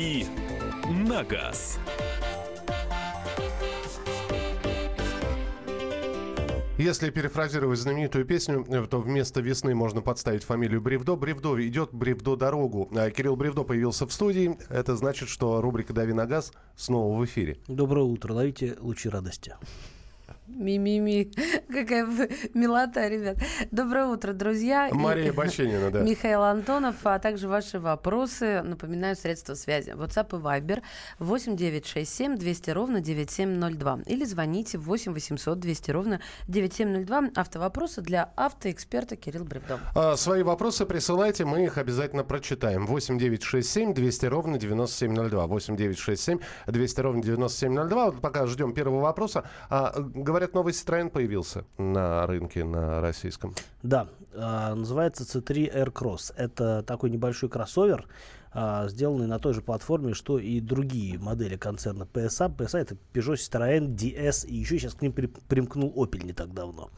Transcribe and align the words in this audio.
«Дави 0.00 0.24
на 0.88 1.22
газ». 1.24 1.78
Если 6.78 7.10
перефразировать 7.10 7.78
знаменитую 7.78 8.24
песню, 8.24 8.64
э, 8.66 8.86
то 8.86 8.98
вместо 9.00 9.42
весны 9.42 9.74
можно 9.74 10.00
подставить 10.00 10.44
фамилию 10.44 10.80
Бревдо. 10.80 11.16
Бревдо 11.16 11.54
идет 11.68 11.92
Бревдо 11.92 12.36
дорогу. 12.36 12.88
А 12.96 13.10
Кирилл 13.10 13.36
Бревдо 13.36 13.64
появился 13.64 14.06
в 14.06 14.12
студии. 14.14 14.56
Это 14.70 14.96
значит, 14.96 15.28
что 15.28 15.60
рубрика 15.60 15.92
«Дави 15.92 16.14
на 16.14 16.24
газ» 16.24 16.54
снова 16.76 17.18
в 17.18 17.24
эфире. 17.26 17.58
Доброе 17.68 18.06
утро. 18.06 18.32
Ловите 18.32 18.78
лучи 18.80 19.10
радости. 19.10 19.54
Ми-ми-ми. 20.56 21.30
Какая 21.72 22.06
милота, 22.54 23.08
ребят. 23.08 23.38
Доброе 23.70 24.06
утро, 24.06 24.32
друзья. 24.32 24.88
Мария 24.92 25.32
Баченина, 25.40 25.90
да. 25.90 26.00
Михаил 26.02 26.42
Антонов, 26.42 26.96
а 27.04 27.18
также 27.18 27.48
ваши 27.48 27.78
вопросы. 27.78 28.62
Напоминаю, 28.62 29.16
средства 29.16 29.54
связи. 29.54 29.90
WhatsApp 29.90 30.38
и 30.38 30.42
Viber 30.42 30.82
8 31.18 31.56
967 31.56 32.36
200 32.36 32.70
ровно 32.70 33.00
9702. 33.00 34.00
Или 34.06 34.24
звоните 34.24 34.78
8 34.78 35.12
800 35.12 35.58
200 35.58 35.90
ровно 35.90 36.20
9702. 36.48 37.30
Автовопросы 37.36 38.02
для 38.02 38.32
автоэксперта 38.36 39.16
Кирилл 39.16 39.44
Бревдо. 39.44 39.80
А, 39.94 40.16
свои 40.16 40.42
вопросы 40.42 40.84
присылайте, 40.84 41.44
мы 41.44 41.64
их 41.64 41.78
обязательно 41.78 42.24
прочитаем. 42.24 42.86
8 42.86 43.18
967 43.18 43.94
200 43.94 44.26
ровно 44.26 44.58
9702. 44.58 45.46
8 45.46 45.76
967 45.76 46.38
200 46.66 47.00
ровно 47.00 47.22
9702. 47.22 48.10
Вот 48.10 48.20
пока 48.20 48.46
ждем 48.46 48.74
первого 48.74 49.00
вопроса. 49.00 49.44
А, 49.68 49.94
говорят, 50.40 50.54
новый 50.54 50.72
Citroёn 50.72 51.10
появился 51.10 51.64
на 51.76 52.26
рынке, 52.26 52.64
на 52.64 53.00
российском. 53.00 53.54
Да, 53.82 54.08
э, 54.32 54.74
называется 54.74 55.24
C3 55.24 55.74
Air 55.74 55.92
Cross. 55.92 56.32
Это 56.34 56.82
такой 56.82 57.10
небольшой 57.10 57.50
кроссовер, 57.50 58.06
э, 58.54 58.86
сделанный 58.88 59.26
на 59.26 59.38
той 59.38 59.52
же 59.52 59.60
платформе, 59.60 60.14
что 60.14 60.38
и 60.38 60.60
другие 60.60 61.18
модели 61.18 61.56
концерна 61.56 62.04
PSA. 62.10 62.56
PSA 62.56 62.78
это 62.78 62.96
Peugeot, 63.12 63.34
Citroёn, 63.34 63.94
DS, 63.94 64.46
и 64.46 64.56
еще 64.56 64.78
сейчас 64.78 64.94
к 64.94 65.02
ним 65.02 65.12
при, 65.12 65.26
примкнул 65.26 65.92
Opel 65.94 66.24
не 66.24 66.32
так 66.32 66.54
давно. 66.54 66.90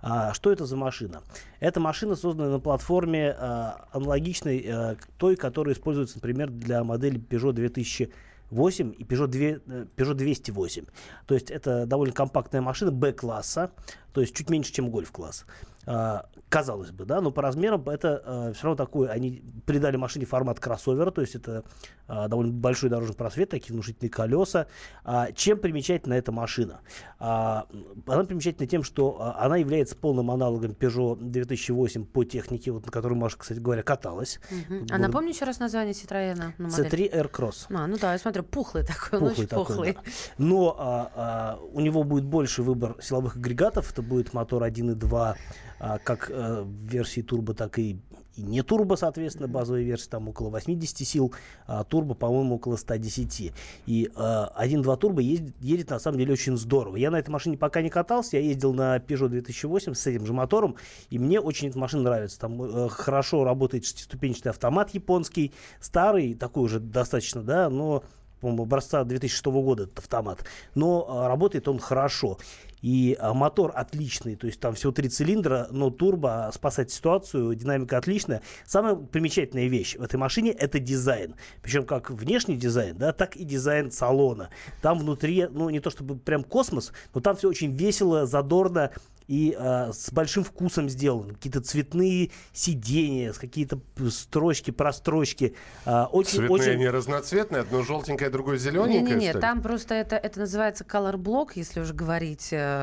А, 0.00 0.32
что 0.32 0.52
это 0.52 0.64
за 0.64 0.76
машина? 0.76 1.22
Эта 1.58 1.80
машина 1.80 2.14
создана 2.14 2.50
на 2.50 2.60
платформе 2.60 3.34
а, 3.36 3.88
аналогичной 3.90 4.64
а, 4.68 4.96
той, 5.18 5.34
которая 5.34 5.74
используется, 5.74 6.18
например, 6.18 6.50
для 6.50 6.84
модели 6.84 7.18
Peugeot 7.18 7.52
2000 7.52 8.12
8 8.54 8.94
и 8.96 9.04
Peugeot, 9.04 9.26
2, 9.26 9.84
Peugeot 9.96 10.14
208. 10.14 10.86
То 11.26 11.34
есть 11.34 11.50
это 11.50 11.86
довольно 11.86 12.14
компактная 12.14 12.60
машина 12.60 12.92
Б-класса, 12.92 13.72
то 14.14 14.20
есть 14.20 14.34
чуть 14.34 14.48
меньше, 14.48 14.72
чем 14.72 14.90
гольф-класс. 14.90 15.44
А, 15.86 16.26
казалось 16.48 16.92
бы, 16.92 17.04
да, 17.04 17.20
но 17.20 17.30
по 17.30 17.42
размерам 17.42 17.86
это 17.88 18.22
а, 18.24 18.52
все 18.52 18.64
равно 18.64 18.76
такое, 18.76 19.10
они 19.10 19.42
придали 19.66 19.96
машине 19.96 20.24
формат 20.24 20.60
кроссовера, 20.60 21.10
то 21.10 21.20
есть 21.20 21.34
это 21.34 21.64
а, 22.06 22.28
довольно 22.28 22.52
большой 22.52 22.90
дорожный 22.90 23.16
просвет, 23.16 23.50
такие 23.50 23.72
внушительные 23.72 24.10
колеса. 24.10 24.66
А, 25.04 25.32
чем 25.32 25.58
примечательна 25.58 26.14
эта 26.14 26.32
машина? 26.32 26.80
А, 27.18 27.66
она 28.06 28.24
примечательна 28.24 28.66
тем, 28.66 28.82
что 28.82 29.16
а, 29.18 29.44
она 29.44 29.56
является 29.56 29.96
полным 29.96 30.30
аналогом 30.30 30.72
Peugeot 30.72 31.16
2008 31.18 32.04
по 32.04 32.24
технике, 32.24 32.72
вот, 32.72 32.86
на 32.86 32.92
которой 32.92 33.14
Маша, 33.14 33.38
кстати 33.38 33.58
говоря, 33.58 33.82
каталась. 33.82 34.38
Угу. 34.50 34.86
А 34.90 34.98
напомни 34.98 35.30
еще 35.30 35.44
раз 35.44 35.58
название 35.58 35.94
Citroёn. 35.94 36.56
C3 36.58 37.12
Air 37.12 37.30
Cross. 37.30 37.66
А, 37.74 37.86
ну 37.86 37.96
да, 37.98 38.12
я 38.12 38.18
смотрю, 38.18 38.42
пухлый 38.42 38.84
такой, 38.84 39.18
пухлый 39.18 39.22
он 39.22 39.32
очень 39.32 39.46
такой, 39.46 39.66
пухлый. 39.66 39.92
Да. 39.94 40.00
Но 40.38 40.76
а, 40.78 41.12
а, 41.14 41.58
у 41.72 41.80
него 41.80 42.04
будет 42.04 42.24
больше 42.24 42.62
выбор 42.62 42.96
силовых 43.00 43.36
агрегатов, 43.36 43.90
это 43.90 44.02
будет 44.04 44.32
мотор 44.32 44.62
1.2 44.62 45.34
а, 45.80 45.98
как 45.98 46.30
а, 46.32 46.62
в 46.62 46.68
версии 46.68 47.20
турбо, 47.20 47.54
так 47.54 47.78
и, 47.78 47.98
и 48.36 48.42
не 48.42 48.62
турбо, 48.62 48.94
соответственно, 48.94 49.48
базовая 49.48 49.82
версия 49.82 50.08
там 50.08 50.28
около 50.28 50.50
80 50.50 51.06
сил, 51.06 51.34
а 51.66 51.84
турбо, 51.84 52.14
по-моему, 52.14 52.56
около 52.56 52.76
110. 52.76 53.52
И 53.86 54.10
а, 54.14 54.52
1.2 54.62 54.96
турбо 54.96 55.20
ездит, 55.20 55.54
едет 55.60 55.90
на 55.90 55.98
самом 55.98 56.18
деле 56.18 56.32
очень 56.32 56.56
здорово. 56.56 56.96
Я 56.96 57.10
на 57.10 57.18
этой 57.18 57.30
машине 57.30 57.58
пока 57.58 57.82
не 57.82 57.90
катался, 57.90 58.36
я 58.36 58.42
ездил 58.42 58.72
на 58.72 58.96
Peugeot 58.98 59.28
2008 59.28 59.94
с 59.94 60.06
этим 60.06 60.26
же 60.26 60.32
мотором, 60.32 60.76
и 61.10 61.18
мне 61.18 61.40
очень 61.40 61.68
эта 61.68 61.78
машина 61.78 62.04
нравится. 62.04 62.38
Там 62.38 62.62
э, 62.62 62.88
хорошо 62.88 63.44
работает 63.44 63.84
шестиступенчатый 63.84 64.50
автомат 64.50 64.94
японский, 64.94 65.52
старый, 65.80 66.34
такой 66.34 66.64
уже 66.64 66.80
достаточно, 66.80 67.42
да, 67.42 67.68
но 67.68 68.04
по-моему, 68.44 68.64
образца 68.64 69.04
2006 69.04 69.46
года 69.46 69.84
этот 69.84 70.00
автомат. 70.00 70.44
Но 70.74 71.06
а, 71.08 71.28
работает 71.28 71.66
он 71.66 71.78
хорошо. 71.78 72.36
И 72.84 73.16
а, 73.18 73.32
мотор 73.32 73.72
отличный, 73.74 74.36
то 74.36 74.46
есть 74.46 74.60
там 74.60 74.74
всего 74.74 74.92
три 74.92 75.08
цилиндра, 75.08 75.68
но 75.70 75.88
турбо 75.88 76.50
спасает 76.52 76.90
ситуацию, 76.90 77.54
динамика 77.54 77.96
отличная. 77.96 78.42
Самая 78.66 78.94
примечательная 78.94 79.68
вещь 79.68 79.96
в 79.96 80.02
этой 80.02 80.16
машине 80.16 80.50
это 80.50 80.78
дизайн. 80.78 81.34
Причем 81.62 81.86
как 81.86 82.10
внешний 82.10 82.56
дизайн, 82.56 82.94
да, 82.98 83.14
так 83.14 83.36
и 83.36 83.44
дизайн 83.44 83.90
салона. 83.90 84.50
Там 84.82 84.98
внутри, 84.98 85.46
ну 85.50 85.70
не 85.70 85.80
то 85.80 85.88
чтобы 85.88 86.18
прям 86.18 86.44
космос, 86.44 86.92
но 87.14 87.22
там 87.22 87.36
все 87.36 87.48
очень 87.48 87.74
весело, 87.74 88.26
задорно, 88.26 88.90
и 89.26 89.56
э, 89.58 89.90
с 89.92 90.12
большим 90.12 90.44
вкусом 90.44 90.88
сделаны. 90.88 91.34
Какие-то 91.34 91.62
цветные 91.62 92.30
сиденья, 92.52 93.32
какие-то 93.32 93.80
строчки, 94.10 94.70
прострочки. 94.70 95.54
Э, 95.86 96.04
очень, 96.04 96.40
Цветные, 96.40 96.50
очень... 96.50 96.78
не 96.78 96.88
разноцветные, 96.88 97.62
одно 97.62 97.82
желтенькое, 97.82 98.30
другое 98.30 98.58
зелененькое? 98.58 99.02
Не-не-не, 99.02 99.32
там 99.34 99.62
просто 99.62 99.94
это, 99.94 100.16
это 100.16 100.40
называется 100.40 100.84
color 100.84 101.14
block, 101.14 101.52
если 101.54 101.80
уже 101.80 101.94
говорить 101.94 102.48
э, 102.52 102.73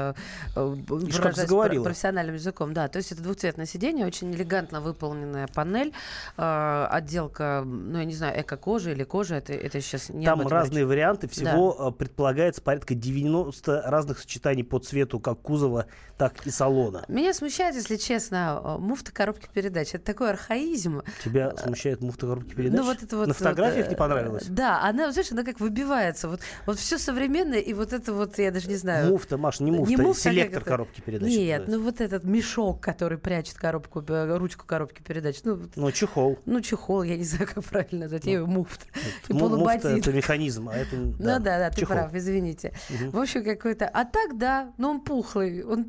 выражаясь 0.56 1.84
профессиональным 1.84 2.36
языком. 2.36 2.74
Да, 2.74 2.88
то 2.88 2.98
есть 2.98 3.12
это 3.12 3.22
двухцветное 3.22 3.66
сиденье, 3.66 4.06
очень 4.06 4.34
элегантно 4.34 4.82
выполненная 4.82 5.48
панель, 5.48 5.94
э, 6.38 6.88
отделка, 6.90 7.64
ну 7.66 8.00
я 8.00 8.06
не 8.06 8.14
знаю, 8.14 8.42
эко-кожа 8.42 8.92
или 8.92 9.04
кожа, 9.04 9.36
это, 9.36 9.54
это 9.54 9.82
сейчас 9.82 10.10
не 10.10 10.26
Там 10.26 10.48
разные 10.48 10.82
речь. 10.82 10.90
варианты, 10.90 11.28
всего 11.28 11.76
да. 11.78 11.92
предполагается 11.92 12.62
порядка 12.62 12.96
90 12.96 13.84
разных 13.86 14.20
сочетаний 14.20 14.64
по 14.64 14.80
цвету, 14.80 15.20
как 15.20 15.40
кузова, 15.42 15.88
так 16.18 16.46
и 16.46 16.52
салона. 16.52 17.04
Меня 17.08 17.34
смущает, 17.34 17.76
если 17.76 17.96
честно, 17.96 18.62
э, 18.64 18.78
муфта 18.78 19.12
коробки 19.12 19.48
передач. 19.52 19.90
Это 19.94 20.06
такой 20.06 20.30
архаизм. 20.30 21.02
Тебя 21.24 21.56
смущает 21.58 22.02
муфта 22.02 22.28
коробки 22.28 22.54
передач? 22.54 22.80
Ну, 22.80 22.86
вот 22.86 23.02
это 23.02 23.18
вот, 23.18 23.28
На 23.28 23.34
фотографиях 23.34 23.86
вот, 23.86 23.92
не 23.92 23.96
понравилось? 23.98 24.46
Да, 24.48 24.82
она, 24.84 25.12
знаешь, 25.12 25.32
она 25.32 25.44
как 25.44 25.60
выбивается. 25.60 26.28
Вот, 26.28 26.42
вот 26.66 26.78
все 26.78 26.98
современное, 26.98 27.60
и 27.60 27.74
вот 27.74 27.94
это 27.94 28.14
вот, 28.14 28.38
я 28.38 28.52
даже 28.52 28.68
не 28.68 28.76
знаю. 28.76 29.10
Муфта, 29.10 29.38
Маш, 29.38 29.60
не 29.60 29.72
муфта, 29.72 29.81
не 29.90 29.98
муфта 29.98 30.30
селектор 30.30 30.64
коробки 30.64 31.02
передач. 31.02 31.30
Нет, 31.30 31.64
ну 31.68 31.82
вот 31.82 32.02
этот 32.02 32.24
мешок, 32.24 32.82
который 32.82 33.18
прячет 33.18 33.56
коробку, 33.56 34.04
ручку 34.08 34.66
коробки 34.66 35.02
передач. 35.02 35.38
Ну, 35.44 35.60
ну 35.76 35.92
чехол. 35.92 36.40
Ну, 36.46 36.62
чехол, 36.62 37.04
я 37.04 37.18
не 37.18 37.24
знаю, 37.24 37.50
как 37.54 37.64
правильно 37.64 38.02
назвать. 38.02 38.26
Ну, 38.26 38.46
муфта. 38.46 38.86
Муфта— 39.30 39.90
это 39.98 40.12
механизм, 40.12 40.70
а 40.70 40.76
это 40.76 40.96
Ну 40.96 41.14
да, 41.18 41.40
да, 41.40 41.70
ты 41.70 41.86
прав, 41.86 42.14
извините. 42.14 42.74
В 43.12 43.20
общем, 43.20 43.44
какой-то... 43.44 43.88
А 43.88 44.06
так, 44.06 44.38
да, 44.38 44.74
но 44.78 44.92
он 44.92 45.02
пухлый, 45.02 45.64
он 45.64 45.86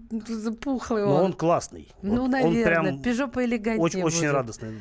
пухлый. 0.61 1.05
Но 1.05 1.25
он 1.25 1.33
классный. 1.33 1.89
Ну, 2.03 2.27
наверное. 2.27 2.99
Пежо 2.99 3.29
поэлегантнее 3.29 3.85
Очень, 3.85 4.03
очень 4.03 4.31
радостный 4.31 4.73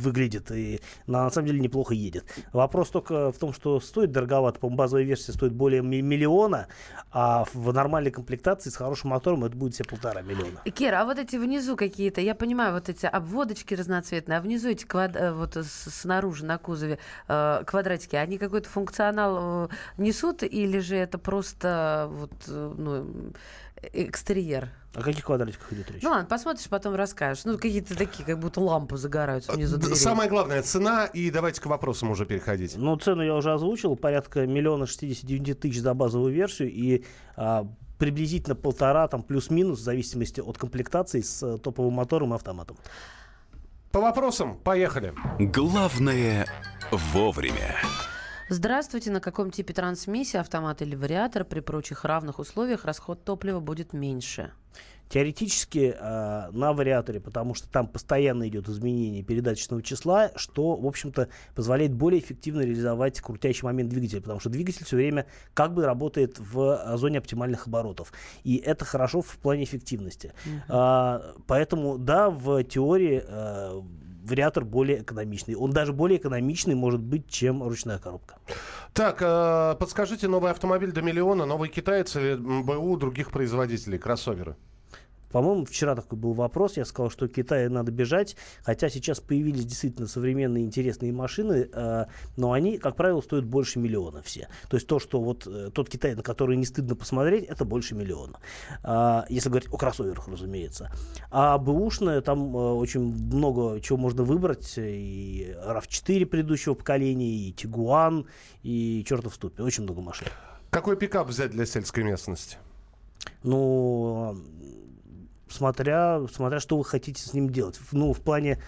выглядит 0.00 0.50
и 0.50 0.80
на, 1.06 1.24
на 1.24 1.30
самом 1.30 1.48
деле 1.48 1.60
неплохо 1.60 1.94
едет. 1.94 2.24
Вопрос 2.52 2.90
только 2.90 3.30
в 3.32 3.38
том, 3.38 3.52
что 3.52 3.80
стоит 3.80 4.10
дороговато. 4.10 4.58
По-моему, 4.58 4.78
базовая 4.78 5.04
версия 5.04 5.32
стоит 5.32 5.52
более 5.52 5.82
миллиона, 5.82 6.66
а 7.12 7.44
в 7.52 7.72
нормальной 7.72 8.10
комплектации 8.10 8.49
с 8.58 8.76
хорошим 8.76 9.10
мотором 9.10 9.44
это 9.44 9.56
будет 9.56 9.74
все 9.74 9.84
полтора 9.84 10.22
миллиона. 10.22 10.60
Кира, 10.64 11.02
а 11.02 11.04
вот 11.04 11.18
эти 11.18 11.36
внизу 11.36 11.76
какие-то, 11.76 12.20
я 12.20 12.34
понимаю, 12.34 12.74
вот 12.74 12.88
эти 12.88 13.06
обводочки 13.06 13.74
разноцветные, 13.74 14.38
а 14.38 14.40
внизу 14.40 14.68
эти 14.68 14.84
квад... 14.84 15.16
Э, 15.16 15.32
вот 15.32 15.56
снаружи 15.64 16.44
на 16.44 16.58
кузове 16.58 16.98
э, 17.28 17.62
квадратики, 17.66 18.16
они 18.16 18.38
какой-то 18.38 18.68
функционал 18.68 19.66
э, 19.66 19.68
несут 19.98 20.42
или 20.42 20.78
же 20.80 20.96
это 20.96 21.18
просто 21.18 22.08
вот, 22.10 22.32
ну, 22.48 23.32
экстерьер? 23.92 24.70
О 24.94 25.02
каких 25.02 25.24
квадратиках 25.24 25.72
идет 25.72 25.90
речь? 25.90 26.02
Ну 26.02 26.10
ладно, 26.10 26.26
посмотришь, 26.26 26.68
потом 26.68 26.96
расскажешь. 26.96 27.44
Ну, 27.44 27.56
какие-то 27.56 27.96
такие, 27.96 28.24
как 28.24 28.40
будто 28.40 28.60
лампы 28.60 28.96
загораются 28.96 29.52
внизу 29.52 29.76
дверей. 29.76 29.94
Самое 29.94 30.28
главное, 30.28 30.62
цена, 30.62 31.06
и 31.06 31.30
давайте 31.30 31.60
к 31.60 31.66
вопросам 31.66 32.10
уже 32.10 32.26
переходить. 32.26 32.76
Ну, 32.76 32.96
цену 32.96 33.22
я 33.22 33.36
уже 33.36 33.52
озвучил, 33.52 33.94
порядка 33.94 34.46
миллиона 34.46 34.86
шестидесяти 34.86 35.26
девяти 35.26 35.54
тысяч 35.54 35.80
за 35.80 35.94
базовую 35.94 36.32
версию, 36.32 36.72
и 36.72 37.04
а, 37.36 37.68
приблизительно 38.00 38.56
полтора, 38.56 39.06
там, 39.06 39.22
плюс-минус, 39.22 39.78
в 39.78 39.82
зависимости 39.82 40.40
от 40.40 40.58
комплектации, 40.58 41.20
с 41.20 41.42
э, 41.42 41.58
топовым 41.58 41.92
мотором 41.94 42.32
и 42.32 42.34
автоматом. 42.34 42.76
По 43.92 44.00
вопросам, 44.00 44.56
поехали. 44.56 45.12
Главное 45.38 46.46
вовремя. 46.90 47.76
Здравствуйте. 48.48 49.10
На 49.10 49.20
каком 49.20 49.50
типе 49.50 49.74
трансмиссии, 49.74 50.38
автомат 50.38 50.80
или 50.82 50.96
вариатор, 50.96 51.44
при 51.44 51.60
прочих 51.60 52.04
равных 52.04 52.38
условиях 52.38 52.84
расход 52.84 53.22
топлива 53.22 53.60
будет 53.60 53.92
меньше? 53.92 54.50
Теоретически 55.10 55.94
э, 55.98 56.50
на 56.52 56.72
вариаторе, 56.72 57.18
потому 57.18 57.54
что 57.54 57.68
там 57.68 57.88
постоянно 57.88 58.48
идет 58.48 58.68
изменение 58.68 59.24
передаточного 59.24 59.82
числа, 59.82 60.30
что, 60.36 60.76
в 60.76 60.86
общем-то, 60.86 61.28
позволяет 61.56 61.92
более 61.92 62.20
эффективно 62.20 62.60
реализовать 62.60 63.20
крутящий 63.20 63.64
момент 63.64 63.90
двигателя, 63.90 64.20
потому 64.20 64.38
что 64.38 64.50
двигатель 64.50 64.84
все 64.84 64.96
время 64.96 65.26
как 65.52 65.74
бы 65.74 65.84
работает 65.84 66.38
в 66.38 66.96
зоне 66.96 67.18
оптимальных 67.18 67.66
оборотов. 67.66 68.12
И 68.44 68.56
это 68.56 68.84
хорошо 68.84 69.20
в 69.20 69.36
плане 69.38 69.64
эффективности. 69.64 70.32
Uh-huh. 70.68 71.18
Э, 71.18 71.42
поэтому, 71.48 71.98
да, 71.98 72.30
в 72.30 72.62
теории 72.62 73.22
э, 73.26 73.80
вариатор 74.22 74.64
более 74.64 75.02
экономичный. 75.02 75.54
Он 75.54 75.72
даже 75.72 75.92
более 75.92 76.18
экономичный 76.18 76.74
может 76.74 77.00
быть, 77.00 77.28
чем 77.28 77.62
ручная 77.62 77.98
коробка. 77.98 78.36
Так, 78.92 79.18
э, 79.20 79.76
подскажите, 79.78 80.28
новый 80.28 80.50
автомобиль 80.50 80.92
до 80.92 81.02
миллиона, 81.02 81.46
новый 81.46 81.68
китаец 81.68 82.16
или 82.16 82.36
БУ 82.36 82.96
других 82.96 83.30
производителей, 83.30 83.98
кроссоверы? 83.98 84.56
По-моему, 85.30 85.64
вчера 85.64 85.94
такой 85.94 86.18
был 86.18 86.32
вопрос, 86.32 86.76
я 86.76 86.84
сказал, 86.84 87.10
что 87.10 87.28
Китаю 87.28 87.70
надо 87.70 87.92
бежать, 87.92 88.36
хотя 88.62 88.88
сейчас 88.88 89.20
появились 89.20 89.64
действительно 89.64 90.08
современные 90.08 90.64
интересные 90.64 91.12
машины, 91.12 91.68
э, 91.72 92.04
но 92.36 92.52
они, 92.52 92.78
как 92.78 92.96
правило, 92.96 93.20
стоят 93.20 93.44
больше 93.44 93.78
миллиона 93.78 94.22
все. 94.22 94.48
То 94.68 94.76
есть 94.76 94.86
то, 94.86 94.98
что 94.98 95.20
вот 95.20 95.46
э, 95.46 95.70
тот 95.72 95.88
Китай, 95.88 96.14
на 96.14 96.22
который 96.22 96.56
не 96.56 96.66
стыдно 96.66 96.96
посмотреть, 96.96 97.44
это 97.44 97.64
больше 97.64 97.94
миллиона. 97.94 98.38
Э, 98.82 99.22
если 99.28 99.48
говорить 99.48 99.68
о 99.72 99.76
кроссоверах, 99.76 100.28
разумеется. 100.28 100.90
А 101.30 101.58
бэушная, 101.58 102.20
там 102.20 102.56
э, 102.56 102.72
очень 102.72 103.00
много 103.00 103.80
чего 103.80 103.98
можно 103.98 104.22
выбрать, 104.24 104.74
и 104.76 105.54
RAV4 105.64 106.26
предыдущего 106.26 106.74
поколения, 106.74 107.30
и 107.30 107.52
Тигуан, 107.52 108.26
и 108.62 109.04
чертов 109.06 109.34
ступе, 109.34 109.62
очень 109.62 109.84
много 109.84 110.00
машин. 110.00 110.28
Какой 110.70 110.96
пикап 110.96 111.28
взять 111.28 111.50
для 111.50 111.66
сельской 111.66 112.04
местности? 112.04 112.58
Ну, 113.42 114.36
смотря, 115.50 116.20
смотря 116.32 116.60
что 116.60 116.78
вы 116.78 116.84
хотите 116.84 117.22
с 117.22 117.34
ним 117.34 117.50
делать. 117.50 117.78
Ну, 117.92 118.12
в 118.12 118.20
плане, 118.20 118.58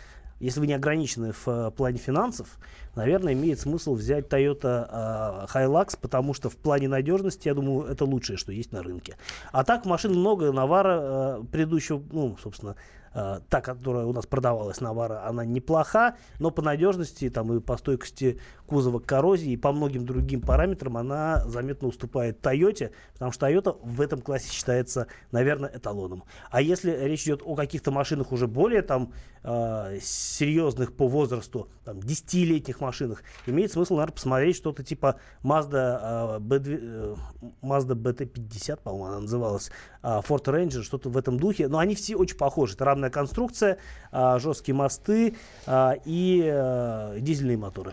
если 0.41 0.61
вы 0.61 0.67
не 0.67 0.75
ограничены 0.75 1.33
в 1.33 1.49
э, 1.49 1.71
плане 1.71 1.99
финансов, 1.99 2.59
наверное, 2.95 3.33
имеет 3.33 3.61
смысл 3.61 3.95
взять 3.95 4.27
Toyota 4.27 4.89
э, 4.91 5.47
Hilux, 5.55 5.99
потому 6.01 6.35
что 6.35 6.51
в 6.51 6.57
плане 6.57 6.89
надежности, 6.89 7.49
я 7.49 7.55
думаю, 7.55 7.87
это 7.87 8.05
лучшее, 8.05 8.37
что 8.37 8.53
есть 8.53 8.73
на 8.73 8.83
рынке. 8.83 9.17
А 9.53 9.65
так 9.65 9.85
машин 9.87 10.13
много, 10.13 10.53
Навара 10.53 11.01
э, 11.01 11.45
предыдущего, 11.51 12.03
ну, 12.11 12.37
собственно, 12.43 12.77
э, 13.15 13.41
та, 13.49 13.61
которая 13.61 14.05
у 14.05 14.13
нас 14.13 14.27
продавалась, 14.27 14.81
Навара, 14.81 15.27
она 15.27 15.45
неплоха, 15.45 16.17
но 16.39 16.51
по 16.51 16.63
надежности 16.63 17.31
там, 17.31 17.53
и 17.53 17.61
по 17.61 17.77
стойкости 17.77 18.41
кузова 18.73 19.01
к 19.01 19.05
коррозии 19.05 19.53
и 19.53 19.57
по 19.59 19.71
многим 19.71 20.07
другим 20.07 20.41
параметрам 20.41 20.97
она 20.97 21.45
заметно 21.47 21.89
уступает 21.89 22.41
Тойоте, 22.41 22.93
потому 23.13 23.31
что 23.31 23.47
Toyota 23.47 23.77
в 23.83 24.01
этом 24.01 24.23
классе 24.23 24.51
считается, 24.51 25.09
наверное, 25.31 25.71
эталоном. 25.75 26.25
А 26.51 26.63
если 26.63 26.91
речь 26.91 27.25
идет 27.25 27.43
о 27.45 27.55
каких-то 27.55 27.91
машинах 27.91 28.33
уже 28.33 28.47
более 28.47 28.81
там 28.81 29.13
э, 29.43 29.99
серьезных 30.01 30.97
по 30.97 31.07
возрасту, 31.07 31.69
там, 31.85 31.99
10-летних 31.99 32.81
машинах, 32.81 33.23
имеет 33.45 33.71
смысл, 33.73 33.97
наверное, 33.97 34.15
посмотреть 34.15 34.57
что-то 34.57 34.83
типа 34.83 35.17
Mazda, 35.43 36.39
э, 36.39 36.39
B2, 36.39 36.79
э, 36.81 37.15
Mazda 37.61 37.95
BT50, 37.95 38.81
по-моему, 38.83 39.05
она 39.05 39.21
называлась, 39.21 39.71
э, 40.03 40.21
Ford 40.27 40.45
Ranger, 40.45 40.83
что-то 40.83 41.11
в 41.11 41.19
этом 41.19 41.39
духе. 41.39 41.69
Но 41.69 41.79
они 41.79 41.95
все 41.95 42.17
очень 42.17 42.39
похожи. 42.39 42.73
Это 42.73 42.87
равная 42.87 43.11
конструкция, 43.11 43.77
э, 44.13 44.39
жесткие 44.39 44.75
мосты 44.75 45.37
э, 45.67 45.91
и 46.07 46.43
э, 46.51 47.19
дизельные 47.21 47.59
моторы. 47.59 47.93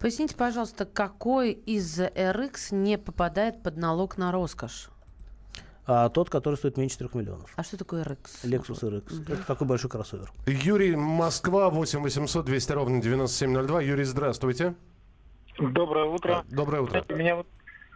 Поясните, 0.00 0.34
пожалуйста, 0.34 0.86
какой 0.86 1.52
из 1.52 2.00
RX 2.00 2.74
не 2.74 2.96
попадает 2.96 3.62
под 3.62 3.76
налог 3.76 4.16
на 4.16 4.32
роскошь? 4.32 4.88
А 5.86 6.08
тот, 6.08 6.30
который 6.30 6.54
стоит 6.54 6.78
меньше 6.78 6.96
3 6.96 7.10
миллионов. 7.12 7.52
А 7.56 7.62
что 7.62 7.76
такое 7.76 8.04
RX? 8.04 8.44
Lexus 8.44 8.80
RX. 8.80 9.30
Это 9.30 9.46
такой 9.46 9.66
большой 9.66 9.90
кроссовер. 9.90 10.32
Юрий, 10.46 10.96
Москва, 10.96 11.68
8 11.68 12.00
800 12.00 12.46
200 12.46 12.72
ровно 12.72 13.02
9702. 13.02 13.82
Юрий, 13.82 14.04
здравствуйте. 14.04 14.74
Доброе 15.58 16.06
утро. 16.06 16.44
Доброе 16.48 16.80
утро. 16.80 16.92
Знаете, 16.92 17.14
у 17.14 17.16
меня 17.18 17.36
вот 17.36 17.46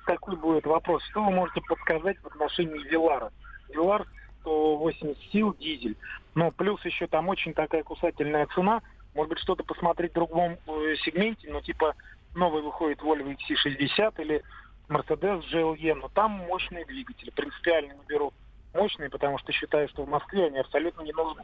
такой 0.05 0.37
будет 0.37 0.67
вопрос. 0.67 1.03
Что 1.05 1.25
вы 1.25 1.31
можете 1.31 1.63
подсказать 1.63 2.19
в 2.19 2.27
отношении 2.27 2.87
Вилара? 2.91 3.33
Вилар 3.71 4.07
180 4.43 5.17
сил, 5.33 5.57
дизель. 5.59 5.97
Но 6.35 6.51
плюс 6.51 6.85
еще 6.85 7.07
там 7.07 7.31
очень 7.31 7.55
такая 7.55 7.83
кусательная 7.83 8.47
цена. 8.55 8.83
Может 9.15 9.31
быть, 9.31 9.39
что-то 9.39 9.65
посмотреть 9.65 10.13
в 10.13 10.15
другом 10.15 10.59
э, 10.67 10.95
сегменте, 11.05 11.49
ну, 11.51 11.61
типа, 11.61 11.95
новый 12.35 12.63
выходит 12.63 13.01
Volvo 13.01 13.37
XC60 13.37 14.23
или 14.23 14.43
Mercedes 14.89 15.43
GLE, 15.53 15.95
но 15.95 16.09
там 16.09 16.31
мощные 16.49 16.85
двигатели. 16.85 17.31
Принципиально 17.31 17.93
не 17.93 18.05
беру 18.09 18.33
мощные, 18.75 19.09
потому 19.09 19.39
что 19.39 19.53
считаю, 19.53 19.89
что 19.89 20.05
в 20.05 20.09
Москве 20.09 20.47
они 20.47 20.59
абсолютно 20.59 21.03
не 21.03 21.13
нужны. 21.13 21.43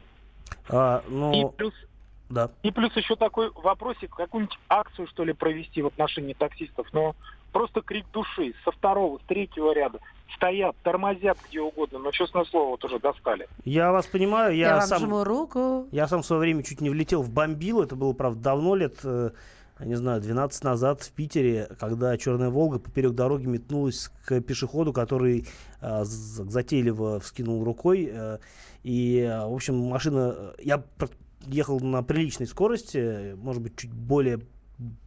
А, 0.69 1.03
ну, 1.07 1.31
И 1.31 1.55
плюс 1.55 1.73
да. 2.29 2.49
и 2.63 2.71
плюс 2.71 2.95
еще 2.95 3.15
такой 3.15 3.51
вопросик, 3.51 4.15
какую-нибудь 4.15 4.57
акцию, 4.69 5.07
что 5.07 5.23
ли, 5.23 5.33
провести 5.33 5.81
в 5.81 5.87
отношении 5.87 6.33
таксистов. 6.33 6.87
Но 6.93 7.15
просто 7.51 7.81
крик 7.81 8.05
души 8.11 8.53
со 8.63 8.71
второго, 8.71 9.19
с 9.19 9.21
третьего 9.27 9.73
ряда. 9.73 9.99
Стоят, 10.35 10.75
тормозят 10.83 11.37
где 11.49 11.59
угодно, 11.61 11.99
но, 11.99 12.11
честное 12.11 12.43
слово, 12.45 12.69
вот 12.71 12.83
уже 12.85 12.99
достали. 12.99 13.47
Я 13.65 13.91
вас 13.91 14.07
понимаю, 14.07 14.55
я, 14.55 14.67
Я, 14.69 14.75
вам 14.77 14.87
сам... 14.87 14.99
жму 14.99 15.23
руку. 15.23 15.87
Я 15.91 16.07
сам 16.07 16.21
в 16.21 16.25
свое 16.25 16.39
время 16.39 16.63
чуть 16.63 16.81
не 16.81 16.89
влетел 16.89 17.21
в 17.21 17.29
бомбилу. 17.29 17.83
Это 17.83 17.95
было, 17.95 18.13
правда, 18.13 18.39
давно, 18.41 18.75
лет, 18.75 18.95
э, 19.03 19.31
я 19.79 19.85
не 19.85 19.95
знаю, 19.95 20.21
12 20.21 20.63
назад 20.63 21.01
в 21.01 21.11
Питере, 21.11 21.69
когда 21.79 22.17
черная 22.17 22.49
«Волга» 22.49 22.79
поперек 22.79 23.13
дороги 23.13 23.45
метнулась 23.45 24.09
к 24.25 24.41
пешеходу, 24.41 24.93
который 24.93 25.45
э, 25.81 26.01
затейливо 26.03 27.19
вскинул 27.19 27.63
рукой. 27.63 28.09
э, 28.11 28.37
и, 28.83 29.19
э, 29.19 29.45
в 29.47 29.53
общем, 29.53 29.77
машина... 29.77 30.35
э, 30.37 30.53
Я 30.63 30.83
ехал 31.47 31.79
на 31.79 32.03
приличной 32.03 32.47
скорости, 32.47 33.33
может 33.35 33.61
быть, 33.61 33.75
чуть 33.75 33.91
более 33.93 34.39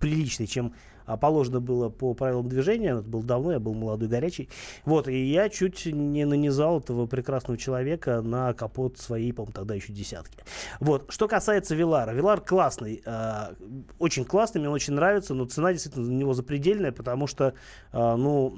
приличной, 0.00 0.47
чем 0.47 0.75
положено 1.06 1.61
было 1.61 1.89
по 1.89 2.15
правилам 2.15 2.49
движения. 2.49 2.91
Это 2.93 3.03
было 3.03 3.23
давно, 3.23 3.53
я 3.53 3.59
был 3.61 3.75
молодой, 3.75 4.09
горячий. 4.09 4.49
Вот, 4.85 5.09
и 5.09 5.25
я 5.25 5.49
чуть 5.49 5.87
не 5.87 6.25
нанизал 6.25 6.81
этого 6.81 7.06
прекрасного 7.06 7.59
человека 7.59 8.23
на 8.23 8.53
капот 8.55 8.99
своей, 8.99 9.33
по-моему, 9.33 9.53
тогда 9.53 9.75
еще 9.75 9.93
десятки. 9.93 10.39
Вот, 10.81 11.06
что 11.09 11.29
касается 11.29 11.75
Вилара. 11.75 12.12
Вилар 12.12 12.41
классный, 12.41 13.03
э, 13.05 13.55
очень 13.99 14.25
классный, 14.25 14.61
мне 14.61 14.69
он 14.69 14.75
очень 14.75 14.95
нравится, 14.95 15.35
но 15.35 15.45
цена 15.45 15.73
действительно 15.73 16.06
на 16.06 16.12
него 16.12 16.35
запредельная, 16.35 16.93
потому 16.93 17.27
что, 17.27 17.55
э, 17.93 18.15
ну, 18.17 18.53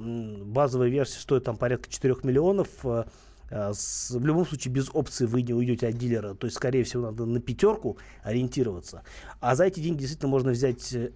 базовая 0.45 0.89
версия 0.89 1.19
стоит 1.19 1.43
там 1.43 1.57
порядка 1.57 1.89
4 1.89 2.23
миллионов, 2.23 2.67
э, 2.83 3.03
э, 3.49 3.71
с- 3.73 4.11
в 4.11 4.25
любом 4.25 4.45
случае 4.45 4.73
без 4.73 4.89
опции 4.93 5.25
вы 5.25 5.41
не 5.41 5.53
уйдете 5.53 5.87
от 5.87 5.97
дилера, 5.97 6.33
то 6.33 6.47
есть, 6.47 6.57
скорее 6.57 6.83
всего, 6.83 7.03
надо 7.03 7.25
на 7.25 7.39
пятерку 7.39 7.97
ориентироваться. 8.23 9.03
А 9.39 9.55
за 9.55 9.65
эти 9.65 9.79
деньги 9.79 9.99
действительно 9.99 10.29
можно 10.29 10.51
взять 10.51 10.93
э, 10.93 11.11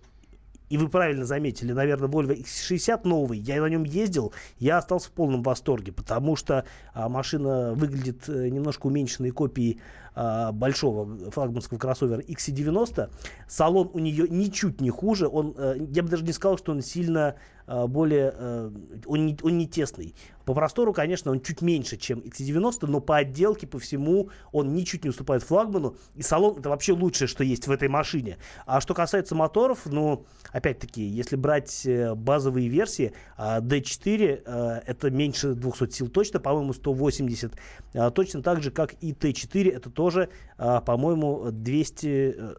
и 0.71 0.77
вы 0.77 0.87
правильно 0.87 1.25
заметили, 1.25 1.73
наверное, 1.73 2.07
Volvo 2.07 2.33
X60 2.33 3.01
новый, 3.03 3.39
я 3.39 3.61
на 3.61 3.65
нем 3.65 3.83
ездил, 3.83 4.31
я 4.57 4.77
остался 4.77 5.09
в 5.09 5.11
полном 5.11 5.43
восторге, 5.43 5.91
потому 5.91 6.37
что 6.37 6.63
а, 6.93 7.09
машина 7.09 7.73
выглядит 7.73 8.29
э, 8.29 8.47
немножко 8.47 8.87
уменьшенной 8.87 9.31
копией 9.31 9.81
а, 10.15 10.53
большого 10.53 11.29
флагманского 11.29 11.77
кроссовера 11.77 12.21
XC90. 12.21 13.09
Салон 13.49 13.91
у 13.91 13.99
нее 13.99 14.29
ничуть 14.29 14.79
не 14.79 14.89
хуже, 14.89 15.27
он, 15.27 15.53
э, 15.57 15.75
я 15.89 16.03
бы 16.03 16.09
даже 16.09 16.23
не 16.23 16.31
сказал, 16.31 16.57
что 16.57 16.71
он 16.71 16.81
сильно 16.81 17.35
а, 17.60 17.60
более, 17.87 18.33
э, 18.35 18.71
он, 19.05 19.25
не, 19.25 19.37
он 19.41 19.57
не 19.57 19.67
тесный. 19.67 20.13
По 20.45 20.53
простору, 20.53 20.91
конечно, 20.93 21.31
он 21.31 21.41
чуть 21.41 21.61
меньше, 21.61 21.97
чем 21.97 22.19
XC90, 22.19 22.87
но 22.87 22.99
по 22.99 23.17
отделке, 23.17 23.67
по 23.67 23.79
всему, 23.79 24.29
он 24.51 24.73
ничуть 24.73 25.03
не 25.03 25.09
уступает 25.09 25.43
флагману. 25.43 25.95
И 26.15 26.21
салон 26.21 26.59
это 26.59 26.69
вообще 26.69 26.93
лучшее, 26.93 27.27
что 27.27 27.43
есть 27.43 27.67
в 27.67 27.71
этой 27.71 27.87
машине. 27.87 28.37
А 28.65 28.81
что 28.81 28.93
касается 28.93 29.35
моторов, 29.35 29.85
ну, 29.85 30.25
опять-таки, 30.51 31.01
если 31.01 31.35
брать 31.35 31.85
э, 31.85 32.15
базовые 32.15 32.67
версии, 32.67 33.13
а, 33.37 33.61
D4 33.61 34.41
э, 34.45 34.81
это 34.85 35.09
меньше 35.09 35.53
200 35.53 35.91
сил 35.91 36.07
точно, 36.09 36.39
по-моему, 36.39 36.73
180. 36.73 37.53
А, 37.93 38.09
Точно 38.09 38.41
так 38.41 38.61
же, 38.61 38.71
как 38.71 38.95
и 39.01 39.13
T4, 39.13 39.71
это 39.71 39.89
тоже, 39.89 40.29
а, 40.50 40.50
по-моему, 40.81 41.49
200, 41.51 42.07
э, 42.07 42.55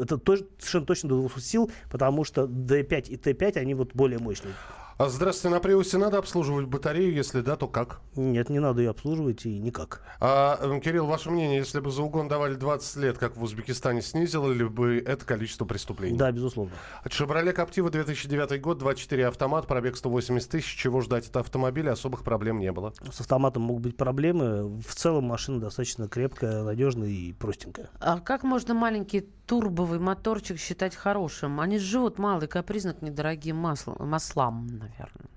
это 0.00 0.18
тоже 0.18 0.46
совершенно 0.58 0.86
точно 0.86 1.08
до 1.10 1.20
200 1.20 1.40
сил, 1.40 1.70
потому 1.88 2.24
что 2.24 2.44
D5 2.44 3.08
и 3.08 3.16
T5, 3.16 3.58
они 3.58 3.74
вот 3.74 3.94
более 3.94 4.18
мощные. 4.18 4.54
А, 4.96 5.08
Здравствуйте, 5.08 5.52
на 5.52 5.60
Приусе 5.60 5.98
надо 5.98 6.18
обслуживать 6.18 6.66
батарею? 6.66 7.12
Если 7.12 7.40
да, 7.40 7.56
то 7.56 7.66
как? 7.66 8.00
Нет, 8.14 8.48
не 8.48 8.60
надо 8.60 8.80
ее 8.80 8.90
обслуживать 8.90 9.44
и 9.44 9.58
никак. 9.58 10.02
А, 10.20 10.56
э, 10.60 10.78
Кирилл, 10.78 11.06
ваше 11.06 11.30
мнение, 11.30 11.58
если 11.58 11.80
бы 11.80 11.90
за 11.90 12.02
угон 12.02 12.28
давали 12.28 12.54
20 12.54 12.96
лет, 12.98 13.18
как 13.18 13.36
в 13.36 13.42
Узбекистане, 13.42 14.02
снизило 14.02 14.52
ли 14.52 14.64
бы 14.64 15.02
это 15.04 15.26
количество 15.26 15.64
преступлений? 15.64 16.16
Да, 16.16 16.30
безусловно. 16.30 16.74
Шевроле 17.10 17.52
Коптива 17.52 17.90
2009 17.90 18.60
год, 18.60 18.78
24 18.78 19.26
автомат, 19.26 19.66
пробег 19.66 19.96
180 19.96 20.48
тысяч. 20.48 20.76
Чего 20.76 21.00
ждать 21.00 21.26
от 21.26 21.38
автомобиля? 21.38 21.90
Особых 21.90 22.22
проблем 22.22 22.60
не 22.60 22.70
было. 22.70 22.92
С 23.10 23.20
автоматом 23.20 23.64
могут 23.64 23.82
быть 23.82 23.96
проблемы. 23.96 24.80
В 24.80 24.94
целом 24.94 25.24
машина 25.24 25.58
достаточно 25.58 26.08
крепкая, 26.08 26.62
надежная 26.62 27.08
и 27.08 27.32
простенькая. 27.32 27.90
А 27.98 28.20
как 28.20 28.44
можно 28.44 28.74
маленький 28.74 29.22
турбовый 29.46 29.98
моторчик 29.98 30.60
считать 30.60 30.94
хорошим? 30.94 31.58
Они 31.58 31.78
живут 31.78 32.18
мало 32.18 32.44
и 32.44 32.46
капризно 32.46 32.94
к 32.94 33.02
недорогим 33.02 33.56
маслам, 33.56 33.96
маслам, 34.08 34.68
наверное. 34.88 35.30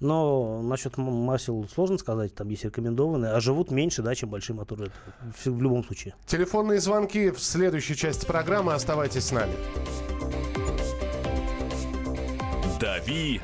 Но 0.00 0.62
насчет 0.62 0.96
масел 0.98 1.66
сложно 1.68 1.98
сказать, 1.98 2.34
там 2.34 2.48
есть 2.48 2.64
рекомендованные, 2.64 3.32
а 3.32 3.40
живут 3.40 3.70
меньше, 3.70 4.02
да, 4.02 4.14
чем 4.14 4.28
большие 4.30 4.56
моторы. 4.56 4.90
В 5.44 5.62
любом 5.62 5.84
случае. 5.84 6.14
Телефонные 6.26 6.80
звонки 6.80 7.30
в 7.30 7.40
следующей 7.40 7.96
части 7.96 8.26
программы. 8.26 8.74
Оставайтесь 8.74 9.24
с 9.24 9.32
нами. 9.32 9.52
«Дави 12.80 13.40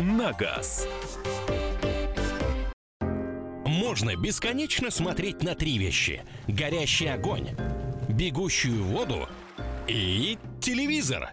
на 0.00 0.32
газ». 0.32 0.86
Можно 3.64 4.16
бесконечно 4.16 4.90
смотреть 4.90 5.42
на 5.42 5.54
три 5.54 5.78
вещи. 5.78 6.22
Горящий 6.46 7.06
огонь, 7.06 7.48
бегущую 8.08 8.84
воду 8.84 9.28
и 9.88 10.38
телевизор. 10.60 11.32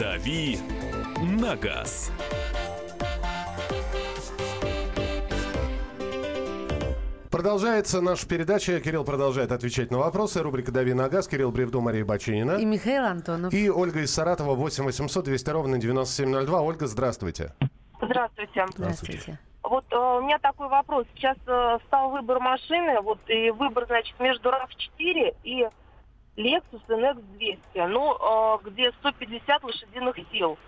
«Дави 0.00 0.56
на 1.20 1.56
газ». 1.56 2.10
Продолжается 7.30 8.00
наша 8.00 8.26
передача. 8.26 8.80
Кирилл 8.80 9.04
продолжает 9.04 9.52
отвечать 9.52 9.90
на 9.90 9.98
вопросы. 9.98 10.42
Рубрика 10.42 10.72
«Дави 10.72 10.94
на 10.94 11.10
газ». 11.10 11.28
Кирилл 11.28 11.52
Бревду, 11.52 11.82
Мария 11.82 12.06
Бачинина. 12.06 12.52
И 12.52 12.64
Михаил 12.64 13.04
Антонов. 13.04 13.52
И 13.52 13.68
Ольга 13.68 14.00
из 14.00 14.14
Саратова, 14.14 14.54
8 14.54 14.84
800 14.84 15.22
200 15.26 15.50
ровно 15.50 15.76
9702. 15.76 16.62
Ольга, 16.62 16.86
здравствуйте. 16.86 17.52
Здравствуйте. 18.00 18.66
Здравствуйте. 18.74 19.38
Вот 19.62 19.84
э, 19.90 19.96
у 19.96 20.22
меня 20.22 20.38
такой 20.38 20.68
вопрос. 20.68 21.06
Сейчас 21.14 21.36
э, 21.46 21.78
стал 21.88 22.08
выбор 22.08 22.40
машины, 22.40 23.02
вот 23.02 23.18
и 23.28 23.50
выбор, 23.50 23.84
значит, 23.86 24.18
между 24.18 24.48
RAV4 24.48 25.36
и 25.44 25.68
Lexus 26.40 26.82
NX 26.88 27.20
200, 27.38 27.60
ну, 27.88 28.14
э, 28.14 28.58
где 28.64 28.92
150 28.92 29.62
лошадиных 29.62 30.16
сил. 30.32 30.58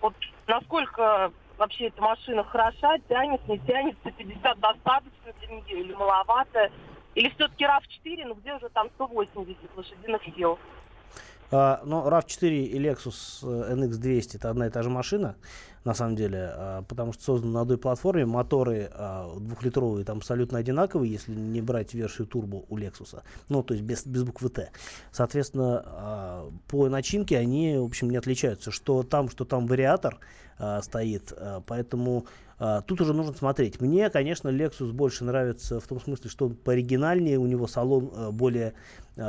Вот 0.00 0.14
насколько 0.46 1.32
вообще 1.56 1.88
эта 1.88 2.00
машина 2.00 2.44
хороша, 2.44 2.98
тянет, 3.08 3.46
не 3.48 3.58
тянет, 3.60 3.96
150 4.00 4.58
достаточно 4.60 5.32
для 5.40 5.48
нее 5.48 5.80
или 5.80 5.92
маловато? 5.92 6.70
Или 7.14 7.30
все-таки 7.30 7.64
RAV4, 7.64 8.26
ну 8.26 8.34
где 8.34 8.54
уже 8.54 8.68
там 8.68 8.88
180 8.94 9.58
лошадиных 9.76 10.22
сил? 10.36 10.58
А, 11.50 11.80
но 11.84 12.06
RAV4 12.08 12.64
и 12.64 12.78
Lexus 12.78 13.40
э, 13.42 13.74
NX200 13.74 14.36
это 14.36 14.50
одна 14.50 14.66
и 14.66 14.70
та 14.70 14.82
же 14.82 14.90
машина, 14.90 15.36
на 15.84 15.94
самом 15.94 16.14
деле, 16.14 16.50
а, 16.52 16.82
потому 16.82 17.12
что 17.14 17.22
созданы 17.22 17.52
на 17.52 17.60
одной 17.62 17.78
платформе. 17.78 18.26
Моторы 18.26 18.90
а, 18.92 19.34
двухлитровые 19.38 20.04
там 20.04 20.18
абсолютно 20.18 20.58
одинаковые, 20.58 21.12
если 21.12 21.32
не 21.32 21.62
брать 21.62 21.94
версию 21.94 22.26
турбо 22.26 22.64
у 22.68 22.78
Lexus. 22.78 23.22
Ну, 23.48 23.62
то 23.62 23.72
есть 23.72 23.84
без, 23.84 24.04
без 24.06 24.24
буквы 24.24 24.50
Т. 24.50 24.70
Соответственно, 25.10 26.44
по 26.68 26.88
начинке 26.88 27.38
они, 27.38 27.78
в 27.78 27.84
общем, 27.84 28.10
не 28.10 28.16
отличаются. 28.16 28.70
Что 28.70 29.02
там, 29.02 29.28
что 29.30 29.44
там 29.44 29.66
вариатор 29.66 30.18
стоит. 30.82 31.32
Поэтому 31.66 32.26
тут 32.86 33.00
уже 33.00 33.14
нужно 33.14 33.32
смотреть. 33.34 33.80
Мне, 33.80 34.10
конечно, 34.10 34.48
Lexus 34.48 34.92
больше 34.92 35.24
нравится 35.24 35.80
в 35.80 35.86
том 35.86 36.00
смысле, 36.00 36.30
что 36.30 36.46
он 36.46 36.56
пооригинальнее, 36.56 37.38
у 37.38 37.46
него 37.46 37.66
салон 37.66 38.10
а, 38.14 38.30
более 38.32 38.74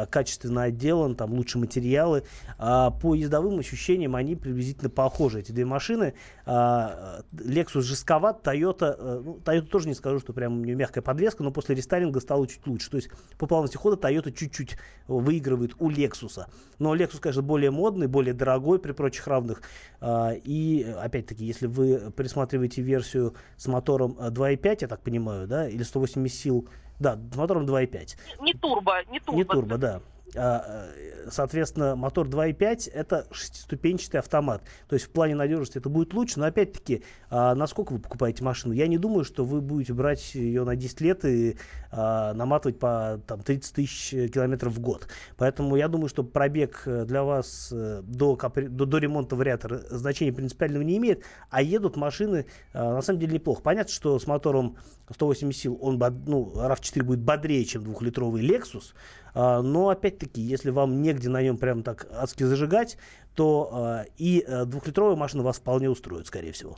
качественно 0.09 0.63
отделан, 0.63 1.15
там 1.15 1.33
лучше 1.33 1.57
материалы. 1.57 2.23
А 2.57 2.91
по 2.91 3.15
ездовым 3.15 3.59
ощущениям 3.59 4.15
они 4.15 4.35
приблизительно 4.35 4.89
похожи, 4.89 5.39
эти 5.39 5.51
две 5.51 5.65
машины. 5.65 6.13
А, 6.45 7.21
Lexus 7.33 7.81
жестковат, 7.81 8.45
Toyota, 8.45 8.95
а, 8.97 9.21
ну, 9.23 9.39
Toyota 9.43 9.67
тоже 9.67 9.87
не 9.87 9.93
скажу, 9.93 10.19
что 10.19 10.33
прям 10.33 10.59
у 10.59 10.63
нее 10.63 10.75
мягкая 10.75 11.01
подвеска, 11.01 11.43
но 11.43 11.51
после 11.51 11.75
рестайлинга 11.75 12.19
стало 12.19 12.47
чуть 12.47 12.65
лучше. 12.67 12.89
То 12.89 12.97
есть 12.97 13.09
по 13.37 13.47
плавности 13.47 13.77
хода 13.77 13.95
Toyota 13.95 14.31
чуть-чуть 14.31 14.77
выигрывает 15.07 15.75
у 15.79 15.89
Lexus. 15.89 16.45
Но 16.79 16.95
Lexus, 16.95 17.19
конечно, 17.19 17.41
более 17.41 17.71
модный, 17.71 18.07
более 18.07 18.33
дорогой 18.33 18.79
при 18.79 18.91
прочих 18.91 19.27
равных. 19.27 19.61
А, 20.01 20.31
и 20.31 20.83
опять-таки, 20.83 21.45
если 21.45 21.67
вы 21.67 22.11
присматриваете 22.15 22.81
версию 22.81 23.33
с 23.57 23.67
мотором 23.67 24.17
2.5, 24.19 24.77
я 24.81 24.87
так 24.87 25.01
понимаю, 25.01 25.47
да, 25.47 25.67
или 25.67 25.83
180 25.83 26.39
сил, 26.39 26.67
да, 26.99 27.17
мотором 27.35 27.65
2.5. 27.65 28.17
Не 28.41 28.53
турбо, 28.53 28.93
не 29.09 29.19
турбо. 29.19 29.37
Не 29.37 29.45
турбо, 29.45 29.77
да. 29.77 30.01
А, 30.35 30.89
э, 30.95 31.09
Соответственно, 31.31 31.95
мотор 31.95 32.27
2.5 32.27 32.91
это 32.91 33.27
шестиступенчатый 33.31 34.19
автомат. 34.19 34.63
То 34.87 34.95
есть 34.95 35.07
в 35.07 35.09
плане 35.09 35.35
надежности 35.35 35.77
это 35.77 35.89
будет 35.89 36.13
лучше. 36.13 36.39
Но 36.39 36.45
опять-таки, 36.45 37.03
а, 37.29 37.55
насколько 37.55 37.93
вы 37.93 37.99
покупаете 37.99 38.43
машину? 38.43 38.73
Я 38.73 38.87
не 38.87 38.97
думаю, 38.97 39.23
что 39.23 39.45
вы 39.45 39.61
будете 39.61 39.93
брать 39.93 40.35
ее 40.35 40.63
на 40.63 40.75
10 40.75 41.01
лет 41.01 41.25
и 41.25 41.57
а, 41.91 42.33
наматывать 42.33 42.79
по 42.79 43.21
там, 43.27 43.41
30 43.41 43.75
тысяч 43.75 44.09
километров 44.31 44.73
в 44.73 44.79
год. 44.79 45.07
Поэтому 45.37 45.75
я 45.75 45.87
думаю, 45.87 46.09
что 46.09 46.23
пробег 46.23 46.83
э, 46.85 47.05
для 47.05 47.23
вас 47.23 47.69
э, 47.71 48.01
до, 48.03 48.35
до, 48.35 48.85
до 48.85 48.97
ремонта 48.97 49.35
вариатора 49.35 49.81
значения 49.89 50.33
принципиального 50.33 50.83
не 50.83 50.97
имеет. 50.97 51.23
А 51.49 51.61
едут 51.61 51.95
машины 51.95 52.45
на 52.73 53.01
самом 53.01 53.19
деле 53.19 53.33
неплохо. 53.33 53.61
Понятно, 53.61 53.91
что 53.91 54.17
с 54.19 54.27
мотором 54.27 54.77
180 55.13 55.59
сил 55.59 55.77
он, 55.81 55.97
ну, 56.25 56.53
RAV4 56.55 57.03
будет 57.03 57.19
бодрее, 57.19 57.65
чем 57.65 57.83
двухлитровый 57.83 58.45
Lexus. 58.45 58.93
А, 59.33 59.61
но 59.61 59.89
опять-таки, 59.89 60.41
если 60.41 60.69
вам 60.69 61.01
негде 61.01 61.29
на 61.29 61.41
нем 61.41 61.57
прям 61.57 61.83
так 61.83 62.07
адски 62.11 62.43
зажигать, 62.43 62.97
то 63.35 63.69
а, 63.71 64.05
и 64.17 64.41
а, 64.41 64.65
двухлитровая 64.65 65.15
машина 65.15 65.43
вас 65.43 65.57
вполне 65.57 65.89
устроит, 65.89 66.27
скорее 66.27 66.51
всего. 66.51 66.75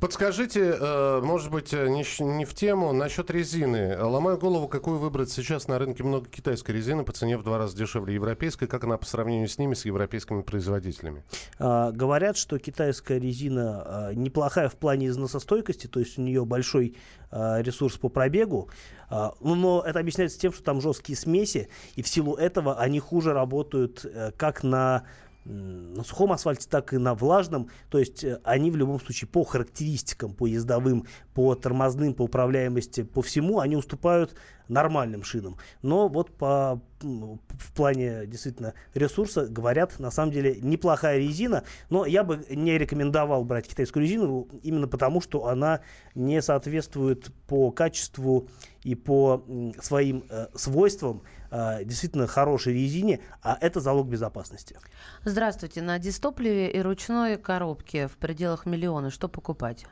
Подскажите, 0.00 0.76
э, 0.78 1.20
может 1.24 1.50
быть, 1.50 1.74
э, 1.74 1.88
не, 1.88 2.44
в 2.44 2.54
тему, 2.54 2.92
насчет 2.92 3.32
резины. 3.32 4.00
Ломаю 4.00 4.38
голову, 4.38 4.68
какую 4.68 4.98
выбрать 4.98 5.28
сейчас 5.28 5.66
на 5.66 5.76
рынке 5.76 6.04
много 6.04 6.28
китайской 6.28 6.70
резины 6.70 7.02
по 7.02 7.10
цене 7.10 7.36
в 7.36 7.42
два 7.42 7.58
раза 7.58 7.76
дешевле 7.76 8.14
европейской. 8.14 8.68
Как 8.68 8.84
она 8.84 8.96
по 8.96 9.04
сравнению 9.04 9.48
с 9.48 9.58
ними, 9.58 9.74
с 9.74 9.84
европейскими 9.84 10.42
производителями? 10.42 11.24
А, 11.58 11.90
говорят, 11.90 12.36
что 12.36 12.60
китайская 12.60 13.18
резина 13.18 13.82
а, 13.84 14.14
неплохая 14.14 14.68
в 14.68 14.76
плане 14.76 15.08
износостойкости, 15.08 15.88
то 15.88 15.98
есть 15.98 16.16
у 16.16 16.22
нее 16.22 16.44
большой 16.44 16.96
а, 17.32 17.60
ресурс 17.60 17.96
по 17.96 18.08
пробегу, 18.08 18.70
ну, 19.10 19.54
но 19.54 19.82
это 19.86 20.00
объясняется 20.00 20.38
тем, 20.38 20.52
что 20.52 20.62
там 20.62 20.82
жесткие 20.82 21.16
смеси, 21.16 21.70
и 21.96 22.02
в 22.02 22.08
силу 22.08 22.34
этого 22.34 22.78
они 22.78 23.00
хуже 23.00 23.32
работают 23.32 24.04
э, 24.04 24.32
как 24.36 24.62
на 24.62 25.04
на 25.48 26.04
сухом 26.04 26.32
асфальте, 26.32 26.68
так 26.68 26.92
и 26.92 26.98
на 26.98 27.14
влажном. 27.14 27.70
То 27.90 27.98
есть 27.98 28.22
э, 28.22 28.40
они 28.44 28.70
в 28.70 28.76
любом 28.76 29.00
случае 29.00 29.28
по 29.28 29.44
характеристикам, 29.44 30.34
по 30.34 30.46
ездовым, 30.46 31.06
по 31.34 31.54
тормозным, 31.54 32.14
по 32.14 32.22
управляемости, 32.22 33.02
по 33.02 33.22
всему, 33.22 33.60
они 33.60 33.76
уступают 33.76 34.34
нормальным 34.68 35.24
шинам. 35.24 35.56
Но 35.82 36.08
вот 36.08 36.30
по, 36.36 36.80
в 37.00 37.72
плане 37.74 38.26
действительно 38.26 38.74
ресурса, 38.94 39.46
говорят, 39.46 39.98
на 39.98 40.10
самом 40.10 40.32
деле 40.32 40.58
неплохая 40.60 41.18
резина. 41.18 41.64
Но 41.90 42.06
я 42.06 42.24
бы 42.24 42.44
не 42.50 42.76
рекомендовал 42.78 43.44
брать 43.44 43.66
китайскую 43.68 44.04
резину 44.04 44.48
именно 44.62 44.88
потому, 44.88 45.20
что 45.20 45.46
она 45.46 45.80
не 46.14 46.40
соответствует 46.42 47.32
по 47.46 47.70
качеству 47.70 48.48
и 48.82 48.94
по 48.94 49.44
своим 49.80 50.24
э, 50.30 50.46
свойствам 50.54 51.22
э, 51.50 51.84
действительно 51.84 52.26
хорошей 52.26 52.74
резине, 52.74 53.20
а 53.42 53.56
это 53.60 53.80
залог 53.80 54.08
безопасности. 54.08 54.76
Здравствуйте. 55.24 55.82
На 55.82 55.98
дистопливе 55.98 56.70
и 56.70 56.80
ручной 56.80 57.36
коробке 57.36 58.08
в 58.08 58.16
пределах 58.16 58.66
миллиона 58.66 59.10
что 59.10 59.28
покупать? 59.28 59.86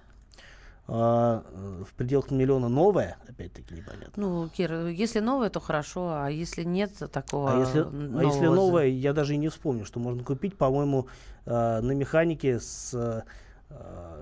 А, 0.88 1.42
э, 1.50 1.84
в 1.84 1.94
пределах 1.94 2.30
миллиона 2.30 2.68
новая, 2.68 3.16
опять-таки, 3.28 3.74
непонятно. 3.74 4.12
Ну, 4.16 4.48
Кир, 4.48 4.86
если 4.86 5.18
новое, 5.18 5.50
то 5.50 5.58
хорошо, 5.58 6.12
а 6.12 6.30
если 6.30 6.62
нет 6.62 6.92
такого 7.10 7.52
А 7.52 7.60
если, 7.60 7.80
нового... 7.80 8.20
а 8.20 8.24
если 8.24 8.46
новая, 8.46 8.86
я 8.86 9.12
даже 9.12 9.34
и 9.34 9.36
не 9.36 9.48
вспомню, 9.48 9.84
что 9.84 9.98
можно 9.98 10.22
купить. 10.22 10.56
По-моему, 10.56 11.08
э, 11.44 11.80
на 11.80 11.92
механике 11.92 12.60
с, 12.60 12.94
э, 12.94 13.22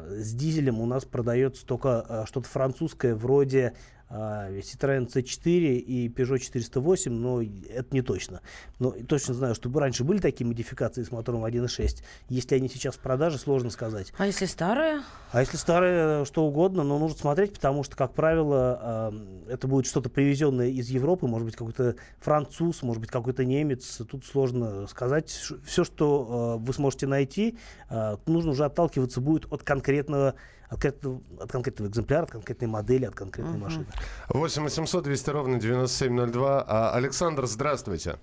с 0.09 0.33
дизелем 0.33 0.81
у 0.81 0.87
нас 0.87 1.05
продается 1.05 1.67
только 1.67 2.25
что-то 2.27 2.49
французское, 2.49 3.15
вроде 3.15 3.75
Citroёn 4.11 5.07
C4 5.07 5.77
и 5.77 6.09
Peugeot 6.09 6.39
408, 6.39 7.13
но 7.13 7.43
это 7.43 7.87
не 7.91 8.03
точно. 8.03 8.41
Но 8.79 8.93
точно 9.09 9.35
знаю, 9.35 9.55
что 9.55 9.71
раньше 9.79 10.05
были 10.05 10.19
такие 10.19 10.47
модификации 10.47 11.03
с 11.03 11.11
мотором 11.11 11.45
1.6. 11.45 12.03
Если 12.29 12.55
они 12.55 12.69
сейчас 12.69 12.95
в 12.97 13.01
продаже, 13.01 13.39
сложно 13.39 13.71
сказать. 13.71 14.13
А 14.19 14.27
если 14.27 14.47
старое? 14.47 15.03
А 15.33 15.41
если 15.41 15.57
старое, 15.57 16.23
э, 16.23 16.25
что 16.25 16.45
угодно, 16.45 16.85
но 16.85 16.99
нужно 16.99 17.19
смотреть, 17.19 17.55
потому 17.55 17.83
что, 17.83 17.97
как 17.97 18.13
правило, 18.15 19.13
это 19.49 19.67
будет 19.67 19.87
что-то 19.87 20.09
привезенное 20.09 20.69
из 20.69 20.89
Европы, 20.89 21.27
может 21.27 21.47
быть, 21.47 21.57
какой-то 21.57 21.97
француз, 22.21 22.83
может 22.83 23.01
быть, 23.01 23.11
какой-то 23.11 23.45
немец. 23.45 24.01
Тут 24.09 24.25
сложно 24.25 24.87
сказать. 24.87 25.31
Все, 25.65 25.85
что 25.85 26.59
э, 26.61 26.65
вы 26.65 26.73
сможете 26.73 27.07
найти, 27.07 27.59
э, 27.91 28.17
нужно 28.27 28.53
уже 28.53 28.65
отталкиваться 28.65 29.21
будет 29.21 29.51
от 29.53 29.63
конкретного, 29.63 30.35
от 30.71 30.81
конкретного, 30.81 31.21
от 31.41 31.53
конкретного 31.53 31.91
экземпляра, 31.91 32.25
от 32.25 32.31
конкретной 32.31 32.69
модели, 32.69 33.05
от 33.05 33.15
конкретной 33.15 33.59
машины. 33.59 33.87
8 34.29 34.63
800 34.63 35.05
200 35.05 35.31
ровно 35.31 35.61
9702. 35.61 36.65
А, 36.67 36.93
Александр, 36.95 37.47
здравствуйте. 37.47 38.17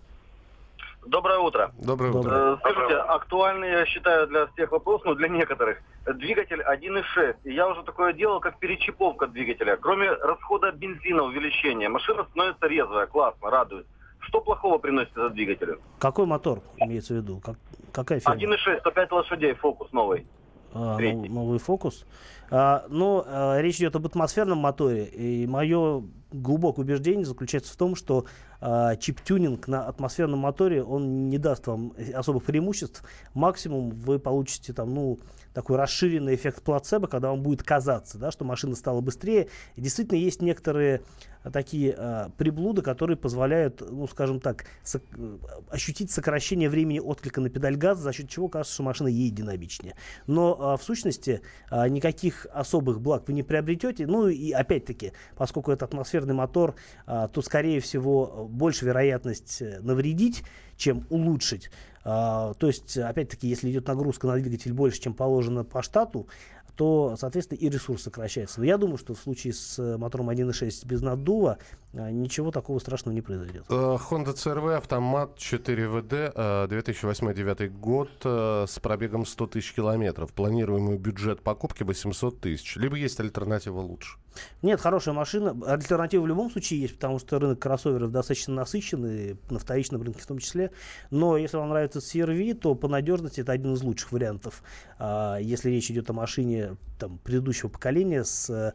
Доброе 1.05 1.39
утро. 1.39 1.71
Доброе 1.79 2.11
утро. 2.11 2.29
Э, 2.31 2.57
Скажите, 2.59 2.95
актуальный, 2.95 3.71
я 3.71 3.85
считаю, 3.87 4.27
для 4.27 4.45
всех 4.47 4.71
вопрос, 4.71 5.01
ну, 5.03 5.15
для 5.15 5.29
некоторых, 5.29 5.79
двигатель 6.05 6.61
1.6. 6.61 7.37
И 7.43 7.53
я 7.53 7.67
уже 7.67 7.81
такое 7.83 8.13
делал, 8.13 8.39
как 8.39 8.59
перечиповка 8.59 9.25
двигателя. 9.25 9.77
Кроме 9.77 10.11
расхода 10.11 10.71
бензина, 10.71 11.23
увеличения, 11.23 11.89
машина 11.89 12.25
становится 12.29 12.67
резвая, 12.67 13.07
классно, 13.07 13.49
радует. 13.49 13.87
что 14.19 14.41
плохого 14.41 14.77
приносит 14.77 15.11
этот 15.13 15.33
двигатель? 15.33 15.79
Какой 15.97 16.27
мотор 16.27 16.59
имеется 16.77 17.13
в 17.15 17.17
виду? 17.17 17.39
Как, 17.39 17.55
какая 17.91 18.19
фирма? 18.19 18.35
1.6, 18.35 18.79
105 18.81 19.11
лошадей, 19.11 19.53
фокус 19.55 19.91
новый. 19.91 20.27
А, 20.73 20.97
Третий. 20.97 21.17
нов- 21.17 21.29
новый 21.29 21.59
фокус. 21.59 22.05
А, 22.49 22.85
но 22.89 23.23
а, 23.25 23.59
речь 23.61 23.77
идет 23.77 23.95
об 23.95 24.05
атмосферном 24.05 24.57
моторе, 24.59 25.05
и 25.05 25.47
мое 25.47 26.03
глубокое 26.31 26.85
убеждение 26.85 27.25
заключается 27.25 27.73
в 27.73 27.77
том, 27.77 27.95
что 27.95 28.25
а, 28.59 28.95
чип-тюнинг 28.95 29.67
на 29.67 29.85
атмосферном 29.87 30.39
моторе, 30.39 30.83
он 30.83 31.29
не 31.29 31.37
даст 31.37 31.67
вам 31.67 31.93
особых 32.13 32.43
преимуществ. 32.43 33.03
Максимум 33.33 33.89
вы 33.91 34.19
получите 34.19 34.73
там, 34.73 34.93
ну, 34.93 35.19
такой 35.53 35.77
расширенный 35.77 36.35
эффект 36.35 36.63
плацебо, 36.63 37.07
когда 37.07 37.29
вам 37.29 37.41
будет 37.41 37.63
казаться, 37.63 38.17
да, 38.17 38.31
что 38.31 38.45
машина 38.45 38.75
стала 38.75 39.01
быстрее. 39.01 39.47
И 39.75 39.81
действительно 39.81 40.17
есть 40.17 40.41
некоторые 40.41 41.01
а, 41.43 41.51
такие 41.51 41.93
а, 41.97 42.29
приблуды, 42.37 42.81
которые 42.81 43.17
позволяют, 43.17 43.81
ну, 43.81 44.07
скажем 44.07 44.39
так, 44.39 44.65
сок- 44.83 45.03
э, 45.17 45.37
ощутить 45.69 46.11
сокращение 46.11 46.69
времени 46.69 46.99
отклика 46.99 47.41
на 47.41 47.49
педаль 47.49 47.75
газа, 47.75 48.01
за 48.01 48.13
счет 48.13 48.29
чего 48.29 48.47
кажется, 48.47 48.73
что 48.73 48.83
машина 48.83 49.07
едет 49.07 49.35
динамичнее. 49.35 49.95
Но 50.27 50.57
а, 50.59 50.77
в 50.77 50.83
сущности 50.83 51.41
а, 51.69 51.87
никаких 51.89 52.47
особых 52.53 53.01
благ 53.01 53.27
вы 53.27 53.33
не 53.33 53.43
приобретете. 53.43 54.07
Ну 54.07 54.27
и 54.27 54.51
опять-таки, 54.51 55.13
поскольку 55.35 55.71
это 55.71 55.85
атмосферный 55.85 56.33
мотор, 56.33 56.75
а, 57.05 57.27
то 57.27 57.41
скорее 57.41 57.79
всего 57.79 58.47
больше 58.49 58.85
вероятность 58.85 59.61
э, 59.61 59.79
навредить, 59.81 60.43
чем 60.77 61.05
улучшить. 61.09 61.69
А, 62.03 62.53
то 62.55 62.67
есть, 62.67 62.97
опять-таки, 62.97 63.47
если 63.47 63.69
идет 63.71 63.87
нагрузка 63.87 64.27
на 64.27 64.35
двигатель 64.35 64.73
больше, 64.73 65.01
чем 65.01 65.13
положено 65.13 65.63
по 65.63 65.81
штату, 65.81 66.27
то, 66.75 67.15
соответственно, 67.15 67.59
и 67.59 67.69
ресурс 67.69 68.03
сокращается. 68.03 68.59
Но 68.59 68.65
я 68.65 68.77
думаю, 68.77 68.97
что 68.97 69.13
в 69.13 69.19
случае 69.19 69.53
с 69.53 69.77
э, 69.77 69.97
мотором 69.97 70.29
1.6 70.29 70.87
без 70.87 71.01
наддува 71.01 71.57
а, 71.93 72.09
ничего 72.09 72.51
такого 72.51 72.79
страшного 72.79 73.13
не 73.13 73.21
произойдет. 73.21 73.65
Э, 73.69 73.97
Honda 74.09 74.33
CRV, 74.33 74.77
автомат 74.77 75.37
4WD, 75.37 76.31
э, 76.33 76.67
2008-2009 76.67 77.69
год, 77.69 78.09
э, 78.23 78.65
с 78.67 78.79
пробегом 78.79 79.25
100 79.25 79.47
тысяч 79.47 79.73
километров. 79.73 80.33
Планируемый 80.33 80.97
бюджет 80.97 81.41
покупки 81.41 81.83
800 81.83 82.39
тысяч. 82.39 82.75
Либо 82.77 82.95
есть 82.95 83.19
альтернатива 83.19 83.79
лучше. 83.79 84.17
Нет, 84.61 84.79
хорошая 84.79 85.13
машина. 85.13 85.57
Альтернатива 85.65 86.23
в 86.23 86.27
любом 86.27 86.51
случае 86.51 86.81
есть, 86.81 86.95
потому 86.95 87.19
что 87.19 87.39
рынок 87.39 87.59
кроссоверов 87.59 88.11
достаточно 88.11 88.53
насыщенный, 88.53 89.37
на 89.49 89.59
вторичном 89.59 90.01
рынке 90.01 90.21
в 90.21 90.27
том 90.27 90.39
числе. 90.39 90.71
Но 91.09 91.37
если 91.37 91.57
вам 91.57 91.69
нравится 91.69 91.99
CRV, 91.99 92.53
то 92.55 92.75
по 92.75 92.87
надежности 92.87 93.41
это 93.41 93.51
один 93.51 93.73
из 93.73 93.81
лучших 93.81 94.11
вариантов. 94.11 94.63
А, 94.99 95.37
если 95.37 95.69
речь 95.69 95.89
идет 95.91 96.09
о 96.09 96.13
машине 96.13 96.77
там, 96.99 97.17
предыдущего 97.17 97.69
поколения 97.69 98.23
с 98.23 98.49
э, 98.49 98.73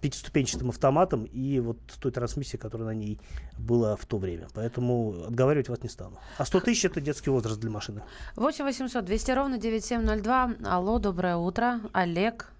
пятиступенчатым 0.00 0.68
автоматом 0.68 1.24
и 1.24 1.58
вот 1.60 1.78
той 2.00 2.12
трансмиссией, 2.12 2.60
которая 2.60 2.88
на 2.88 2.94
ней 2.94 3.18
была 3.58 3.96
в 3.96 4.04
то 4.04 4.18
время. 4.18 4.48
Поэтому 4.54 5.24
отговаривать 5.28 5.68
вас 5.68 5.82
не 5.82 5.88
стану. 5.88 6.18
А 6.36 6.44
100 6.44 6.60
тысяч 6.60 6.84
это 6.84 7.00
детский 7.00 7.30
возраст 7.30 7.58
для 7.58 7.70
машины. 7.70 8.02
8 8.36 8.64
800 8.64 9.04
200 9.04 9.30
ровно 9.32 9.58
9702. 9.58 10.54
Алло, 10.64 10.98
доброе 10.98 11.36
утро. 11.36 11.80
Олег. 11.92 12.52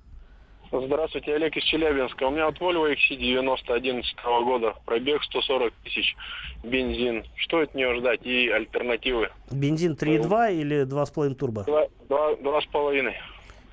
Здравствуйте, 0.72 1.34
Олег 1.34 1.54
из 1.54 1.64
Челябинска. 1.64 2.24
У 2.24 2.30
меня 2.30 2.46
от 2.46 2.58
Volvo 2.58 2.90
XC90 2.90 3.74
11 3.74 4.16
года. 4.44 4.74
Пробег 4.86 5.22
140 5.22 5.70
тысяч. 5.84 6.16
Бензин. 6.64 7.24
Что 7.36 7.58
от 7.58 7.74
нее 7.74 7.94
ждать 7.98 8.24
и 8.24 8.48
альтернативы? 8.48 9.28
Бензин 9.50 9.92
3.2 9.92 10.54
или 10.54 10.86
2.5 10.86 11.34
турбо? 11.34 11.64
Два, 11.64 11.86
два, 12.08 12.34
два 12.36 12.60
с 12.62 12.66
половиной. 12.66 13.14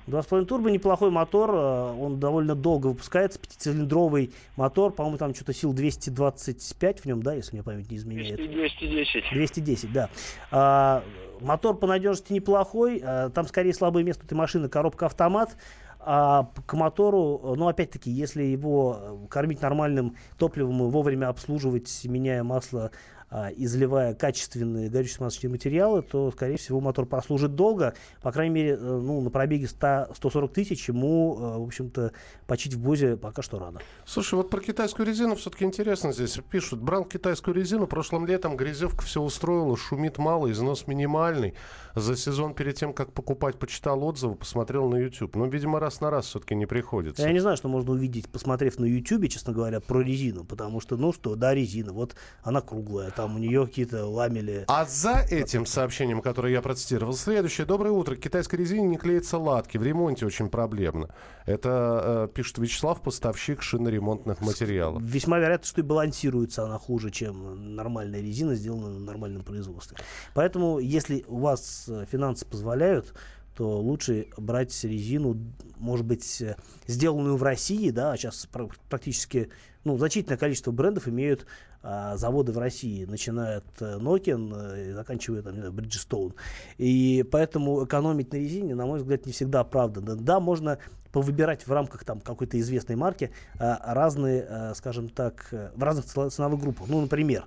2.5 0.08 0.44
турбо 0.44 0.70
неплохой 0.70 1.10
мотор, 1.10 1.50
э, 1.54 1.94
он 1.98 2.18
довольно 2.18 2.54
долго 2.54 2.88
выпускается, 2.88 3.38
пятицилиндровый 3.38 4.32
мотор, 4.56 4.92
по-моему, 4.92 5.18
там 5.18 5.34
что-то 5.34 5.54
сил 5.54 5.72
225 5.72 7.00
в 7.00 7.04
нем, 7.06 7.22
да, 7.22 7.34
если 7.34 7.54
мне 7.54 7.62
память 7.62 7.90
не 7.90 7.96
изменяет. 7.96 8.36
210. 8.36 9.24
210, 9.32 9.92
да. 9.92 10.10
А, 10.50 11.04
мотор 11.40 11.76
по 11.76 11.86
надежности 11.86 12.32
неплохой, 12.32 13.00
а, 13.04 13.30
там 13.30 13.46
скорее 13.46 13.72
слабое 13.72 14.02
место 14.02 14.24
этой 14.24 14.34
машины 14.34 14.68
коробка 14.68 15.06
автомат. 15.06 15.56
А 16.02 16.50
к 16.66 16.72
мотору, 16.74 17.54
ну, 17.56 17.68
опять-таки, 17.68 18.10
если 18.10 18.42
его 18.42 18.98
э, 18.98 19.28
кормить 19.28 19.60
нормальным 19.60 20.16
топливом 20.38 20.82
и 20.82 20.90
вовремя 20.90 21.28
обслуживать, 21.28 22.04
меняя 22.04 22.42
масло 22.42 22.90
а, 23.32 23.50
и 23.50 23.66
заливая 23.66 24.14
качественные 24.14 24.90
горючие 24.90 25.14
смазочные 25.14 25.50
материалы, 25.50 26.02
то, 26.02 26.32
скорее 26.32 26.56
всего, 26.56 26.80
мотор 26.80 27.06
прослужит 27.06 27.54
долго. 27.54 27.94
По 28.22 28.32
крайней 28.32 28.54
мере, 28.54 28.70
э, 28.72 28.76
ну, 28.76 29.20
на 29.20 29.30
пробеге 29.30 29.68
100, 29.68 30.14
140 30.16 30.52
тысяч 30.52 30.88
ему, 30.88 31.38
э, 31.38 31.58
в 31.58 31.62
общем-то, 31.62 32.12
почить 32.48 32.74
в 32.74 32.80
Бозе 32.80 33.16
пока 33.16 33.42
что 33.42 33.60
рано. 33.60 33.80
Слушай, 34.04 34.34
вот 34.34 34.50
про 34.50 34.60
китайскую 34.60 35.06
резину 35.06 35.36
все-таки 35.36 35.64
интересно 35.64 36.12
здесь. 36.12 36.40
Пишут, 36.50 36.80
брал 36.80 37.04
китайскую 37.04 37.54
резину, 37.54 37.86
прошлым 37.86 38.26
летом 38.26 38.56
грязевка 38.56 39.02
все 39.02 39.22
устроила, 39.22 39.76
шумит 39.76 40.18
мало, 40.18 40.50
износ 40.50 40.88
минимальный. 40.88 41.54
За 41.94 42.16
сезон 42.16 42.54
перед 42.54 42.76
тем, 42.76 42.92
как 42.92 43.12
покупать, 43.12 43.58
почитал 43.58 44.02
отзывы, 44.04 44.36
посмотрел 44.36 44.88
на 44.88 44.96
YouTube. 44.96 45.36
Но, 45.36 45.46
видимо, 45.46 45.80
раз 45.80 46.00
на 46.00 46.10
раз 46.10 46.26
все-таки 46.26 46.54
не 46.54 46.66
приходится. 46.66 47.22
Я 47.22 47.32
не 47.32 47.40
знаю, 47.40 47.56
что 47.56 47.68
можно 47.68 47.92
увидеть, 47.92 48.28
посмотрев 48.28 48.78
на 48.78 48.84
YouTube, 48.84 49.28
честно 49.28 49.52
говоря, 49.52 49.80
про 49.80 50.00
резину. 50.00 50.44
Потому 50.44 50.80
что, 50.80 50.96
ну 50.96 51.12
что, 51.12 51.34
да, 51.34 51.54
резина, 51.54 51.92
вот 51.92 52.14
она 52.42 52.60
круглая, 52.60 53.10
там 53.10 53.36
у 53.36 53.38
нее 53.38 53.66
какие-то 53.66 54.06
ламели. 54.06 54.64
А 54.68 54.84
за 54.84 55.24
этим 55.30 55.66
сообщением, 55.66 56.20
которое 56.20 56.52
я 56.52 56.62
процитировал, 56.62 57.14
следующее. 57.14 57.66
Доброе 57.66 57.90
утро. 57.90 58.16
К 58.16 58.20
китайской 58.20 58.56
резине 58.56 58.86
не 58.86 58.96
клеятся 58.96 59.38
латки. 59.38 59.78
В 59.78 59.82
ремонте 59.82 60.26
очень 60.26 60.48
проблемно. 60.48 61.10
Это 61.50 62.28
э, 62.30 62.34
пишет 62.34 62.58
Вячеслав, 62.58 63.02
поставщик 63.02 63.62
шиноремонтных 63.62 64.40
материалов. 64.40 65.02
Весьма 65.02 65.38
вероятно, 65.38 65.66
что 65.66 65.80
и 65.80 65.84
балансируется 65.84 66.64
она 66.64 66.78
хуже, 66.78 67.10
чем 67.10 67.74
нормальная 67.74 68.20
резина, 68.20 68.54
сделанная 68.54 68.98
на 68.98 69.00
нормальном 69.00 69.42
производстве. 69.42 69.96
Поэтому, 70.34 70.78
если 70.78 71.24
у 71.26 71.38
вас 71.38 71.86
э, 71.88 72.06
финансы 72.10 72.46
позволяют, 72.46 73.14
то 73.56 73.80
лучше 73.80 74.28
брать 74.36 74.72
резину, 74.84 75.36
может 75.76 76.06
быть, 76.06 76.40
э, 76.40 76.56
сделанную 76.86 77.36
в 77.36 77.42
России, 77.42 77.90
да, 77.90 78.12
а 78.12 78.16
сейчас 78.16 78.46
пр- 78.46 78.70
практически, 78.88 79.50
ну, 79.84 79.98
значительное 79.98 80.38
количество 80.38 80.70
брендов 80.70 81.08
имеют 81.08 81.46
а, 81.82 82.18
заводы 82.18 82.52
в 82.52 82.58
России, 82.58 83.06
начиная 83.06 83.58
от 83.58 83.80
э, 83.80 83.96
Nokian 83.98 84.90
и 84.90 84.92
заканчивая, 84.92 85.40
там, 85.40 85.54
не 85.54 85.60
знаю, 85.60 85.72
Bridgestone. 85.72 86.34
И 86.76 87.24
поэтому 87.30 87.84
экономить 87.86 88.32
на 88.32 88.36
резине, 88.36 88.74
на 88.74 88.84
мой 88.84 88.98
взгляд, 88.98 89.24
не 89.24 89.32
всегда 89.32 89.60
оправданно. 89.60 90.14
Да, 90.14 90.40
можно 90.40 90.78
повыбирать 91.12 91.66
в 91.66 91.72
рамках 91.72 92.04
там 92.04 92.20
какой-то 92.20 92.58
известной 92.60 92.96
марки 92.96 93.30
а, 93.58 93.94
разные, 93.94 94.46
а, 94.48 94.74
скажем 94.74 95.08
так, 95.08 95.48
э, 95.52 95.70
в 95.74 95.82
разных 95.82 96.06
ценовых 96.06 96.60
группах. 96.60 96.88
Ну, 96.88 97.00
например, 97.00 97.44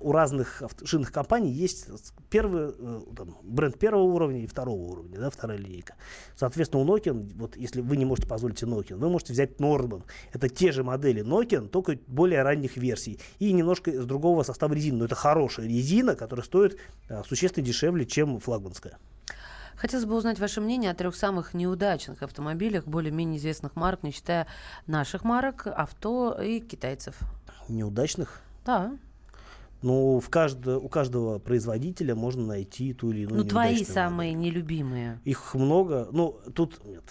у 0.00 0.12
разных 0.12 0.62
шинных 0.84 1.12
компаний 1.12 1.50
есть 1.50 1.88
с- 1.88 2.12
первый 2.30 2.74
э, 2.78 3.00
там, 3.16 3.36
бренд 3.42 3.78
первого 3.78 4.02
уровня 4.02 4.40
и 4.42 4.46
второго 4.46 4.80
уровня, 4.80 5.18
да, 5.18 5.30
вторая 5.30 5.58
линейка. 5.58 5.94
Соответственно, 6.36 6.82
у 6.82 6.86
Nokia, 6.86 7.12
вот 7.36 7.56
если 7.56 7.80
вы 7.80 7.96
не 7.96 8.04
можете 8.04 8.28
позволить 8.28 8.58
себе 8.58 8.72
Nokia, 8.72 8.96
вы 8.96 9.08
можете 9.08 9.32
взять 9.32 9.56
Norman. 9.58 10.02
Это 10.32 10.48
те 10.48 10.72
же 10.72 10.84
модели 10.84 11.24
Nokia, 11.24 11.66
только 11.68 11.98
более 12.06 12.42
ранних 12.42 12.76
версий. 12.76 13.20
И 13.38 13.52
немножко 13.52 13.90
из 13.90 14.04
другого 14.04 14.42
состава 14.42 14.72
резины. 14.74 14.98
Но 14.98 15.04
это 15.04 15.14
хорошая 15.14 15.66
резина, 15.66 16.14
которая 16.14 16.44
стоит 16.44 16.78
существенно 17.26 17.64
дешевле, 17.64 18.04
чем 18.04 18.40
флагманская. 18.40 18.98
Хотелось 19.78 20.06
бы 20.06 20.16
узнать 20.16 20.40
ваше 20.40 20.60
мнение 20.60 20.90
о 20.90 20.94
трех 20.94 21.14
самых 21.14 21.54
неудачных 21.54 22.22
автомобилях 22.22 22.84
более-менее 22.86 23.38
известных 23.38 23.76
марок, 23.76 24.02
не 24.02 24.10
считая 24.10 24.48
наших 24.88 25.22
марок, 25.22 25.66
авто 25.68 26.36
и 26.42 26.58
китайцев. 26.60 27.16
Неудачных. 27.68 28.40
Да. 28.66 28.96
Ну, 29.80 30.18
в 30.18 30.28
каждо- 30.30 30.78
у 30.78 30.88
каждого 30.88 31.38
производителя 31.38 32.16
можно 32.16 32.44
найти 32.44 32.92
ту 32.92 33.12
или 33.12 33.20
иную 33.22 33.44
Ну, 33.44 33.48
твои 33.48 33.84
самые 33.84 34.36
модель. 34.36 34.50
нелюбимые. 34.52 35.20
Их 35.24 35.54
много. 35.54 36.08
Ну, 36.10 36.40
тут 36.52 36.84
нет, 36.84 37.04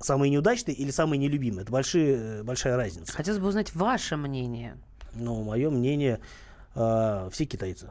самые 0.00 0.28
неудачные 0.28 0.74
или 0.76 0.90
самые 0.90 1.18
нелюбимые. 1.18 1.62
Это 1.62 1.72
большие, 1.72 2.42
большая 2.42 2.76
разница. 2.76 3.10
Хотелось 3.14 3.40
бы 3.40 3.46
узнать 3.48 3.74
ваше 3.74 4.18
мнение. 4.18 4.76
Но 5.14 5.42
мое 5.42 5.70
мнение, 5.70 6.20
а, 6.74 7.30
все 7.30 7.46
китайцы. 7.46 7.90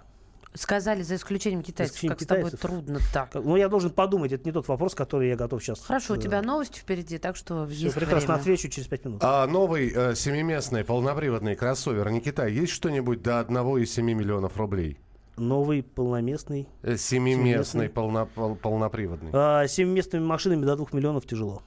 Сказали, 0.60 1.04
за 1.04 1.16
исключением 1.16 1.62
китайцев, 1.64 1.96
исключением 1.96 2.18
как 2.18 2.22
с 2.22 2.28
тобой 2.28 2.44
китайцев. 2.52 2.60
трудно 2.70 3.00
так. 3.14 3.32
Как- 3.32 3.44
Ну, 3.46 3.56
я 3.56 3.70
должен 3.70 3.92
подумать, 3.92 4.34
это 4.34 4.44
не 4.46 4.52
тот 4.52 4.68
вопрос, 4.68 4.94
который 4.94 5.30
я 5.30 5.36
готов 5.38 5.64
сейчас. 5.64 5.80
Хорошо, 5.80 6.16
у 6.16 6.18
тебя 6.18 6.42
новости 6.42 6.80
впереди, 6.80 7.18
так 7.18 7.38
что 7.38 7.66
Все, 7.66 7.84
есть 7.84 7.96
прекрасно 7.96 8.34
время. 8.34 8.42
отвечу 8.42 8.68
через 8.68 8.88
пять 8.88 9.06
минут. 9.06 9.22
А 9.24 9.48
новый 9.48 9.90
э, 9.96 10.16
семиместный 10.16 10.84
полноприводный 10.84 11.56
кроссовер 11.56 12.10
Никита, 12.10 12.46
есть 12.48 12.74
что-нибудь 12.74 13.22
до 13.24 13.40
1,7 13.40 14.02
миллионов 14.14 14.58
рублей? 14.58 14.98
Новый 15.38 15.82
полноместный. 15.84 16.68
Э, 16.82 16.98
Семиместный 16.98 17.88
полно- 17.88 18.26
пол- 18.26 18.56
полноприводный. 18.58 19.30
А, 19.34 19.66
семиместными 19.68 20.26
машинами 20.26 20.66
до 20.66 20.76
двух 20.76 20.92
миллионов 20.92 21.26
тяжело. 21.26 21.64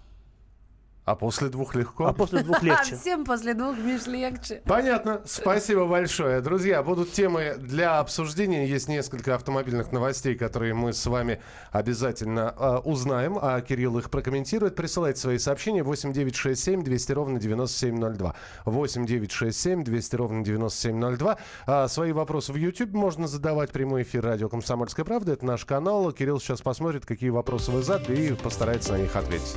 А 1.04 1.16
после 1.16 1.48
двух 1.48 1.74
легко? 1.74 2.06
А 2.06 2.12
после 2.12 2.42
двух 2.42 2.62
легче. 2.62 2.96
Всем 2.96 3.24
после 3.24 3.54
двух, 3.54 3.76
Миш, 3.76 4.06
легче. 4.06 4.62
Понятно. 4.66 5.20
Спасибо 5.24 5.86
большое. 5.86 6.40
Друзья, 6.40 6.80
будут 6.82 7.10
темы 7.10 7.56
для 7.58 7.98
обсуждения. 7.98 8.68
Есть 8.68 8.88
несколько 8.88 9.34
автомобильных 9.34 9.90
новостей, 9.90 10.36
которые 10.36 10.74
мы 10.74 10.92
с 10.92 11.04
вами 11.06 11.42
обязательно 11.72 12.54
э, 12.56 12.76
узнаем, 12.84 13.36
а 13.40 13.60
Кирилл 13.62 13.98
их 13.98 14.10
прокомментирует. 14.10 14.76
Присылайте 14.76 15.20
свои 15.20 15.38
сообщения 15.38 15.82
8967 15.82 16.84
200 16.84 17.12
ровно 17.12 17.40
9702. 17.40 18.34
8967 18.64 19.82
200 19.82 20.16
ровно 20.16 20.44
9702. 20.44 21.38
А, 21.66 21.88
свои 21.88 22.12
вопросы 22.12 22.52
в 22.52 22.56
YouTube 22.56 22.92
можно 22.92 23.26
задавать. 23.26 23.72
Прямой 23.72 24.02
эфир 24.02 24.24
радио 24.24 24.48
«Комсомольская 24.48 25.04
правда». 25.04 25.32
Это 25.32 25.44
наш 25.44 25.64
канал. 25.64 26.12
Кирилл 26.12 26.38
сейчас 26.38 26.62
посмотрит, 26.62 27.06
какие 27.06 27.30
вопросы 27.30 27.72
вы 27.72 27.82
задали 27.82 28.28
и 28.28 28.32
постарается 28.34 28.92
на 28.92 28.98
них 28.98 29.16
ответить. 29.16 29.56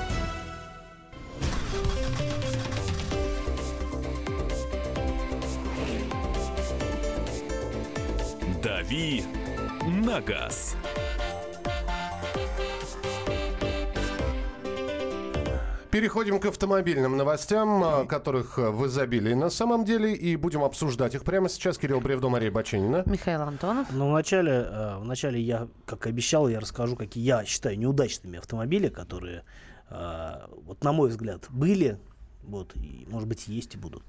На 10.11 10.19
газ». 10.19 10.75
Переходим 15.89 16.39
к 16.39 16.45
автомобильным 16.45 17.17
новостям, 17.17 17.83
а, 17.83 18.05
которых 18.05 18.57
а, 18.57 18.71
в 18.71 18.87
изобилии 18.87 19.33
на 19.33 19.49
самом 19.49 19.83
деле, 19.83 20.13
и 20.13 20.37
будем 20.37 20.63
обсуждать 20.63 21.15
их 21.15 21.25
прямо 21.25 21.49
сейчас. 21.49 21.77
Кирилл 21.77 21.99
Бревдо, 21.99 22.29
Мария 22.29 22.49
Баченина. 22.49 23.03
Михаил 23.05 23.41
Антонов. 23.41 23.87
Ну, 23.91 24.09
вначале, 24.09 24.51
э, 24.51 24.97
вначале 24.99 25.41
я, 25.41 25.67
как 25.85 26.07
и 26.07 26.09
обещал, 26.09 26.47
я 26.47 26.61
расскажу, 26.61 26.95
какие 26.95 27.25
я 27.25 27.43
считаю 27.43 27.77
неудачными 27.77 28.39
автомобили, 28.39 28.87
которые, 28.87 29.43
э, 29.89 30.47
вот 30.65 30.81
на 30.81 30.93
мой 30.93 31.09
взгляд, 31.09 31.47
были 31.49 31.99
вот, 32.43 32.75
и, 32.75 33.05
может 33.09 33.27
быть, 33.27 33.47
есть 33.47 33.75
и 33.75 33.77
будут. 33.77 34.03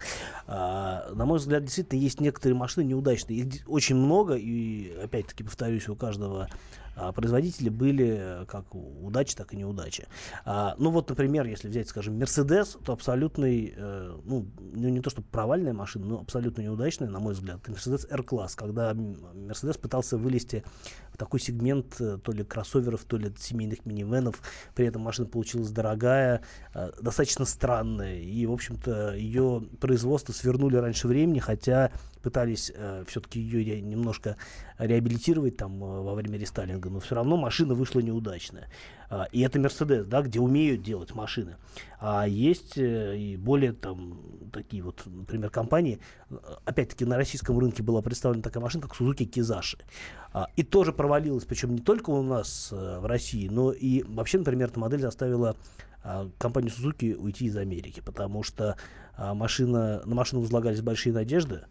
А, 0.46 1.12
на 1.14 1.26
мой 1.26 1.38
взгляд, 1.38 1.64
действительно, 1.64 1.98
есть 2.00 2.20
некоторые 2.20 2.56
машины 2.56 2.84
неудачные. 2.84 3.38
Их 3.40 3.68
очень 3.68 3.96
много, 3.96 4.34
и, 4.34 4.94
опять-таки, 5.02 5.44
повторюсь, 5.44 5.88
у 5.88 5.96
каждого 5.96 6.48
а, 6.94 7.12
производителя 7.12 7.70
были 7.70 8.16
э, 8.18 8.44
как 8.46 8.74
удачи, 8.74 9.34
так 9.34 9.52
и 9.54 9.56
неудачи. 9.56 10.06
А, 10.44 10.74
ну, 10.78 10.90
вот, 10.90 11.08
например, 11.08 11.46
если 11.46 11.68
взять, 11.68 11.88
скажем, 11.88 12.18
Мерседес, 12.18 12.76
то 12.84 12.92
абсолютный, 12.92 13.72
э, 13.76 14.16
ну, 14.24 14.46
ну, 14.58 14.88
не 14.88 15.00
то 15.00 15.10
чтобы 15.10 15.26
провальная 15.28 15.72
машина, 15.72 16.06
но 16.06 16.20
абсолютно 16.20 16.62
неудачная, 16.62 17.08
на 17.08 17.20
мой 17.20 17.34
взгляд, 17.34 17.60
это 17.62 17.70
Мерседес 17.70 18.06
R-класс, 18.10 18.56
когда 18.56 18.94
Мерседес 18.94 19.76
пытался 19.76 20.18
вылезти 20.18 20.64
в 21.12 21.16
такой 21.16 21.40
сегмент 21.40 22.00
э, 22.00 22.18
то 22.22 22.32
ли 22.32 22.44
кроссоверов, 22.44 23.04
то 23.04 23.16
ли 23.16 23.32
семейных 23.38 23.84
минивенов. 23.84 24.40
При 24.74 24.86
этом 24.86 25.02
машина 25.02 25.28
получилась 25.28 25.70
дорогая, 25.70 26.42
э, 26.74 26.90
достаточно 27.00 27.44
странная. 27.44 28.20
И, 28.20 28.46
в 28.46 28.52
общем-то, 28.52 29.14
ее 29.14 29.62
производство 29.80 30.32
свернули 30.32 30.76
раньше 30.76 31.08
времени, 31.08 31.38
хотя 31.38 31.90
пытались 32.22 32.72
э, 32.74 33.04
все-таки 33.06 33.40
ее 33.40 33.80
немножко 33.80 34.36
реабилитировать 34.86 35.56
там 35.56 35.82
э, 35.82 36.02
во 36.02 36.14
время 36.14 36.38
рестайлинга, 36.38 36.90
но 36.90 37.00
все 37.00 37.14
равно 37.14 37.36
машина 37.36 37.74
вышла 37.74 38.00
неудачная. 38.00 38.68
А, 39.08 39.28
и 39.32 39.40
это 39.40 39.58
Мерседес, 39.60 40.06
да, 40.06 40.22
где 40.22 40.40
умеют 40.40 40.82
делать 40.82 41.14
машины. 41.14 41.56
А 42.00 42.26
есть 42.26 42.78
э, 42.78 43.16
и 43.16 43.36
более 43.36 43.72
там 43.72 44.20
такие 44.52 44.82
вот, 44.82 45.02
например, 45.06 45.50
компании. 45.50 46.00
Э, 46.30 46.36
Опять-таки 46.64 47.04
на 47.04 47.16
российском 47.16 47.58
рынке 47.58 47.82
была 47.82 48.02
представлена 48.02 48.42
такая 48.42 48.62
машина, 48.62 48.82
как 48.88 48.98
Kizashi. 48.98 49.80
А, 50.32 50.48
и 50.56 50.62
тоже 50.62 50.92
провалилась, 50.92 51.44
причем 51.44 51.74
не 51.74 51.80
только 51.80 52.10
у 52.10 52.22
нас 52.22 52.70
э, 52.72 52.98
в 53.00 53.06
России, 53.06 53.48
но 53.48 53.72
и 53.72 54.02
вообще, 54.02 54.38
например, 54.38 54.68
эта 54.68 54.80
модель 54.80 55.00
заставила 55.00 55.56
а, 56.02 56.28
компанию 56.38 56.72
Suzuki 56.72 57.14
уйти 57.14 57.46
из 57.46 57.56
Америки, 57.56 58.00
потому 58.04 58.42
что 58.42 58.76
а, 59.14 59.34
машина, 59.34 60.02
на 60.04 60.14
машину 60.14 60.42
возлагались 60.42 60.80
большие 60.80 61.12
надежды, 61.12 61.62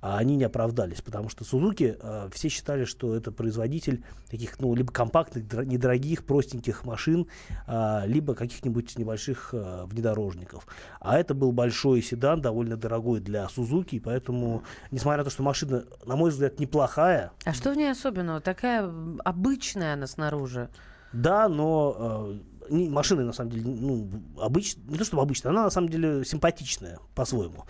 а 0.00 0.18
они 0.18 0.36
не 0.36 0.44
оправдались, 0.44 1.02
потому 1.02 1.28
что 1.28 1.44
Suzuki 1.44 1.98
а, 2.00 2.28
все 2.32 2.48
считали, 2.48 2.84
что 2.84 3.14
это 3.14 3.32
производитель 3.32 4.04
таких, 4.30 4.58
ну, 4.60 4.74
либо 4.74 4.92
компактных, 4.92 5.44
недорогих, 5.66 6.24
простеньких 6.24 6.84
машин, 6.84 7.26
а, 7.66 8.04
либо 8.06 8.34
каких-нибудь 8.34 8.96
небольших 8.96 9.50
а, 9.52 9.86
внедорожников. 9.86 10.66
А 11.00 11.18
это 11.18 11.34
был 11.34 11.52
большой 11.52 12.02
седан, 12.02 12.40
довольно 12.40 12.76
дорогой 12.76 13.20
для 13.20 13.46
Suzuki, 13.46 13.96
и 13.96 14.00
поэтому, 14.00 14.62
несмотря 14.90 15.18
на 15.18 15.24
то, 15.24 15.30
что 15.30 15.42
машина, 15.42 15.84
на 16.06 16.16
мой 16.16 16.30
взгляд, 16.30 16.60
неплохая, 16.60 17.32
А 17.44 17.52
что 17.52 17.72
в 17.72 17.76
ней 17.76 17.90
особенного? 17.90 18.40
Такая 18.40 18.90
обычная 19.24 19.94
она 19.94 20.06
снаружи. 20.06 20.68
Да, 21.12 21.48
но 21.48 21.96
э, 21.98 22.38
не, 22.70 22.88
машина 22.88 23.24
на 23.24 23.32
самом 23.32 23.50
деле, 23.50 23.64
ну, 23.66 24.08
обычная, 24.40 24.82
не 24.88 24.98
то 24.98 25.04
чтобы 25.04 25.22
обычная, 25.22 25.50
она 25.50 25.64
на 25.64 25.70
самом 25.70 25.88
деле 25.88 26.24
симпатичная 26.24 26.98
по-своему. 27.14 27.64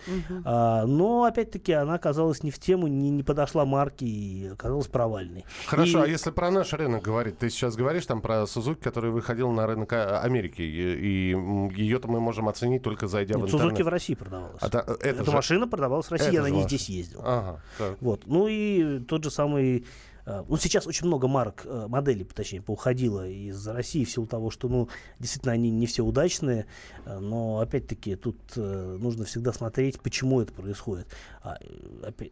А, 0.45 0.85
но 0.85 1.23
опять-таки 1.25 1.71
она 1.73 1.95
оказалась 1.95 2.43
не 2.43 2.51
в 2.51 2.59
тему, 2.59 2.87
не, 2.87 3.09
не 3.09 3.23
подошла 3.23 3.65
марке 3.65 4.05
и 4.05 4.47
оказалась 4.47 4.87
провальной. 4.87 5.45
Хорошо, 5.67 6.03
И- 6.05 6.07
а 6.09 6.11
если 6.11 6.31
про 6.31 6.51
наш 6.51 6.73
рынок 6.73 7.03
говорить, 7.03 7.37
ты 7.37 7.49
сейчас 7.49 7.75
говоришь 7.75 8.05
там 8.05 8.21
про 8.21 8.45
Сузуки, 8.47 8.81
который 8.81 9.11
выходил 9.11 9.51
на 9.51 9.65
рынок 9.67 9.91
а, 9.93 10.21
Америки, 10.21 10.61
и, 10.61 11.29
ее-то 11.75 12.07
мы 12.07 12.19
можем 12.19 12.47
оценить 12.49 12.83
только 12.83 13.07
зайдя 13.07 13.35
в 13.37 13.41
Нет, 13.41 13.53
интернет. 13.53 13.79
Suzuki 13.79 13.83
в 13.83 13.87
России 13.87 14.13
продавалась. 14.15 14.57
А 14.61 14.69
та- 14.69 14.79
это 14.81 15.07
Эта 15.07 15.25
же- 15.25 15.31
машина 15.31 15.67
продавалась 15.67 16.07
в 16.07 16.11
России, 16.11 16.27
это 16.27 16.35
я 16.35 16.41
на 16.41 16.47
ней 16.49 16.63
здесь 16.63 16.89
ездил. 16.89 17.21
Ага, 17.23 17.61
так. 17.77 17.97
Вот. 18.01 18.23
Ну 18.25 18.47
и 18.47 18.99
тот 18.99 19.23
же 19.23 19.31
самый... 19.31 19.85
э, 20.29 20.43
Ну, 20.47 20.57
сейчас 20.57 20.87
очень 20.87 21.07
много 21.07 21.27
марок, 21.27 21.63
э, 21.65 21.87
моделей, 21.87 22.23
точнее, 22.23 22.61
поуходило 22.61 23.27
из 23.27 23.67
России 23.67 24.03
в 24.03 24.11
силу 24.11 24.27
того, 24.27 24.51
что, 24.51 24.67
ну, 24.69 24.89
действительно, 25.19 25.53
они 25.53 25.71
не 25.71 25.87
все 25.87 26.03
удачные, 26.03 26.65
э, 27.05 27.19
но, 27.19 27.59
опять-таки, 27.59 28.15
тут 28.15 28.37
нужно 28.55 29.25
всегда 29.25 29.53
смотреть, 29.53 29.99
почему 29.99 30.41
это 30.41 30.53
происходит. 30.53 31.07
А, 31.41 31.57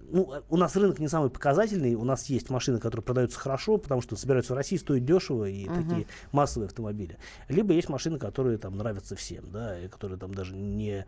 ну, 0.10 0.34
у 0.50 0.58
нас 0.58 0.76
рынок 0.76 1.00
не 1.00 1.08
самый 1.08 1.30
показательный, 1.30 1.96
у 1.96 2.04
нас 2.04 2.26
есть 2.26 2.50
машины, 2.50 2.80
которые 2.80 3.04
продаются 3.04 3.40
хорошо, 3.40 3.78
потому 3.78 4.02
что 4.02 4.16
собираются 4.16 4.54
в 4.54 4.58
России, 4.58 4.78
стоят 4.78 5.06
дешево, 5.06 5.46
и 5.46 5.66
такие 5.66 6.08
массовые 6.32 6.68
автомобили. 6.68 7.18
Либо 7.50 7.74
есть 7.74 7.90
машины, 7.90 8.20
которые 8.20 8.58
там 8.58 8.78
нравятся 8.78 9.16
всем, 9.16 9.50
да, 9.52 9.80
и 9.80 9.88
которые 9.88 10.20
там 10.20 10.34
даже 10.34 10.56
не 10.56 11.06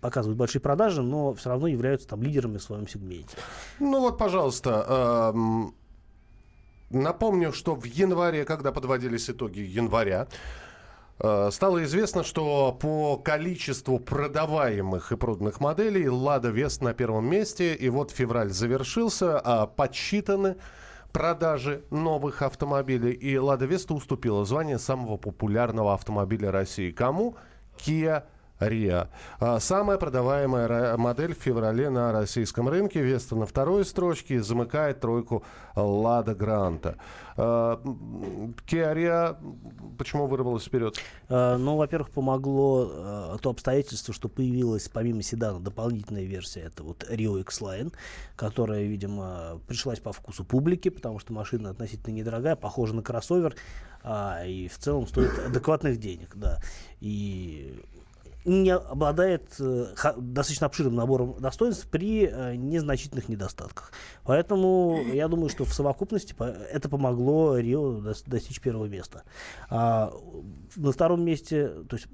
показывают 0.00 0.38
большие 0.38 0.62
продажи, 0.62 1.02
но 1.02 1.34
все 1.34 1.48
равно 1.50 1.66
являются 1.66 2.06
там 2.06 2.22
лидерами 2.22 2.58
в 2.58 2.62
своем 2.62 2.86
сегменте. 2.86 3.36
Ну 3.80 4.00
вот, 4.00 4.16
пожалуйста, 4.16 5.32
эм, 5.34 5.74
напомню, 6.94 7.52
что 7.52 7.74
в 7.74 7.84
январе, 7.84 8.44
когда 8.44 8.72
подводились 8.72 9.28
итоги 9.30 9.60
января, 9.60 10.26
э, 11.18 11.50
стало 11.52 11.84
известно, 11.84 12.24
что 12.24 12.72
по 12.72 13.16
количеству 13.16 13.98
продаваемых 13.98 15.12
и 15.12 15.16
проданных 15.16 15.60
моделей 15.60 16.08
Лада 16.08 16.50
Вест 16.50 16.82
на 16.82 16.94
первом 16.94 17.26
месте. 17.26 17.74
И 17.74 17.88
вот 17.88 18.10
февраль 18.10 18.50
завершился, 18.50 19.40
а 19.40 19.66
подсчитаны 19.66 20.56
продажи 21.12 21.84
новых 21.90 22.42
автомобилей. 22.42 23.12
И 23.12 23.36
Лада 23.36 23.66
Веста 23.66 23.94
уступила 23.94 24.44
звание 24.44 24.78
самого 24.78 25.16
популярного 25.16 25.94
автомобиля 25.94 26.50
России. 26.50 26.90
Кому? 26.90 27.36
Kia 27.78 28.24
Риа. 28.68 29.08
А, 29.40 29.60
Самая 29.60 29.98
продаваемая 29.98 30.96
модель 30.96 31.34
в 31.34 31.38
феврале 31.38 31.90
на 31.90 32.12
российском 32.12 32.68
рынке. 32.68 33.00
Веста 33.02 33.36
на 33.36 33.46
второй 33.46 33.84
строчке 33.84 34.42
замыкает 34.42 35.00
тройку 35.00 35.44
Лада 35.76 36.34
Гранта. 36.34 36.96
А, 37.36 37.80
Kia 38.66 38.94
Rio 38.94 39.36
почему 39.98 40.26
вырвалась 40.26 40.64
вперед? 40.64 40.96
Э, 41.28 41.56
Ну, 41.56 41.76
во-первых, 41.76 42.10
помогло 42.10 43.38
то 43.40 43.50
обстоятельство, 43.50 44.12
что 44.12 44.28
появилась 44.28 44.88
помимо 44.88 45.22
седана 45.22 45.60
дополнительная 45.60 46.24
версия, 46.24 46.60
это 46.60 46.82
вот 46.82 47.04
Rio 47.10 47.40
X-Line, 47.40 47.92
которая, 48.36 48.82
видимо, 48.82 49.60
пришлась 49.68 50.00
по 50.00 50.12
вкусу 50.12 50.44
публики, 50.44 50.88
потому 50.88 51.18
что 51.18 51.32
машина 51.32 51.70
относительно 51.70 52.14
недорогая, 52.14 52.56
похожа 52.56 52.94
на 52.94 53.02
кроссовер, 53.02 53.54
а, 54.02 54.44
и 54.44 54.68
в 54.68 54.78
целом 54.78 55.06
стоит 55.06 55.30
адекватных 55.38 55.98
денег, 55.98 56.32
да. 56.34 56.58
И 57.00 57.80
не 58.44 58.70
обладает 58.70 59.54
э, 59.60 59.94
достаточно 60.16 60.66
обширным 60.66 60.94
набором 60.94 61.36
достоинств 61.40 61.88
при 61.88 62.26
э, 62.26 62.56
незначительных 62.56 63.28
недостатках. 63.28 63.92
Поэтому 64.24 65.00
я 65.12 65.28
думаю, 65.28 65.48
что 65.48 65.64
в 65.64 65.72
совокупности 65.72 66.34
это 66.38 66.88
помогло 66.88 67.58
Рио 67.58 67.98
дос- 67.98 68.24
достичь 68.26 68.60
первого 68.60 68.86
места. 68.86 69.22
А, 69.70 70.12
на 70.76 70.92
втором 70.92 71.24
месте, 71.24 71.68
то 71.88 71.96
есть 71.96 72.08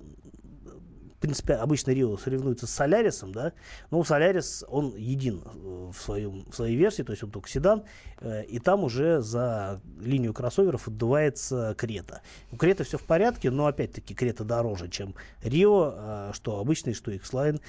принципе, 1.20 1.54
обычно 1.54 1.90
Рио 1.90 2.16
соревнуется 2.16 2.66
с 2.66 2.70
Солярисом, 2.70 3.32
да, 3.32 3.52
но 3.90 4.02
Солярис, 4.04 4.64
он 4.68 4.94
един 4.96 5.42
э, 5.44 5.90
в, 5.92 6.00
своем, 6.00 6.44
в 6.50 6.54
своей 6.54 6.76
версии, 6.76 7.02
то 7.02 7.12
есть 7.12 7.24
он 7.24 7.30
только 7.30 7.48
седан, 7.48 7.82
э, 8.20 8.44
и 8.44 8.58
там 8.58 8.84
уже 8.84 9.20
за 9.20 9.80
линию 10.00 10.32
кроссоверов 10.32 10.88
отдувается 10.88 11.74
Крета. 11.76 12.22
У 12.52 12.56
Крета 12.56 12.84
все 12.84 12.98
в 12.98 13.02
порядке, 13.02 13.50
но 13.50 13.66
опять-таки 13.66 14.14
Крета 14.14 14.44
дороже, 14.44 14.88
чем 14.88 15.14
Рио, 15.42 15.94
э, 15.96 16.30
что 16.34 16.60
обычный, 16.60 16.94
что 16.94 17.10
X-Line, 17.10 17.60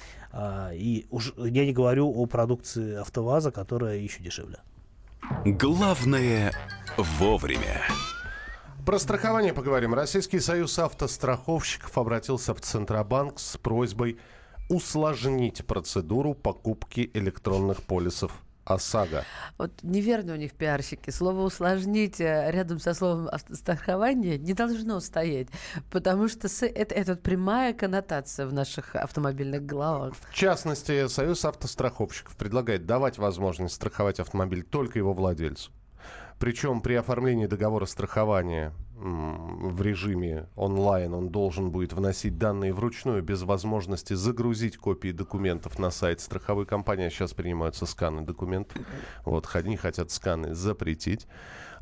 и 0.72 1.06
уж 1.10 1.34
я 1.36 1.66
не 1.66 1.72
говорю 1.72 2.08
о 2.08 2.26
продукции 2.26 2.94
АвтоВАЗа, 2.94 3.50
которая 3.50 3.98
еще 3.98 4.22
дешевле. 4.22 4.58
Главное 5.44 6.52
вовремя. 6.96 7.82
Про 8.86 8.98
страхование 8.98 9.52
поговорим. 9.52 9.94
Российский 9.94 10.40
союз 10.40 10.78
автостраховщиков 10.78 11.96
обратился 11.98 12.54
в 12.54 12.60
Центробанк 12.60 13.38
с 13.38 13.56
просьбой 13.56 14.18
усложнить 14.68 15.66
процедуру 15.66 16.34
покупки 16.34 17.10
электронных 17.12 17.82
полисов 17.82 18.32
ОСАГО. 18.64 19.24
Вот 19.58 19.72
неверно 19.82 20.34
у 20.34 20.36
них 20.36 20.52
пиарщики. 20.52 21.10
Слово 21.10 21.42
«усложнить» 21.42 22.20
э, 22.20 22.50
рядом 22.50 22.78
со 22.78 22.94
словом 22.94 23.28
«страхование» 23.52 24.38
не 24.38 24.54
должно 24.54 25.00
стоять, 25.00 25.48
потому 25.90 26.28
что 26.28 26.48
это, 26.66 26.94
это 26.94 27.16
прямая 27.16 27.74
коннотация 27.74 28.46
в 28.46 28.52
наших 28.52 28.94
автомобильных 28.94 29.66
головах. 29.66 30.14
В 30.30 30.34
частности, 30.34 31.08
Союз 31.08 31.44
автостраховщиков 31.44 32.36
предлагает 32.36 32.86
давать 32.86 33.18
возможность 33.18 33.74
страховать 33.74 34.20
автомобиль 34.20 34.62
только 34.62 34.98
его 34.98 35.12
владельцу. 35.12 35.72
Причем 36.40 36.80
при 36.80 36.94
оформлении 36.94 37.44
договора 37.44 37.84
страхования 37.84 38.72
в 38.96 39.82
режиме 39.82 40.48
онлайн 40.56 41.12
он 41.12 41.28
должен 41.28 41.70
будет 41.70 41.92
вносить 41.92 42.38
данные 42.38 42.72
вручную 42.72 43.22
без 43.22 43.42
возможности 43.42 44.14
загрузить 44.14 44.78
копии 44.78 45.12
документов 45.12 45.78
на 45.78 45.90
сайт 45.90 46.18
страховой 46.20 46.64
компании. 46.64 47.06
А 47.06 47.10
Сейчас 47.10 47.34
принимаются 47.34 47.84
сканы 47.84 48.22
документов. 48.22 48.78
Вот, 49.26 49.48
одни 49.52 49.76
хотят 49.76 50.10
сканы 50.10 50.54
запретить. 50.54 51.26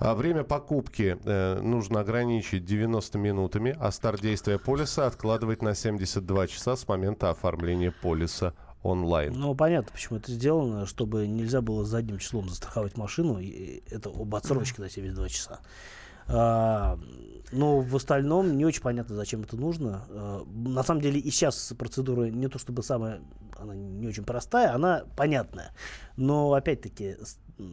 А 0.00 0.16
время 0.16 0.42
покупки 0.42 1.16
э, 1.24 1.60
нужно 1.60 2.00
ограничить 2.00 2.64
90 2.64 3.16
минутами, 3.16 3.76
а 3.78 3.92
старт 3.92 4.20
действия 4.20 4.58
полиса 4.58 5.06
откладывать 5.06 5.62
на 5.62 5.76
72 5.76 6.48
часа 6.48 6.74
с 6.74 6.86
момента 6.88 7.30
оформления 7.30 7.92
полиса 7.92 8.54
онлайн. 8.88 9.32
Ну, 9.32 9.54
понятно, 9.54 9.92
почему 9.92 10.18
это 10.18 10.32
сделано, 10.32 10.86
чтобы 10.86 11.26
нельзя 11.26 11.60
было 11.60 11.84
задним 11.84 12.18
числом 12.18 12.48
застраховать 12.48 12.96
машину. 12.96 13.38
И 13.38 13.82
это 13.90 14.10
об 14.10 14.34
отсрочке 14.34 14.82
на 14.82 14.90
72 14.90 15.28
часа. 15.28 15.60
А, 16.28 16.98
но 17.52 17.80
в 17.80 17.96
остальном 17.96 18.56
не 18.56 18.66
очень 18.66 18.82
понятно, 18.82 19.16
зачем 19.16 19.42
это 19.42 19.56
нужно. 19.56 20.04
А, 20.10 20.44
на 20.44 20.82
самом 20.82 21.00
деле 21.00 21.18
и 21.20 21.30
сейчас 21.30 21.72
процедура 21.78 22.26
не 22.26 22.48
то 22.48 22.58
чтобы 22.58 22.82
самая, 22.82 23.20
она 23.58 23.74
не 23.74 24.06
очень 24.06 24.24
простая, 24.24 24.74
она 24.74 25.04
понятная. 25.16 25.72
Но 26.16 26.52
опять-таки 26.52 27.16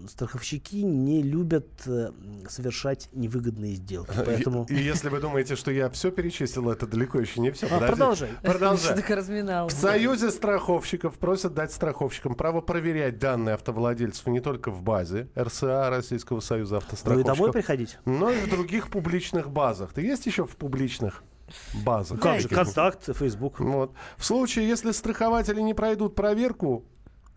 страховщики 0.09 0.77
не 0.83 1.21
любят 1.21 1.67
э, 1.85 2.11
совершать 2.49 3.09
невыгодные 3.13 3.75
сделки. 3.75 4.11
Поэтому... 4.25 4.65
И, 4.69 4.75
и 4.75 4.83
если 4.83 5.09
вы 5.09 5.19
думаете, 5.19 5.55
что 5.55 5.71
я 5.71 5.89
все 5.89 6.11
перечислил, 6.11 6.69
это 6.69 6.87
далеко 6.87 7.19
еще 7.19 7.41
не 7.41 7.51
все. 7.51 7.67
А, 7.67 7.79
продолжай. 7.79 8.29
Продолжай. 8.41 8.95
Так 9.05 9.09
разминал. 9.09 9.67
В 9.67 9.71
Союзе 9.71 10.31
страховщиков 10.31 11.17
просят 11.17 11.53
дать 11.53 11.71
страховщикам 11.71 12.35
право 12.35 12.61
проверять 12.61 13.19
данные 13.19 13.55
автовладельцев 13.55 14.25
не 14.27 14.39
только 14.39 14.71
в 14.71 14.81
базе 14.81 15.29
РСА 15.37 15.89
Российского 15.89 16.39
Союза 16.39 16.75
Ну 16.75 16.79
и 16.79 16.83
автостраховщиков, 16.83 17.37
домой 17.37 17.51
приходить? 17.51 17.97
но 18.05 18.31
и 18.31 18.39
в 18.39 18.49
других 18.49 18.89
публичных 18.89 19.51
базах. 19.51 19.93
Ты 19.93 20.01
есть 20.01 20.25
еще 20.25 20.45
в 20.45 20.55
публичных 20.55 21.23
базах? 21.83 22.19
Как 22.19 22.41
же, 22.41 22.47
контакт, 22.47 23.15
Facebook. 23.15 23.59
Вот. 23.59 23.93
В 24.17 24.25
случае, 24.25 24.67
если 24.67 24.91
страхователи 24.91 25.61
не 25.61 25.73
пройдут 25.73 26.15
проверку, 26.15 26.85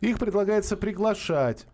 их 0.00 0.18
предлагается 0.18 0.76
приглашать 0.76 1.66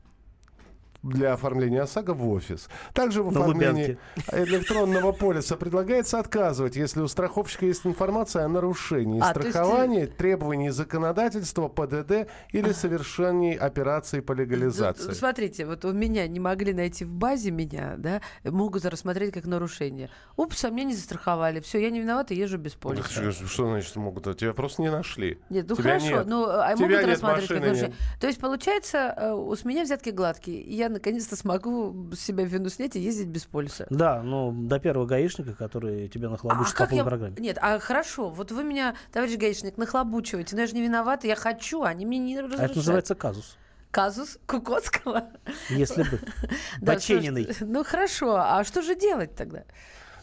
для 1.05 1.35
оформления 1.35 1.83
ОСАГО 1.83 2.15
в 2.15 2.29
офис. 2.31 2.69
Также 2.93 3.23
в 3.23 3.29
оформлении 3.29 3.99
электронного 4.33 5.13
полиса 5.13 5.57
предлагается 5.57 6.19
отказывать, 6.19 6.77
если 6.77 7.01
у 7.01 7.09
страховщика 7.09 7.67
есть 7.67 7.87
информация 7.87 8.45
о 8.45 8.49
нарушении 8.49 9.21
А, 9.23 9.27
есть, 9.29 9.51
страхования, 9.51 10.07
требований 10.07 10.71
законодательства, 10.71 11.69
ПДД 11.69 12.29
или 12.53 12.73
совершении 12.73 13.57
операций 13.57 14.23
по 14.23 14.33
легализации. 14.33 15.09
Ну, 15.09 15.15
Смотрите, 15.15 15.67
вот 15.67 15.85
у 15.85 15.93
меня 15.93 16.27
не 16.27 16.41
могли 16.41 16.73
найти 16.73 17.05
в 17.05 17.11
базе 17.11 17.51
меня, 17.51 17.95
да, 17.99 18.21
могут 18.45 18.85
рассмотреть 18.85 19.33
как 19.35 19.45
нарушение. 19.47 20.11
Упс, 20.37 20.65
а 20.65 20.71
меня 20.71 20.85
не 20.85 20.95
застраховали. 20.95 21.61
Все, 21.61 21.79
я 21.81 21.91
не 21.91 22.01
виновата, 22.01 22.35
езжу 22.35 22.59
без 22.59 22.73
полиса. 22.75 23.09
Что, 23.09 23.33
что 23.47 23.67
значит 23.69 23.95
могут? 23.97 24.25
Тебя 24.39 24.55
просто 24.55 24.83
не 24.83 24.91
нашли. 24.91 25.39
Нет, 25.51 25.67
ну 25.69 25.77
Тебя 25.77 25.99
хорошо, 25.99 26.07
нет. 26.17 26.27
ну 26.27 26.45
а 26.49 26.75
Тебя 26.75 26.87
могут 26.87 26.97
нет, 27.01 27.07
рассматривать 27.09 27.49
как 27.49 27.61
нарушение. 27.61 27.89
нет. 27.89 27.97
То 28.21 28.27
есть 28.27 28.41
получается, 28.41 29.15
э, 29.17 29.33
у- 29.33 29.55
с 29.55 29.65
меня 29.65 29.83
взятки 29.85 30.11
гладкие, 30.11 30.63
я 30.63 30.89
наконец-то 30.95 31.37
смогу 31.37 32.11
с 32.15 32.21
себя 32.21 32.45
вину 32.45 32.69
снять 32.71 32.97
и 32.97 33.01
ездить 33.01 33.29
без 33.29 33.45
полиса. 33.45 33.87
Да, 33.91 34.23
но 34.23 34.51
до 34.53 34.79
первого 34.79 35.05
гаишника, 35.07 35.53
который 35.53 36.09
тебя 36.09 36.31
нахлобучит 36.31 36.73
по 36.73 36.79
как 36.79 36.89
полной 36.91 37.05
я... 37.05 37.09
программе. 37.09 37.37
Нет, 37.39 37.59
а 37.61 37.79
хорошо, 37.79 38.31
вот 38.31 38.51
вы 38.51 38.65
меня, 38.65 38.95
товарищ 39.13 39.37
гаишник, 39.37 39.77
нахлобучиваете, 39.77 40.57
но 40.57 40.63
я 40.63 40.67
же 40.67 40.75
не 40.75 40.83
виновата, 40.83 41.27
я 41.27 41.37
хочу, 41.37 41.83
а 41.83 41.89
они 41.89 42.07
мне 42.07 42.19
не 42.19 42.37
А 42.39 42.43
разрешают. 42.43 42.71
это 42.71 42.79
называется 42.79 43.15
казус. 43.15 43.57
Казус 43.91 44.39
Кукоцкого. 44.47 45.29
Если 45.71 46.03
бы. 46.03 46.19
Да, 46.81 46.99
слушайте, 46.99 47.55
Ну 47.65 47.85
хорошо, 47.85 48.37
а 48.37 48.65
что 48.65 48.83
же 48.83 48.97
делать 48.97 49.37
тогда? 49.37 49.65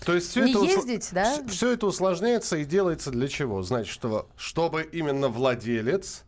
То 0.06 0.14
есть 0.14 0.30
все 0.32 0.44
Не 0.44 0.52
это, 0.52 0.60
усл- 0.60 0.66
ездить, 0.66 1.10
да? 1.12 1.38
Все 1.48 1.72
это 1.74 1.86
усложняется 1.86 2.58
и 2.58 2.66
делается 2.66 3.12
для 3.12 3.28
чего? 3.28 3.62
Значит, 3.62 3.94
что, 3.94 4.30
чтобы 4.36 4.82
именно 4.84 5.28
владелец, 5.30 6.24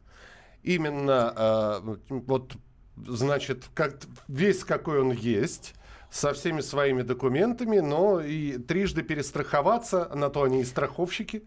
именно 0.62 1.34
э, 1.36 1.95
вот, 2.10 2.53
значит, 2.95 3.65
как, 3.73 3.95
весь 4.27 4.63
какой 4.63 5.01
он 5.01 5.12
есть, 5.12 5.73
со 6.13 6.32
всеми 6.34 6.62
своими 6.62 7.01
документами, 7.01 7.79
но 7.79 8.21
и 8.21 8.60
трижды 8.60 9.01
перестраховаться, 9.01 10.12
на 10.13 10.29
то 10.29 10.43
они 10.43 10.62
и 10.62 10.63
страховщики. 10.63 11.43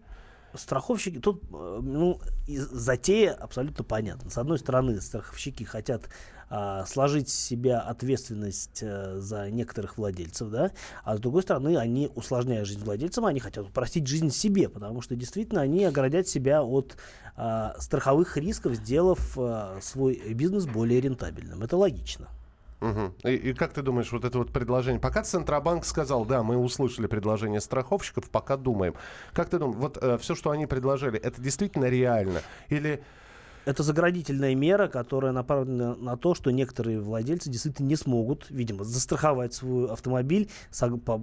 Страховщики, 0.53 1.19
тут, 1.19 1.41
э, 1.43 1.79
ну, 1.81 2.19
затея 2.47 3.33
абсолютно 3.33 3.85
понятна. 3.85 4.29
С 4.29 4.37
одной 4.37 4.59
стороны, 4.59 4.99
страховщики 4.99 5.63
хотят 5.63 6.09
а, 6.49 6.85
сложить 6.85 7.27
себя 7.27 7.81
ответственность 7.81 8.79
э, 8.81 9.17
за 9.17 9.51
некоторых 9.51 9.97
владельцев, 9.97 10.49
да, 10.49 10.71
а 11.03 11.17
с 11.17 11.19
другой 11.19 11.41
стороны, 11.41 11.75
они, 11.75 12.09
усложняя 12.15 12.63
жизнь 12.63 12.85
владельцам, 12.85 13.25
они 13.25 13.41
хотят 13.41 13.65
упростить 13.65 14.07
жизнь 14.07 14.29
себе, 14.29 14.69
потому 14.69 15.01
что 15.01 15.17
действительно 15.17 15.59
они 15.59 15.83
оградят 15.83 16.29
себя 16.29 16.63
от 16.63 16.95
а, 17.35 17.75
страховых 17.79 18.37
рисков, 18.37 18.75
сделав 18.75 19.37
а, 19.37 19.77
свой 19.81 20.21
бизнес 20.33 20.65
более 20.65 21.01
рентабельным. 21.01 21.63
Это 21.63 21.75
логично. 21.75 22.29
Мгм. 22.79 23.13
И, 23.25 23.33
и 23.33 23.53
как 23.53 23.73
ты 23.73 23.81
думаешь, 23.81 24.13
вот 24.13 24.23
это 24.23 24.37
вот 24.37 24.53
предложение? 24.53 25.01
Пока 25.01 25.23
Центробанк 25.23 25.83
сказал, 25.83 26.23
да, 26.23 26.43
мы 26.43 26.55
услышали 26.55 27.07
предложение 27.07 27.59
страховщиков, 27.59 28.29
пока 28.29 28.55
думаем. 28.55 28.93
Как 29.33 29.49
ты 29.49 29.59
думаешь, 29.59 29.79
вот 29.79 30.21
все, 30.21 30.33
что 30.33 30.51
они 30.51 30.65
предложили, 30.65 31.19
это 31.19 31.41
действительно 31.41 31.85
реально? 31.85 32.41
Или 32.69 33.03
Это 33.67 33.83
заградительная 33.83 34.55
мера, 34.55 34.87
которая 34.87 35.33
направлена 35.33 35.93
на 35.97 36.15
то, 36.15 36.33
что 36.33 36.51
некоторые 36.51 37.01
владельцы 37.01 37.49
действительно 37.49 37.87
не 37.87 37.97
смогут, 37.97 38.45
видимо, 38.49 38.85
застраховать 38.85 39.53
свой 39.53 39.91
автомобиль 39.91 40.49
по, 41.05 41.21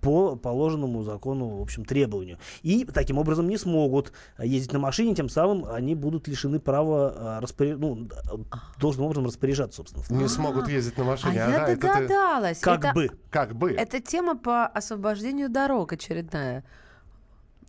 по 0.00 0.34
положенному 0.34 1.04
закону, 1.04 1.58
в 1.58 1.62
общем, 1.62 1.84
требованию. 1.84 2.38
И 2.62 2.84
таким 2.84 3.18
образом 3.18 3.48
не 3.48 3.58
смогут 3.58 4.12
ездить 4.40 4.72
на 4.72 4.80
машине, 4.80 5.14
тем 5.14 5.28
самым 5.28 5.64
они 5.66 5.94
будут 5.94 6.26
лишены 6.26 6.58
права 6.58 7.14
а, 7.16 7.40
распоря- 7.40 7.76
ну, 7.76 7.94
д- 7.94 8.16
должным 8.80 9.06
образом 9.06 9.26
распоряжаться, 9.26 9.84
собственно. 9.86 10.18
не 10.18 10.26
смогут 10.28 10.68
ездить 10.68 10.98
на 10.98 11.04
А 11.04 11.06
машине? 11.06 11.34
я 11.36 11.46
Ага, 11.46 11.66
это 11.68 11.80
ты- 11.80 11.86
догадалась. 11.86 12.58
Как 12.58 12.80
это, 12.84 12.92
бы. 12.92 13.10
Как 13.30 13.54
бы. 13.54 13.70
это 13.70 14.00
тема 14.00 14.36
по 14.36 14.66
освобождению 14.66 15.48
дорог 15.48 15.92
очередная 15.92 16.64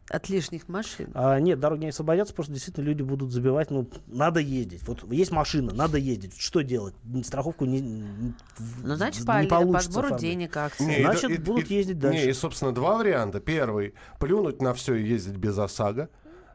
от 0.10 0.30
лишних 0.30 0.68
машин. 0.70 1.10
А, 1.14 1.40
нет, 1.40 1.60
дороги 1.60 1.82
не 1.86 1.90
освободятся, 1.90 2.34
просто 2.34 2.54
действительно 2.54 2.86
люди 2.86 3.02
будут 3.04 3.32
забивать, 3.32 3.72
ну, 3.72 3.88
надо 4.08 4.40
ездить. 4.40 4.88
Вот 4.88 5.12
есть 5.12 5.32
машина, 5.32 5.74
надо 5.74 5.98
ездить. 5.98 6.38
Что 6.40 6.62
делать? 6.62 6.94
Страховку 7.24 7.66
не, 7.66 7.82
не- 7.82 8.34
Ну, 8.84 8.96
значит, 8.96 9.22
не 9.22 9.26
по, 9.26 9.44
по 9.44 9.62
получится 9.64 9.92
сбору 9.92 10.06
оформить. 10.08 10.22
денег 10.22 10.56
акции. 10.58 10.84
Не, 10.86 11.02
Значит, 11.04 11.30
и- 11.32 11.38
будут 11.38 11.70
и- 11.70 11.76
ездить 11.76 11.96
Не, 11.96 12.02
дальше. 12.02 12.30
и, 12.30 12.34
собственно, 12.34 12.72
два 12.74 12.98
варианта. 12.98 13.40
Первый– 13.40 13.94
плюнуть 14.20 14.62
на 14.62 14.74
все 14.74 14.96
и 14.96 15.04
ездить 15.06 15.36
без 15.36 15.58
ОСАГО. 15.58 16.10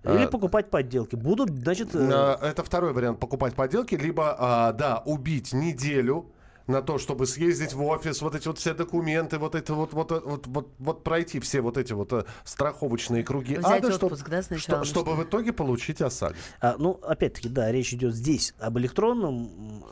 Или 0.05 0.25
А, 0.25 0.29
покупать 0.29 0.69
подделки. 0.69 1.15
Будут, 1.15 1.51
значит, 1.51 1.91
э, 1.95 2.37
Это 2.43 2.65
второй 2.65 2.93
вариант– 2.93 3.19
покупать 3.21 3.55
подделки. 3.55 3.95
Либо, 3.95 4.35
а, 4.39 4.73
да, 4.73 4.99
убить 5.07 5.53
неделю 5.53 6.27
на 6.67 6.83
то, 6.83 6.99
чтобы 6.99 7.27
съездить 7.27 7.73
в 7.73 7.83
офис, 7.85 8.23
вот 8.23 8.35
эти 8.35 8.49
вот 8.49 8.59
все 8.59 8.75
документы, 8.75 9.39
вот 9.39 9.55
это 9.55 9.75
вот, 9.75 9.93
вот, 9.93 10.11
вот, 10.11 10.47
вот, 10.47 10.69
вот 10.79 11.05
пройти 11.05 11.41
все 11.41 11.61
вот 11.61 11.77
эти 11.77 11.93
вот 11.93 12.13
э, 12.13 12.25
страховочные 12.45 13.25
круги 13.25 13.57
Взять 13.57 13.85
ада, 13.85 13.93
чтоб- 13.93 14.13
отпуск, 14.13 14.29
да, 14.29 14.43
сначала 14.43 14.85
что- 14.85 14.95
чтобы 15.01 15.15
в 15.15 15.25
итоге 15.25 15.53
получить 15.53 16.01
ОСАГО. 16.01 16.37
А, 16.61 16.77
ну, 16.79 16.93
опять-таки, 17.03 17.49
да, 17.49 17.71
речь 17.73 17.93
идет 17.93 18.15
здесь 18.15 18.55
об 18.59 18.79
электронном 18.79 19.85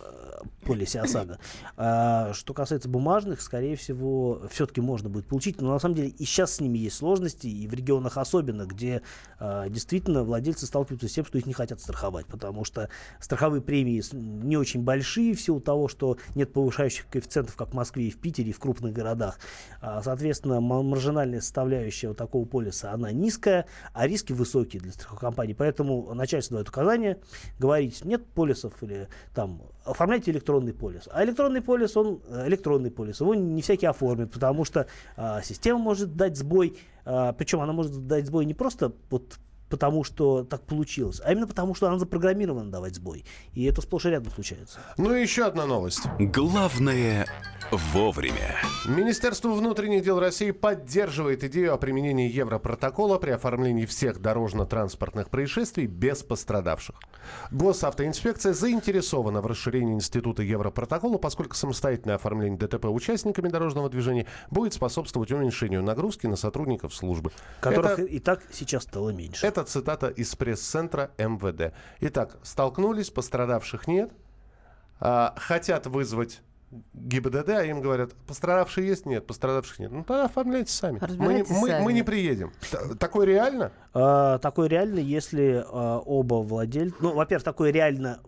полисе 0.61 1.01
ОСАГО. 1.01 1.39
А, 1.77 2.33
что 2.33 2.55
касается 2.55 2.89
бумажных, 2.89 3.41
скорее 3.41 3.77
всего, 3.77 4.43
все-таки 4.51 4.81
можно 4.81 5.09
будет 5.09 5.27
получить. 5.27 5.61
Но 5.61 5.73
на 5.73 5.79
самом 5.79 5.95
деле 5.95 6.09
и 6.09 6.25
сейчас 6.25 6.57
с 6.57 6.61
ними 6.61 6.79
есть 6.79 6.97
сложности, 6.97 7.47
и 7.47 7.67
в 7.67 7.75
регионах 7.75 8.19
особенно, 8.19 8.67
где 8.67 9.03
а, 9.39 9.69
действительно 9.69 10.23
владельцы 10.23 10.67
сталкиваются 10.67 11.09
с 11.09 11.13
тем, 11.13 11.25
что 11.25 11.39
их 11.39 11.47
не 11.47 11.53
хотят 11.53 11.81
страховать, 11.81 12.27
потому 12.27 12.65
что 12.65 12.89
страховые 13.21 13.63
премии 13.63 14.03
не 14.15 14.57
очень 14.57 14.83
большие 14.83 15.35
в 15.35 15.41
силу 15.41 15.61
того, 15.61 15.89
что 15.89 16.19
нет 16.35 16.53
повышающих 16.53 17.07
коэффициентов, 17.09 17.57
как 17.57 17.71
в 17.71 17.75
Москве 17.75 18.09
и 18.09 18.11
в 18.11 18.19
Питере, 18.19 18.51
и 18.51 18.53
в 18.53 18.59
крупных 18.59 18.93
городах. 18.93 19.39
А, 19.81 20.03
соответственно, 20.03 20.61
ма- 20.61 20.83
маржинальная 20.83 21.41
составляющая 21.41 22.09
вот 22.09 22.17
такого 22.17 22.45
полиса, 22.45 22.93
она 22.93 23.13
низкая, 23.13 23.67
а 23.93 24.07
риски 24.07 24.33
высокие 24.33 24.83
для 24.83 24.93
страховых 24.93 25.21
компаний. 25.21 25.55
Поэтому 25.55 26.13
начальство 26.15 26.57
дает 26.57 26.69
указание 26.69 27.19
говорить, 27.59 28.05
нет 28.05 28.27
полисов 28.27 28.75
или 28.83 29.09
там 29.35 29.63
оформляйте 29.85 30.33
электронный 30.51 30.73
полис. 30.73 31.09
А 31.13 31.25
электронный 31.25 31.63
полис, 31.63 31.97
он 31.97 32.21
э, 32.29 32.49
электронный 32.49 32.91
полис, 32.91 33.21
его 33.21 33.35
не 33.35 33.63
всякий 33.63 33.87
оформит, 33.87 34.33
потому 34.33 34.65
что 34.65 34.87
а, 35.17 35.43
система 35.43 35.79
может 35.79 36.17
дать 36.17 36.37
сбой, 36.37 36.77
а, 37.05 37.33
причем 37.33 37.61
она 37.61 37.73
может 37.73 38.07
дать 38.07 38.27
сбой 38.27 38.45
не 38.45 38.55
просто 38.55 38.93
вот 39.11 39.39
потому 39.69 40.03
что 40.03 40.43
так 40.43 40.63
получилось, 40.63 41.21
а 41.25 41.31
именно 41.31 41.47
потому 41.47 41.77
что 41.77 41.87
она 41.87 41.99
запрограммирована 41.99 42.73
давать 42.73 42.97
сбой. 42.97 43.25
И 43.55 43.65
это 43.65 43.81
сплошь 43.81 44.05
и 44.05 44.09
рядом 44.09 44.33
случается. 44.33 44.81
Ну 44.99 45.15
и 45.15 45.23
еще 45.23 45.45
одна 45.45 45.65
новость. 45.65 46.03
Главное 46.19 47.27
вовремя. 47.71 48.57
Министерство 48.87 49.51
внутренних 49.51 50.03
дел 50.03 50.19
России 50.19 50.51
поддерживает 50.51 51.45
идею 51.45 51.75
о 51.75 51.77
применении 51.79 52.31
Европротокола 52.31 53.19
при 53.19 53.31
оформлении 53.31 53.87
всех 53.87 54.21
дорожно-транспортных 54.21 55.29
происшествий 55.31 55.87
без 55.87 56.23
пострадавших. 56.23 56.97
Госавтоинспекция 57.51 58.53
заинтересована 58.53 59.41
в 59.41 59.47
расширении 59.47 59.95
института 59.95 60.43
Европротокола, 60.43 61.19
поскольку 61.19 61.55
самостоятельное 61.55 62.17
оформление 62.17 62.59
ДТП 62.59 62.87
участниками 62.87 63.49
дорожного 63.49 63.89
движения 63.89 64.27
будет 64.51 64.75
способствовать 64.75 65.31
уменьшению 65.31 65.83
нагрузки 65.83 66.27
на 66.27 66.37
сотрудников 66.37 66.95
службы. 66.95 67.31
Которых 67.61 67.93
Это- 67.93 68.03
и 68.03 68.19
так 68.19 68.43
сейчас 68.53 68.83
стало 68.85 69.11
меньше. 69.11 69.47
это 69.47 69.65
цитата 69.65 70.09
из 70.09 70.35
пресс-центра 70.35 71.11
МВД. 71.19 71.73
Итак, 72.01 72.39
столкнулись, 72.43 73.11
пострадавших 73.11 73.87
нет. 73.87 74.11
А, 75.01 75.35
хотят 75.39 75.87
вызвать 75.87 76.43
ГИБДД, 76.95 77.49
а 77.51 77.65
им 77.65 77.81
говорят, 77.81 78.13
пострадавшие 78.27 78.87
есть? 78.87 79.05
Нет, 79.07 79.27
пострадавших 79.27 79.79
нет. 79.81 79.91
Ну, 79.91 80.05
тогда 80.05 80.27
оформляйте 80.27 80.73
сами. 80.73 81.01
Мы 81.19 81.45
мы- 81.49 81.69
сами. 81.69 81.83
мы 81.85 81.93
не 81.93 82.03
приедем. 82.03 82.53
Т- 82.71 82.95
Такое 82.95 83.27
реально? 83.27 83.73
А, 83.93 84.39
такое 84.39 84.69
реально, 84.69 85.01
если 85.01 85.65
а, 85.67 85.99
оба 85.99 86.37
владельца... 86.37 86.97
Ну, 87.01 87.15
во-первых, 87.15 87.45
такое 87.45 87.73
реально... 87.73 88.21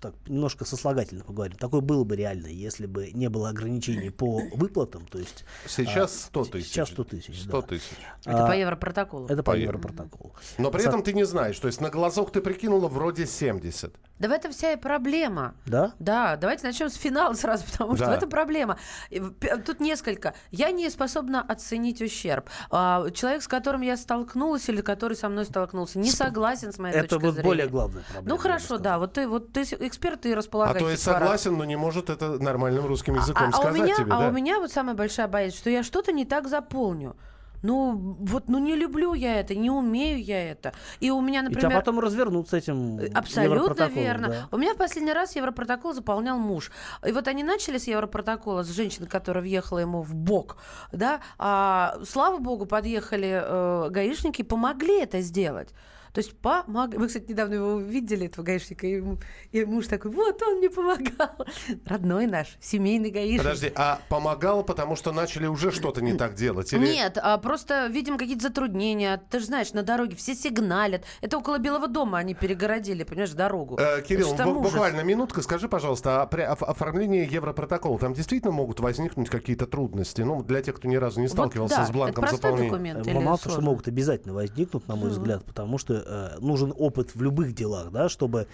Так, 0.00 0.14
немножко 0.28 0.64
сослагательно 0.64 1.24
поговорим. 1.24 1.56
Такое 1.56 1.80
было 1.80 2.04
бы 2.04 2.14
реально, 2.14 2.46
если 2.46 2.86
бы 2.86 3.10
не 3.10 3.28
было 3.28 3.48
ограничений 3.48 4.10
по 4.10 4.40
выплатам. 4.54 5.04
То 5.06 5.18
есть, 5.18 5.44
Сейчас 5.66 6.14
а, 6.14 6.26
100 6.26 6.44
тысяч. 6.44 6.68
Сейчас 6.68 6.88
100 6.90 7.02
тысяч, 7.04 7.40
100 7.42 7.60
да. 7.60 7.66
тысяч. 7.66 7.90
Это 8.24 8.44
А, 8.44 8.48
по 8.48 8.52
Европротоколу. 8.56 9.26
Это 9.26 9.42
по 9.42 9.50
По- 9.50 9.56
Европротоколу. 9.56 10.34
Но 10.56 10.70
при 10.70 10.84
этом 10.86 11.02
ты 11.02 11.12
не 11.12 11.24
знаешь. 11.26 11.58
То 11.58 11.66
есть 11.66 11.80
на 11.80 11.90
глазок 11.90 12.30
ты 12.30 12.40
прикинула 12.40 12.86
вроде 12.86 13.26
70. 13.26 13.92
Да 14.18 14.28
в 14.28 14.32
этом 14.32 14.52
вся 14.52 14.72
и 14.72 14.76
проблема. 14.76 15.54
Да? 15.66 15.92
Да, 15.98 16.36
давайте 16.36 16.66
начнем 16.66 16.88
с 16.90 16.94
финала 16.94 17.34
сразу, 17.34 17.64
потому 17.70 17.96
что 17.96 18.06
Да. 18.06 18.12
в 18.12 18.14
этом 18.16 18.28
проблема. 18.30 18.78
И 19.10 19.20
Тут 19.64 19.80
несколько. 19.80 20.34
Я 20.50 20.70
не 20.70 20.88
способна 20.90 21.40
оценить 21.42 22.02
ущерб. 22.02 22.48
А, 22.70 23.10
человек, 23.10 23.42
с 23.42 23.48
которым 23.48 23.80
я 23.82 23.96
столкнулась 23.96 24.68
или 24.68 24.80
который 24.80 25.14
со 25.14 25.28
мной 25.28 25.44
столкнулся, 25.44 25.98
не 25.98 26.10
согласен 26.10 26.72
с 26.72 26.78
моей 26.78 26.94
Это 26.94 27.08
точки 27.08 27.24
вот 27.24 27.34
зрения. 27.34 27.48
более 27.48 27.68
главная 27.68 28.02
проблема. 28.12 28.28
Ну 28.28 28.36
хорошо, 28.36 28.78
да, 28.78 28.98
вот 28.98 29.12
ты 29.14 29.28
вот 29.28 29.52
ты 29.52 29.62
эксперт 29.62 30.26
и 30.26 30.32
А 30.32 30.36
располагаешь. 30.36 30.78
то 30.82 30.90
есть 30.90 31.02
согласен, 31.02 31.56
но 31.56 31.64
не 31.64 31.76
может 31.76 32.10
это 32.10 32.38
нормальным 32.42 32.86
русским 32.86 33.14
языком 33.14 33.50
а, 33.52 33.56
а 33.56 33.58
у 33.58 33.62
сказать 33.62 33.82
меня, 33.82 33.94
тебе, 33.96 34.12
а 34.12 34.18
да? 34.20 34.28
у 34.28 34.32
меня 34.32 34.58
вот 34.58 34.72
самая 34.72 34.94
большая 34.94 35.28
боязнь, 35.28 35.56
что 35.56 35.70
я 35.70 35.82
что-то 35.82 36.12
не 36.12 36.24
так 36.24 36.48
заполню. 36.48 37.16
Ну, 37.62 38.16
вот, 38.20 38.48
ну 38.48 38.58
не 38.58 38.76
люблю 38.76 39.14
я 39.14 39.40
это, 39.40 39.54
не 39.54 39.70
умею 39.70 40.22
я 40.22 40.50
это. 40.50 40.72
И 41.00 41.10
у 41.10 41.20
меня, 41.20 41.40
И 41.40 41.44
тебя 41.44 41.54
например... 41.54 41.78
потом 41.78 42.00
развернут 42.00 42.48
с 42.48 42.52
этим 42.52 43.00
Абсолютно 43.14 43.84
верно. 43.84 44.28
да. 44.28 44.48
У 44.50 44.58
меня 44.58 44.74
в 44.74 44.76
последний 44.76 45.12
раз 45.12 45.36
Европротокол 45.36 45.92
заполнял 45.92 46.38
муж. 46.38 46.70
И 47.06 47.12
вот 47.12 47.28
они 47.28 47.44
начали 47.44 47.78
с 47.78 47.86
Европротокола, 47.86 48.62
с 48.62 48.68
женщины, 48.68 49.06
которая 49.06 49.42
въехала 49.42 49.78
ему 49.78 50.02
в 50.02 50.14
бок, 50.14 50.56
да, 50.92 51.20
а 51.38 51.98
слава 52.08 52.38
богу, 52.38 52.66
подъехали 52.66 53.42
э, 53.42 53.88
гаишники, 53.90 54.42
помогли 54.42 55.02
это 55.02 55.20
сделать. 55.20 55.74
То 56.18 56.22
есть 56.22 56.36
помогли. 56.36 56.98
Мы, 56.98 57.06
кстати, 57.06 57.30
недавно 57.30 57.54
его 57.54 57.78
видели, 57.78 58.26
этого 58.26 58.44
гаишника, 58.44 58.88
и, 58.88 58.94
ему- 58.96 59.18
и 59.52 59.64
муж 59.64 59.86
такой, 59.86 60.10
вот 60.10 60.42
он 60.42 60.58
мне 60.58 60.68
помогал. 60.68 61.46
Родной 61.86 62.26
наш, 62.26 62.58
семейный 62.60 63.12
гаишник. 63.12 63.38
Подожди, 63.38 63.70
а 63.76 64.00
помогал, 64.08 64.64
потому 64.64 64.96
что 64.96 65.12
начали 65.12 65.46
уже 65.46 65.70
что-то 65.70 66.00
не 66.02 66.14
так 66.14 66.34
делать? 66.34 66.72
Или... 66.72 66.84
Нет, 66.88 67.18
а 67.22 67.38
просто, 67.38 67.86
видимо, 67.86 68.18
какие-то 68.18 68.42
затруднения. 68.42 69.22
Ты 69.30 69.38
же 69.38 69.46
знаешь, 69.46 69.72
на 69.74 69.84
дороге 69.84 70.16
все 70.16 70.34
сигналят. 70.34 71.04
Это 71.20 71.38
около 71.38 71.58
Белого 71.58 71.86
дома 71.86 72.18
они 72.18 72.34
перегородили, 72.34 73.04
понимаешь, 73.04 73.30
дорогу. 73.30 73.78
Э, 73.78 74.02
Кирилл, 74.02 74.34
буквально 74.60 75.02
минутка. 75.02 75.40
Скажи, 75.40 75.68
пожалуйста, 75.68 76.22
а 76.22 76.26
при 76.26 76.42
оф- 76.42 76.64
оформлении 76.64 77.32
Европротокола 77.32 77.96
там 78.00 78.14
действительно 78.14 78.50
могут 78.52 78.80
возникнуть 78.80 79.30
какие-то 79.30 79.68
трудности? 79.68 80.22
Ну, 80.22 80.42
для 80.42 80.62
тех, 80.62 80.74
кто 80.74 80.88
ни 80.88 80.96
разу 80.96 81.20
не 81.20 81.26
Вот 81.28 81.34
сталкивался 81.34 81.76
да, 81.76 81.86
с 81.86 81.92
бланком 81.92 82.24
это 82.24 82.32
простой 82.32 82.50
заполнения. 82.50 82.70
документ 82.72 83.06
или 83.06 83.14
Мало 83.24 83.38
того, 83.38 83.52
что 83.52 83.60
могут 83.62 83.86
обязательно 83.86 84.34
возникнуть, 84.34 84.88
на 84.88 84.96
мой 84.96 85.10
взгляд, 85.10 85.44
потому 85.44 85.78
что 85.78 86.07
э, 86.08 86.38
нужен 86.40 86.72
опыт 86.76 87.14
в 87.14 87.22
любых 87.22 87.54
делах, 87.54 87.90
да, 87.90 88.08
чтобы 88.08 88.46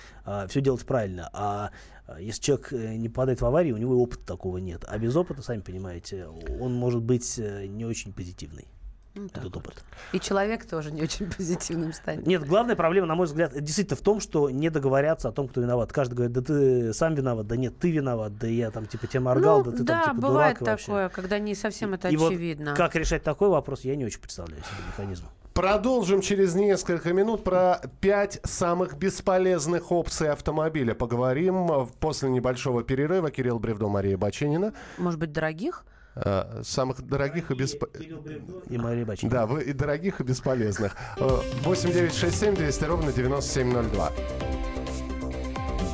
все 0.48 0.60
делать 0.60 0.84
правильно. 0.84 1.30
А 1.32 1.70
э, 2.06 2.16
если 2.20 2.40
человек 2.42 2.72
э, 2.72 2.96
не 2.96 3.08
попадает 3.08 3.40
в 3.40 3.46
аварию, 3.46 3.74
у 3.74 3.78
него 3.78 4.00
опыта 4.02 4.24
такого 4.24 4.58
нет. 4.58 4.84
А 4.88 4.98
без 4.98 5.16
опыта, 5.16 5.42
сами 5.42 5.60
понимаете, 5.60 6.26
он 6.60 6.74
может 6.74 7.02
быть 7.02 7.38
э, 7.38 7.66
не 7.66 7.84
очень 7.84 8.12
позитивный. 8.12 8.66
Ну, 9.14 9.26
этот 9.26 9.44
вот. 9.44 9.56
опыт. 9.58 9.84
И 10.12 10.18
человек 10.18 10.66
тоже 10.66 10.90
не 10.90 11.02
очень 11.02 11.30
позитивным 11.36 11.92
станет. 11.92 12.26
Нет, 12.26 12.44
главная 12.44 12.74
проблема, 12.74 13.06
на 13.06 13.14
мой 13.14 13.26
взгляд, 13.26 13.52
действительно 13.60 13.96
в 13.96 14.00
том, 14.00 14.20
что 14.20 14.50
не 14.50 14.70
договорятся 14.70 15.28
о 15.28 15.32
том, 15.32 15.46
кто 15.46 15.60
виноват. 15.60 15.92
Каждый 15.92 16.14
говорит, 16.14 16.32
да 16.32 16.42
ты 16.42 16.92
сам 16.92 17.14
виноват, 17.14 17.46
да 17.46 17.56
нет, 17.56 17.78
ты 17.78 17.90
виноват, 17.90 18.36
да 18.36 18.48
я 18.48 18.70
там 18.70 18.86
типа 18.86 19.06
тебе 19.06 19.20
моргал, 19.20 19.64
ну, 19.64 19.70
да 19.70 19.76
ты 19.76 19.82
да, 19.84 20.02
там 20.04 20.16
типа 20.16 20.28
бывает 20.28 20.58
дурак 20.58 20.62
и 20.62 20.64
вообще. 20.70 20.86
такое, 20.86 21.08
когда 21.10 21.38
не 21.38 21.54
совсем 21.54 21.94
это 21.94 22.08
И 22.08 22.16
вот 22.16 22.32
очевидно. 22.32 22.74
как 22.74 22.96
решать 22.96 23.22
такой 23.22 23.48
вопрос, 23.48 23.82
я 23.82 23.94
не 23.94 24.04
очень 24.04 24.20
представляю 24.20 24.62
себе 24.62 24.84
механизм. 24.88 25.24
Продолжим 25.54 26.20
через 26.20 26.56
несколько 26.56 27.12
минут 27.12 27.44
про 27.44 27.80
пять 28.00 28.40
самых 28.42 28.98
бесполезных 28.98 29.92
опций 29.92 30.28
автомобиля. 30.30 30.94
Поговорим 30.94 31.70
э, 31.70 31.86
после 32.00 32.28
небольшого 32.28 32.82
перерыва. 32.82 33.30
Кирилл 33.30 33.60
Бревдо, 33.60 33.86
Мария 33.86 34.18
Баченина. 34.18 34.72
Может 34.98 35.20
быть, 35.20 35.30
дорогих? 35.30 35.84
Э, 36.16 36.62
Самых 36.64 37.02
дорогих 37.02 37.50
и 37.50 37.54
бесполезных. 37.54 38.70
И 38.70 38.78
Мария 38.78 39.04
Баченина. 39.04 39.34
Да, 39.34 39.46
вы 39.46 39.62
и 39.64 39.72
дорогих, 39.72 40.20
и 40.20 40.24
бесполезных. 40.24 40.96
Э, 41.16 41.40
8967 41.62 42.54
200 42.54 42.84
ровно 42.84 43.12
9702. 43.12 44.12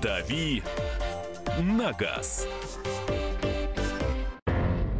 «Дави 0.02 0.62
на 1.58 1.92
газ». 1.92 2.46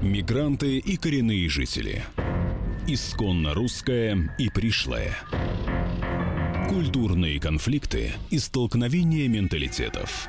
Мигранты 0.03 0.79
и 0.79 0.97
коренные 0.97 1.49
жители. 1.49 2.03
Исконно 2.87 3.53
русское 3.55 4.35
и 4.39 4.49
пришлое. 4.49 5.15
Культурные 6.69 7.39
конфликты 7.39 8.13
и 8.31 8.39
столкновения 8.39 9.29
менталитетов. 9.29 10.29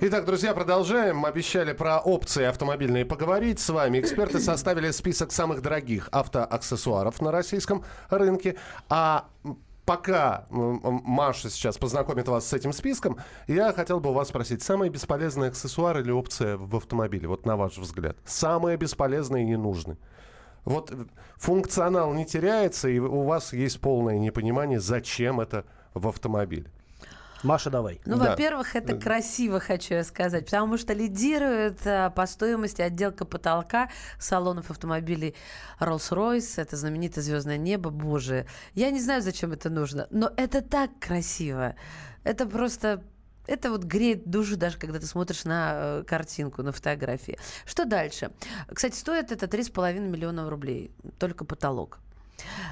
Итак, 0.00 0.26
друзья, 0.26 0.54
продолжаем. 0.54 1.24
Обещали 1.24 1.72
про 1.72 1.98
опции 1.98 2.44
автомобильные 2.44 3.04
поговорить 3.04 3.58
с 3.58 3.68
вами. 3.68 3.98
Эксперты 3.98 4.38
составили 4.38 4.92
список 4.92 5.32
самых 5.32 5.60
дорогих 5.60 6.08
автоаксессуаров 6.12 7.20
на 7.20 7.32
российском 7.32 7.82
рынке. 8.08 8.54
А 8.88 9.28
пока 9.84 10.46
Маша 10.50 11.50
сейчас 11.50 11.78
познакомит 11.78 12.28
вас 12.28 12.46
с 12.46 12.52
этим 12.52 12.72
списком, 12.72 13.18
я 13.48 13.72
хотел 13.72 13.98
бы 13.98 14.10
у 14.10 14.12
вас 14.12 14.28
спросить, 14.28 14.62
самые 14.62 14.88
бесполезные 14.88 15.48
аксессуары 15.48 16.02
или 16.02 16.12
опция 16.12 16.56
в 16.56 16.76
автомобиле, 16.76 17.26
вот 17.26 17.44
на 17.44 17.56
ваш 17.56 17.76
взгляд? 17.76 18.16
Самые 18.24 18.76
бесполезные 18.76 19.42
и 19.42 19.46
ненужные? 19.48 19.98
Вот 20.64 20.94
функционал 21.38 22.14
не 22.14 22.24
теряется, 22.24 22.88
и 22.88 23.00
у 23.00 23.24
вас 23.24 23.52
есть 23.52 23.80
полное 23.80 24.16
непонимание, 24.18 24.78
зачем 24.78 25.40
это 25.40 25.64
в 25.94 26.06
автомобиле. 26.06 26.70
Маша, 27.42 27.70
давай. 27.70 28.00
Ну, 28.04 28.16
Да. 28.18 28.30
во-первых, 28.30 28.74
это 28.74 28.96
красиво, 28.96 29.60
хочу 29.60 29.94
я 29.94 30.04
сказать, 30.04 30.46
потому 30.46 30.76
что 30.76 30.92
лидирует 30.92 31.80
а, 31.86 32.10
по 32.10 32.26
стоимости 32.26 32.82
отделка 32.82 33.24
потолка 33.24 33.90
салонов 34.18 34.70
автомобилей 34.70 35.34
Rolls-Royce, 35.80 36.60
это 36.60 36.76
знаменитое 36.76 37.22
звездное 37.22 37.56
небо, 37.56 37.90
боже. 37.90 38.46
Я 38.74 38.90
не 38.90 39.00
знаю, 39.00 39.22
зачем 39.22 39.52
это 39.52 39.70
нужно, 39.70 40.08
но 40.10 40.32
это 40.36 40.62
так 40.62 40.90
красиво. 41.00 41.74
Это 42.24 42.46
просто 42.46 43.02
это 43.48 43.70
вот 43.70 43.82
греет 43.84 44.28
душу, 44.28 44.56
даже 44.56 44.76
когда 44.76 45.00
ты 45.00 45.06
смотришь 45.06 45.44
на 45.44 45.72
э, 45.74 46.04
картинку, 46.06 46.62
на 46.62 46.70
фотографии. 46.70 47.38
Что 47.64 47.86
дальше? 47.86 48.30
Кстати, 48.72 48.94
стоит 48.94 49.32
это 49.32 49.46
3,5 49.46 49.98
миллиона 50.00 50.50
рублей, 50.50 50.92
только 51.18 51.44
потолок. 51.44 51.98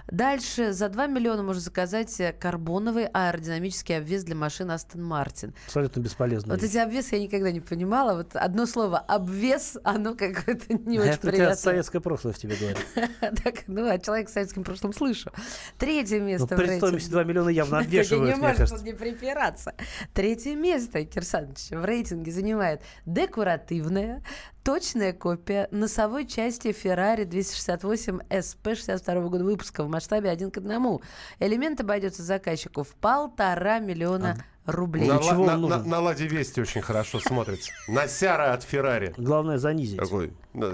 Дальше 0.09 0.73
за 0.73 0.89
2 0.89 1.07
миллиона 1.09 1.43
можно 1.43 1.61
заказать 1.61 2.19
э, 2.21 2.33
карбоновый 2.33 3.07
аэродинамический 3.07 3.99
обвес 3.99 4.25
для 4.25 4.37
машин 4.37 4.71
Aston 4.71 4.97
Martin. 5.01 5.55
Абсолютно 5.67 6.01
бесполезно. 6.01 6.55
Вот 6.55 6.63
эти 6.63 6.77
обвесы 6.77 7.17
я 7.17 7.23
никогда 7.23 7.51
не 7.51 7.61
понимала. 7.61 8.17
Вот 8.17 8.37
одно 8.37 8.67
слово 8.67 8.99
обвес, 8.99 9.77
оно 9.85 10.15
какое-то 10.15 10.75
не 10.75 10.99
очень 11.01 11.11
Это 11.13 11.27
приятное. 11.29 11.57
советское 11.57 12.01
прошлое 12.01 12.33
в 12.33 12.39
тебе 12.39 12.57
говорит. 12.57 12.79
Так, 13.45 13.65
ну, 13.67 13.89
а 13.89 13.99
человек 13.99 14.29
с 14.29 14.33
советским 14.33 14.63
прошлым 14.65 14.93
слышу. 14.93 15.31
Третье 15.79 16.19
Ну, 16.21 16.27
место 16.27 16.47
в 16.47 16.49
при 16.51 16.57
рейтинге. 16.67 16.79
стоимости 16.81 17.11
2 17.11 17.25
миллиона 17.25 17.49
явно 17.49 17.79
обвешивают, 17.81 18.37
мне 18.39 18.55
кажется. 18.55 18.85
не 18.85 18.93
припираться. 18.93 19.75
Третье 20.15 20.55
место, 20.55 21.05
Кирсанович, 21.05 21.71
в 21.71 21.85
рейтинге 21.85 22.31
занимает 22.31 22.83
декоративная, 23.05 24.23
точная 24.67 25.13
копия 25.13 25.69
носовой 25.71 26.27
части 26.27 26.69
Ferrari 26.69 27.25
268 27.25 28.19
SP 28.35 28.75
62 28.75 29.29
года 29.29 29.45
выпуска 29.45 29.85
в 29.85 29.89
масштабе 29.89 30.29
1 30.29 30.51
к 30.51 30.57
1. 30.59 30.99
Элемент 31.39 31.81
обойдется 31.81 32.25
заказчику 32.25 32.83
в 32.83 32.89
полтора 32.97 33.79
миллиона 33.79 34.37
рублей. 34.67 35.09
На, 35.09 35.19
чего 35.19 35.45
на- 35.45 35.57
нужен? 35.57 35.79
на- 35.83 35.85
на 35.85 36.01
Ладе 36.01 36.27
Вести 36.27 36.61
очень 36.61 36.83
хорошо 36.83 37.21
смотрится. 37.21 37.71
На 37.87 38.09
Сяра 38.09 38.53
от 38.55 38.65
Феррари. 38.65 39.15
Главное 39.17 39.59
занизить. 39.59 39.99
Такой, 40.01 40.33
да, 40.53 40.73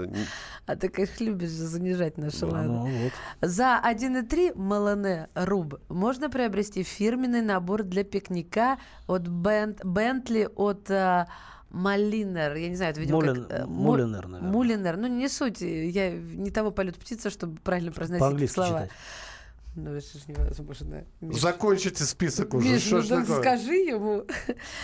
А 0.65 0.75
ты, 0.75 0.89
конечно, 0.89 1.23
любишь 1.25 1.49
же 1.51 1.67
занижать 1.67 2.17
наши 2.17 2.47
лады. 2.47 2.69
Ну, 2.69 2.85
вот. 2.87 3.11
За 3.41 3.79
1,3 3.83 4.55
Малане 4.55 5.27
Руб 5.35 5.79
можно 5.89 6.31
приобрести 6.31 6.81
фирменный 6.81 7.43
набор 7.43 7.83
для 7.83 8.03
пикника 8.03 8.79
от 9.05 9.27
Бент, 9.27 9.85
Бентли 9.85 10.49
от 10.55 10.89
а, 10.89 11.27
Малинер. 11.73 12.55
Я 12.55 12.69
не 12.69 12.75
знаю, 12.75 12.91
это, 12.91 13.01
видимо, 13.01 13.19
Мулин- 13.21 13.47
как... 13.47 13.59
э, 13.59 13.65
Му- 13.65 13.83
Мулинер, 13.83 14.27
наверное. 14.27 14.51
Мулинер. 14.51 14.97
Ну, 14.97 15.07
не 15.07 15.27
суть. 15.27 15.59
Я 15.61 16.11
не 16.11 16.51
того 16.51 16.71
полет 16.71 16.95
птица, 16.97 17.29
чтобы 17.29 17.59
правильно 17.61 17.91
произносить 17.91 18.21
По-английски 18.21 18.55
слова. 18.55 18.69
читать. 18.83 18.91
Ну, 19.75 19.89
это 19.91 20.05
же 20.05 20.19
невозможно. 20.27 21.03
Миш, 21.19 21.41
Закончите 21.41 22.03
список 22.03 22.53
уже. 22.53 22.69
Миш, 22.69 22.83
Что 22.83 22.97
ну 22.97 23.01
ж 23.01 23.07
да 23.07 23.21
такое? 23.21 23.39
скажи 23.41 23.73
ему. 23.73 24.23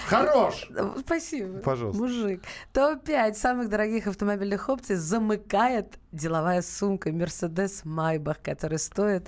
Хорош! 0.07 0.67
Ну, 0.71 0.95
Спасибо. 0.99 1.59
Пожалуйста. 1.59 2.01
Мужик. 2.01 2.41
Топ-5 2.73 3.35
самых 3.35 3.69
дорогих 3.69 4.07
автомобильных 4.07 4.67
опций 4.67 4.95
замыкает 4.95 5.99
деловая 6.11 6.61
сумка 6.61 7.09
Mercedes 7.09 7.83
Maybach, 7.85 8.37
которая 8.43 8.79
стоит 8.79 9.27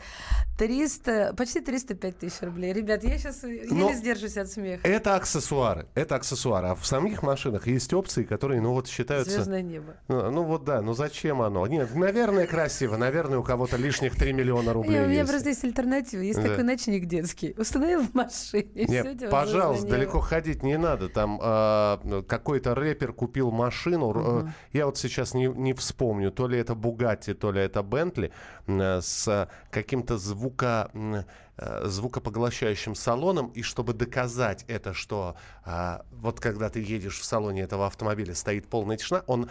300, 0.57 1.33
почти 1.37 1.59
305 1.61 2.17
тысяч 2.19 2.41
рублей. 2.41 2.73
Ребят, 2.73 3.03
я 3.03 3.17
сейчас 3.17 3.43
еле 3.43 3.67
Но- 3.71 3.93
сдерживаюсь 3.93 4.37
от 4.37 4.49
смеха. 4.49 4.87
Это 4.87 5.15
аксессуары. 5.15 5.87
Это 5.95 6.15
аксессуары. 6.15 6.67
А 6.69 6.75
в 6.75 6.85
самих 6.85 7.23
машинах 7.23 7.67
есть 7.67 7.93
опции, 7.93 8.23
которые, 8.23 8.61
ну 8.61 8.73
вот, 8.73 8.87
считаются... 8.87 9.33
Звездное 9.33 9.61
небо. 9.61 9.95
Ну, 10.07 10.31
ну 10.31 10.43
вот 10.43 10.63
да, 10.65 10.81
ну 10.81 10.93
зачем 10.93 11.41
оно? 11.41 11.65
Нет, 11.67 11.95
наверное, 11.95 12.47
красиво. 12.47 12.97
Наверное, 12.97 13.39
у 13.39 13.43
кого-то 13.43 13.77
лишних 13.77 14.15
3 14.15 14.33
миллиона 14.33 14.73
рублей 14.73 14.91
Не, 14.99 15.05
у 15.05 15.07
меня 15.07 15.19
есть. 15.19 15.29
просто 15.31 15.49
есть 15.49 15.63
альтернатива. 15.63 16.21
Есть 16.21 16.41
Да. 16.41 16.49
такой 16.49 16.63
ночник 16.63 17.05
детский. 17.05 17.55
Установил 17.57 18.01
в 18.03 18.13
машине. 18.13 18.85
Нет, 18.87 19.29
пожалуйста, 19.29 19.87
далеко 19.87 20.17
небо. 20.17 20.25
ходить 20.25 20.63
не 20.63 20.77
надо. 20.77 21.09
Там 21.09 21.39
а, 21.41 22.23
какой-то 22.27 22.75
рэпер 22.75 23.13
купил 23.13 23.51
машину. 23.51 24.45
э, 24.45 24.47
Я 24.73 24.85
вот 24.85 24.97
сейчас 24.97 25.33
не, 25.33 25.45
не 25.47 25.73
вспомню, 25.73 26.31
то 26.31 26.47
ли 26.47 26.57
это 26.59 26.70
Бугатти, 26.75 27.33
то 27.33 27.51
ли 27.51 27.61
это 27.61 27.83
Бентли 27.83 28.31
э, 28.67 28.99
с 29.01 29.47
каким-то 29.69 30.17
звука 30.17 30.89
м, 30.93 31.25
э, 31.57 31.85
звукопоглощающим 31.85 32.95
салоном, 32.95 33.47
и 33.47 33.61
чтобы 33.61 33.93
доказать 33.93 34.65
это, 34.67 34.93
что 34.93 35.35
а, 35.65 36.03
вот 36.11 36.39
когда 36.39 36.69
ты 36.69 36.79
едешь 36.81 37.19
в 37.19 37.25
салоне 37.25 37.61
этого 37.61 37.85
автомобиля, 37.85 38.33
стоит 38.35 38.67
полная 38.67 38.97
тишина, 38.97 39.23
он 39.27 39.49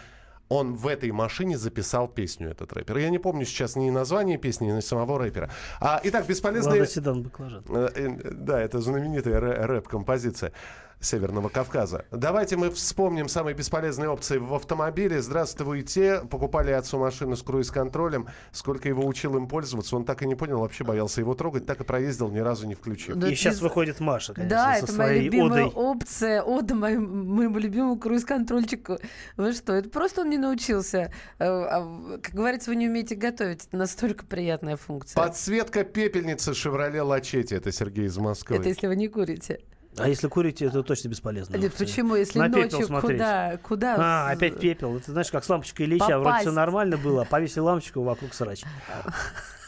он 0.52 0.74
в 0.74 0.88
этой 0.88 1.12
машине 1.12 1.56
записал 1.56 2.08
песню, 2.08 2.50
этот 2.50 2.72
рэпер. 2.72 2.96
Я 2.98 3.10
не 3.10 3.20
помню 3.20 3.44
сейчас 3.44 3.76
ни 3.76 3.88
название 3.88 4.36
песни, 4.36 4.66
ни 4.66 4.80
самого 4.80 5.16
рэпера. 5.16 5.48
А, 5.80 6.00
итак, 6.02 6.26
бесполезные... 6.26 6.80
Лада 6.80 6.90
седан 6.90 7.22
баклажан. 7.22 7.64
Э, 7.68 8.18
Да, 8.32 8.60
это 8.60 8.80
знаменитая 8.80 9.38
рэ- 9.40 9.66
рэп-композиция 9.66 10.52
Северного 11.00 11.48
Кавказа. 11.48 12.04
Давайте 12.10 12.56
мы 12.56 12.70
вспомним 12.70 13.28
самые 13.28 13.54
бесполезные 13.54 14.10
опции 14.10 14.36
в 14.36 14.52
автомобиле. 14.54 15.22
Здравствуйте. 15.22 16.20
Покупали 16.30 16.72
отцу 16.72 16.98
машину 16.98 17.36
с 17.36 17.42
круиз-контролем. 17.42 18.26
Сколько 18.52 18.88
его 18.88 19.06
учил 19.06 19.34
им 19.36 19.48
пользоваться, 19.48 19.96
он 19.96 20.04
так 20.04 20.22
и 20.22 20.26
не 20.26 20.34
понял, 20.34 20.60
вообще 20.60 20.84
боялся 20.84 21.20
его 21.22 21.34
трогать, 21.34 21.64
так 21.64 21.80
и 21.80 21.84
проездил, 21.84 22.28
ни 22.30 22.38
разу 22.40 22.66
не 22.66 22.74
включив. 22.74 23.16
Да 23.16 23.28
И 23.28 23.34
сейчас 23.34 23.54
без- 23.56 23.62
выходит 23.62 23.98
Маша, 24.00 24.34
конечно, 24.34 24.56
Да, 24.56 24.76
со 24.76 24.84
это 24.84 24.92
моя 24.92 25.08
своей 25.08 25.22
любимая 25.24 25.66
одой. 25.68 25.72
опция, 25.74 26.42
ода 26.42 26.74
моему, 26.74 27.06
моему 27.34 27.58
любимому 27.58 27.98
круиз-контрольчику. 27.98 28.98
Вы 29.38 29.52
что, 29.54 29.72
это 29.72 29.88
просто 29.88 30.20
он 30.20 30.28
не 30.30 30.38
научился. 30.38 31.12
Э, 31.38 31.44
а, 31.46 32.18
Как 32.22 32.34
говорится, 32.34 32.70
вы 32.70 32.76
не 32.76 32.88
умеете 32.88 33.14
готовить. 33.14 33.66
Это 33.68 33.76
настолько 33.78 34.26
приятная 34.26 34.76
функция. 34.76 35.16
Подсветка 35.16 35.84
пепельницы 35.84 36.52
«Шевроле 36.52 37.00
Лачетти». 37.00 37.54
Это 37.54 37.72
Сергей 37.72 38.04
из 38.06 38.18
Москвы. 38.18 38.56
Это 38.56 38.68
если 38.68 38.86
вы 38.86 38.96
не 38.96 39.08
курите. 39.08 39.60
А 40.02 40.08
если 40.08 40.28
курите, 40.28 40.66
это 40.66 40.82
точно 40.82 41.08
бесполезно. 41.08 41.56
Нет, 41.56 41.74
почему? 41.74 42.14
Если 42.16 42.38
На 42.38 42.48
пепел 42.48 42.62
ночью 42.78 42.86
смотреть. 42.86 43.18
куда? 43.18 43.56
куда 43.62 43.96
А, 43.98 44.30
опять 44.30 44.58
пепел. 44.58 44.96
Это 44.96 45.12
знаешь, 45.12 45.30
как 45.30 45.44
с 45.44 45.48
лампочкой 45.48 45.86
Ильича. 45.86 46.04
Вроде 46.18 46.20
все 46.20 46.24
Попасть. 46.44 46.52
нормально 46.56 46.96
было, 46.96 47.22
а 47.22 47.24
повесили 47.24 47.60
лампочку 47.60 48.02
вокруг 48.02 48.34
срач. 48.34 48.62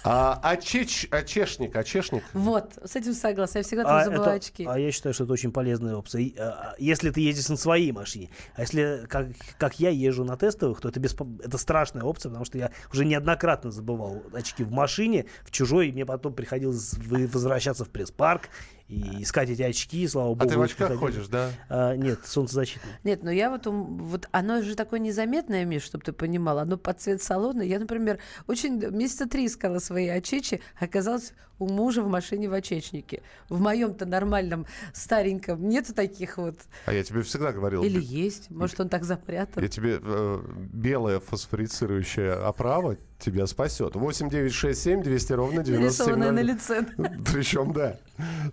А, 0.05 0.41
очеч- 0.43 1.07
очешник, 1.12 1.76
очешник. 1.76 2.24
Вот, 2.33 2.72
с 2.85 2.97
этим 2.97 3.14
согласна. 3.14 3.59
Я 3.59 3.64
всегда 3.64 3.83
А, 3.85 3.87
там 3.87 4.05
забыла 4.07 4.22
это- 4.24 4.33
очки. 4.33 4.66
а 4.68 4.76
я 4.76 4.91
считаю, 4.91 5.14
что 5.14 5.22
это 5.22 5.33
очень 5.33 5.53
полезная 5.53 5.95
опция. 5.95 6.28
А, 6.41 6.74
Если 6.76 7.11
ты 7.11 7.20
едешь 7.20 7.49
на 7.49 7.57
своей 7.57 7.93
машине, 7.93 8.28
а 8.57 8.62
если, 8.62 9.07
как, 9.09 9.28
как 9.59 9.78
я 9.78 9.91
езжу 9.91 10.24
на 10.24 10.37
тестовых, 10.37 10.80
то 10.80 10.89
это, 10.89 10.99
беспо- 10.99 11.41
это 11.45 11.57
страшная 11.57 12.03
опция, 12.03 12.30
потому 12.30 12.45
что 12.45 12.59
я 12.59 12.72
уже 12.93 13.05
неоднократно 13.05 13.70
забывал 13.70 14.24
очки 14.33 14.64
в 14.64 14.72
машине, 14.72 15.26
в 15.45 15.53
чужой, 15.53 15.91
и 15.91 15.93
мне 15.93 16.05
потом 16.05 16.35
приходилось 16.35 16.95
возвращаться 16.99 17.85
в 17.85 17.89
пресс-парк 17.91 18.49
и 18.93 19.22
искать 19.22 19.49
эти 19.49 19.62
очки, 19.62 20.07
слава 20.07 20.34
богу. 20.34 20.45
А 20.45 20.47
ты 20.47 20.59
в 20.59 20.62
очках 20.62 20.95
ходишь, 20.99 21.26
да? 21.28 21.51
А, 21.70 21.97
нет, 21.97 22.20
солнцезащитные. 22.26 22.99
Нет, 23.05 23.22
ну 23.22 23.30
я 23.30 23.49
вот, 23.51 23.66
вот 23.66 24.28
оно 24.32 24.61
же 24.61 24.74
такое 24.74 25.01
незаметное, 25.01 25.64
Миш, 25.64 25.82
чтобы 25.82 26.05
ты 26.05 26.12
понимал. 26.12 26.59
Оно 26.59 26.76
под 26.76 27.01
цвет 27.01 27.22
салона. 27.22 27.62
Я, 27.62 27.78
например, 27.78 28.18
очень 28.47 28.78
месяца 28.90 29.26
три 29.26 29.47
искала 29.47 29.78
свои 29.78 30.11
очечи, 30.11 30.61
оказалось 30.78 31.32
у 31.59 31.68
мужа 31.68 32.03
в 32.03 32.09
машине 32.09 32.51
в 32.51 32.53
очечнике. 32.53 33.22
В 33.49 33.61
моем-то 33.61 34.05
нормальном 34.05 34.66
стареньком 34.93 35.66
нету 35.68 35.95
таких 35.95 36.36
вот. 36.36 36.59
А 36.86 36.93
я 36.93 37.03
тебе 37.03 37.22
всегда 37.22 37.53
говорил. 37.53 37.82
Или 37.82 37.99
б- 37.99 38.05
есть, 38.05 38.51
может 38.51 38.78
он 38.80 38.88
так 38.88 39.05
запрятан. 39.05 39.62
Я 39.62 39.68
тебе 39.68 39.99
э, 40.03 40.43
белая 40.72 41.20
фосфорицирующая 41.20 42.47
оправа 42.47 42.97
тебя 43.23 43.47
спасет. 43.47 43.95
8 43.97 44.29
9 44.29 44.53
6 44.53 44.81
7 44.83 45.03
200 45.03 45.33
ровно 45.33 45.62
9702. 45.64 45.81
Нарисованное 46.16 46.33
на 46.33 46.41
лице. 46.43 46.87
Причем, 47.33 47.73
да. 47.73 47.97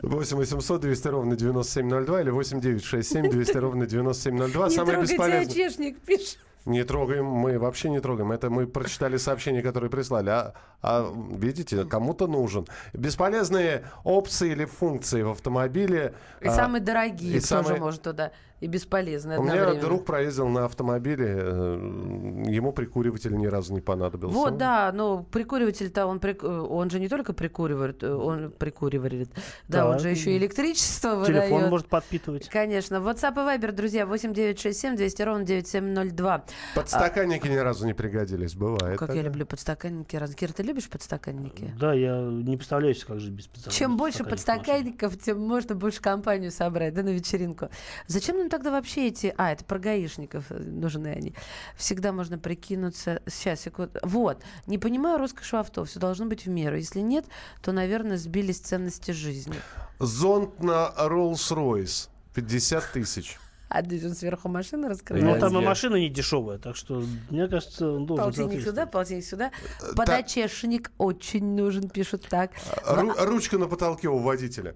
8 0.01 0.37
800 0.37 0.81
200 0.81 1.07
ровно 1.07 1.35
9702 1.35 2.21
или 2.21 2.29
8 2.29 2.61
9 2.61 2.83
6 2.83 3.09
7 3.09 3.29
200 3.29 3.57
ровно 3.57 3.85
9702. 3.85 4.67
Не 4.69 4.75
Самое 4.75 4.91
трогайте 4.93 5.13
бесполезное. 5.13 5.41
очечник, 5.47 5.99
пишет. 6.01 6.39
Не 6.65 6.83
трогаем, 6.83 7.25
мы 7.25 7.57
вообще 7.57 7.89
не 7.89 7.99
трогаем. 8.01 8.31
Это 8.33 8.49
мы 8.49 8.67
прочитали 8.67 9.15
сообщение, 9.17 9.61
которое 9.63 9.89
прислали. 9.89 10.29
А, 10.29 10.53
а, 10.81 11.11
видите, 11.31 11.85
кому-то 11.85 12.27
нужен. 12.27 12.67
Бесполезные 12.93 13.85
опции 14.03 14.51
или 14.51 14.65
функции 14.65 15.21
в 15.21 15.29
автомобиле. 15.31 16.13
И 16.41 16.47
а, 16.47 16.51
самые 16.51 16.81
дорогие 16.81 17.31
и 17.37 17.39
тоже 17.39 17.47
самые- 17.47 17.79
может 17.79 18.01
туда. 18.01 18.31
И 18.59 18.67
бесполезные 18.67 19.39
У 19.39 19.43
меня 19.43 19.73
друг 19.75 20.05
проездил 20.05 20.47
на 20.49 20.65
автомобиле, 20.65 21.37
э, 21.39 22.43
ему 22.47 22.73
прикуриватель 22.73 23.35
ни 23.37 23.47
разу 23.47 23.73
не 23.73 23.79
понадобился. 23.79 24.35
Вот, 24.35 24.57
да, 24.57 24.91
но 24.93 25.23
прикуриватель-то 25.23 26.05
он, 26.05 26.17
прик- 26.17 26.43
э, 26.45 26.59
он 26.61 26.89
же 26.89 26.99
не 26.99 27.07
только 27.07 27.31
прикуривает, 27.31 28.03
э, 28.03 28.13
он 28.13 28.51
прикуривает, 28.51 29.29
да, 29.69 29.85
он 29.85 29.93
Так. 29.93 30.01
же 30.01 30.09
еще 30.09 30.33
и 30.33 30.37
электричество 30.37 31.25
Телефон 31.25 31.51
выдает. 31.51 31.69
может 31.69 31.87
подпитывать. 31.87 32.49
Конечно. 32.49 32.95
WhatsApp 32.95 33.33
и 33.33 33.59
Viber, 33.59 33.71
друзья, 33.71 34.05
8967 34.05 34.97
200 34.97 35.21
ровно 35.21 35.45
9702. 35.45 36.43
Подстаканники 36.75 37.47
ни 37.47 37.55
разу 37.55 37.85
не 37.85 37.93
пригодились, 37.93 38.55
бывает. 38.55 38.99
Как 38.99 39.07
так. 39.07 39.15
я 39.15 39.21
люблю 39.21 39.45
подстаканники. 39.45 40.09
Кира, 40.35 40.51
ты 40.51 40.63
любишь 40.63 40.89
подстаканники? 40.89 41.73
Да, 41.79 41.93
я 41.93 42.19
не 42.19 42.57
представляю, 42.57 42.93
себе, 42.93 43.07
как 43.07 43.19
жить 43.21 43.31
без 43.31 43.47
подстаканников. 43.47 43.79
Чем 43.79 43.97
больше 43.97 44.23
подстаканников, 44.25 45.17
тем 45.17 45.39
можно 45.39 45.75
больше 45.75 46.01
компанию 46.01 46.51
собрать, 46.51 46.93
да, 46.93 47.03
на 47.03 47.09
вечеринку. 47.09 47.69
Зачем 48.07 48.37
нам 48.37 48.48
зачем 48.49 48.59
тогда 48.59 48.71
вообще 48.71 49.07
эти... 49.07 49.33
А, 49.37 49.51
это 49.51 49.63
про 49.63 49.79
гаишников 49.79 50.45
э, 50.49 50.57
нужны 50.59 51.07
они. 51.07 51.33
Всегда 51.75 52.11
можно 52.11 52.37
прикинуться... 52.37 53.21
Сейчас, 53.27 53.61
секунду. 53.61 53.91
Вот. 54.03 54.41
Не 54.67 54.77
понимаю 54.77 55.17
роскошь 55.19 55.53
авто. 55.53 55.85
Все 55.85 55.99
должно 55.99 56.25
быть 56.25 56.45
в 56.45 56.49
меру. 56.49 56.75
Если 56.75 56.99
нет, 57.01 57.25
то, 57.61 57.71
наверное, 57.71 58.17
сбились 58.17 58.59
ценности 58.59 59.11
жизни. 59.11 59.55
Зонт 59.99 60.61
на 60.63 60.91
Rolls-Royce. 60.97 62.09
50 62.33 62.91
тысяч. 62.93 63.37
А 63.69 63.83
здесь 63.83 64.03
он 64.03 64.15
сверху 64.15 64.49
машины 64.49 64.83
Ну, 64.83 64.89
раскрывает. 64.89 65.39
там 65.39 65.55
и 65.59 65.63
машина 65.63 65.97
не 65.97 66.09
дешевая, 66.09 66.57
так 66.57 66.75
что, 66.75 67.03
мне 67.29 67.47
кажется, 67.47 67.87
он 67.91 68.07
должен 68.07 68.25
Полтинник 68.25 68.63
сюда, 68.63 68.87
полтинник 68.87 69.23
сюда. 69.25 69.51
Э, 69.81 69.95
Подочешник 69.95 70.91
очень 70.97 71.55
нужен, 71.55 71.87
пишут 71.87 72.25
так. 72.27 72.51
Ру- 72.87 73.13
ручка 73.25 73.59
на 73.59 73.67
потолке 73.67 74.07
у 74.09 74.17
водителя. 74.17 74.75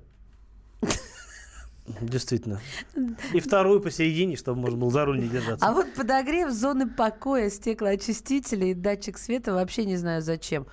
Действительно. 2.01 2.59
И 3.33 3.39
вторую 3.39 3.81
посередине, 3.81 4.35
чтобы 4.35 4.61
можно 4.61 4.77
было 4.77 4.91
за 4.91 5.05
руль 5.05 5.19
не 5.19 5.27
держаться. 5.27 5.65
А 5.65 5.73
вот 5.73 5.93
подогрев 5.93 6.51
зоны 6.51 6.89
покоя 6.89 7.49
стеклоочистителя 7.49 8.67
и 8.67 8.73
датчик 8.73 9.17
света 9.17 9.53
вообще 9.53 9.85
не 9.85 9.97
знаю 9.97 10.21
зачем. 10.21 10.65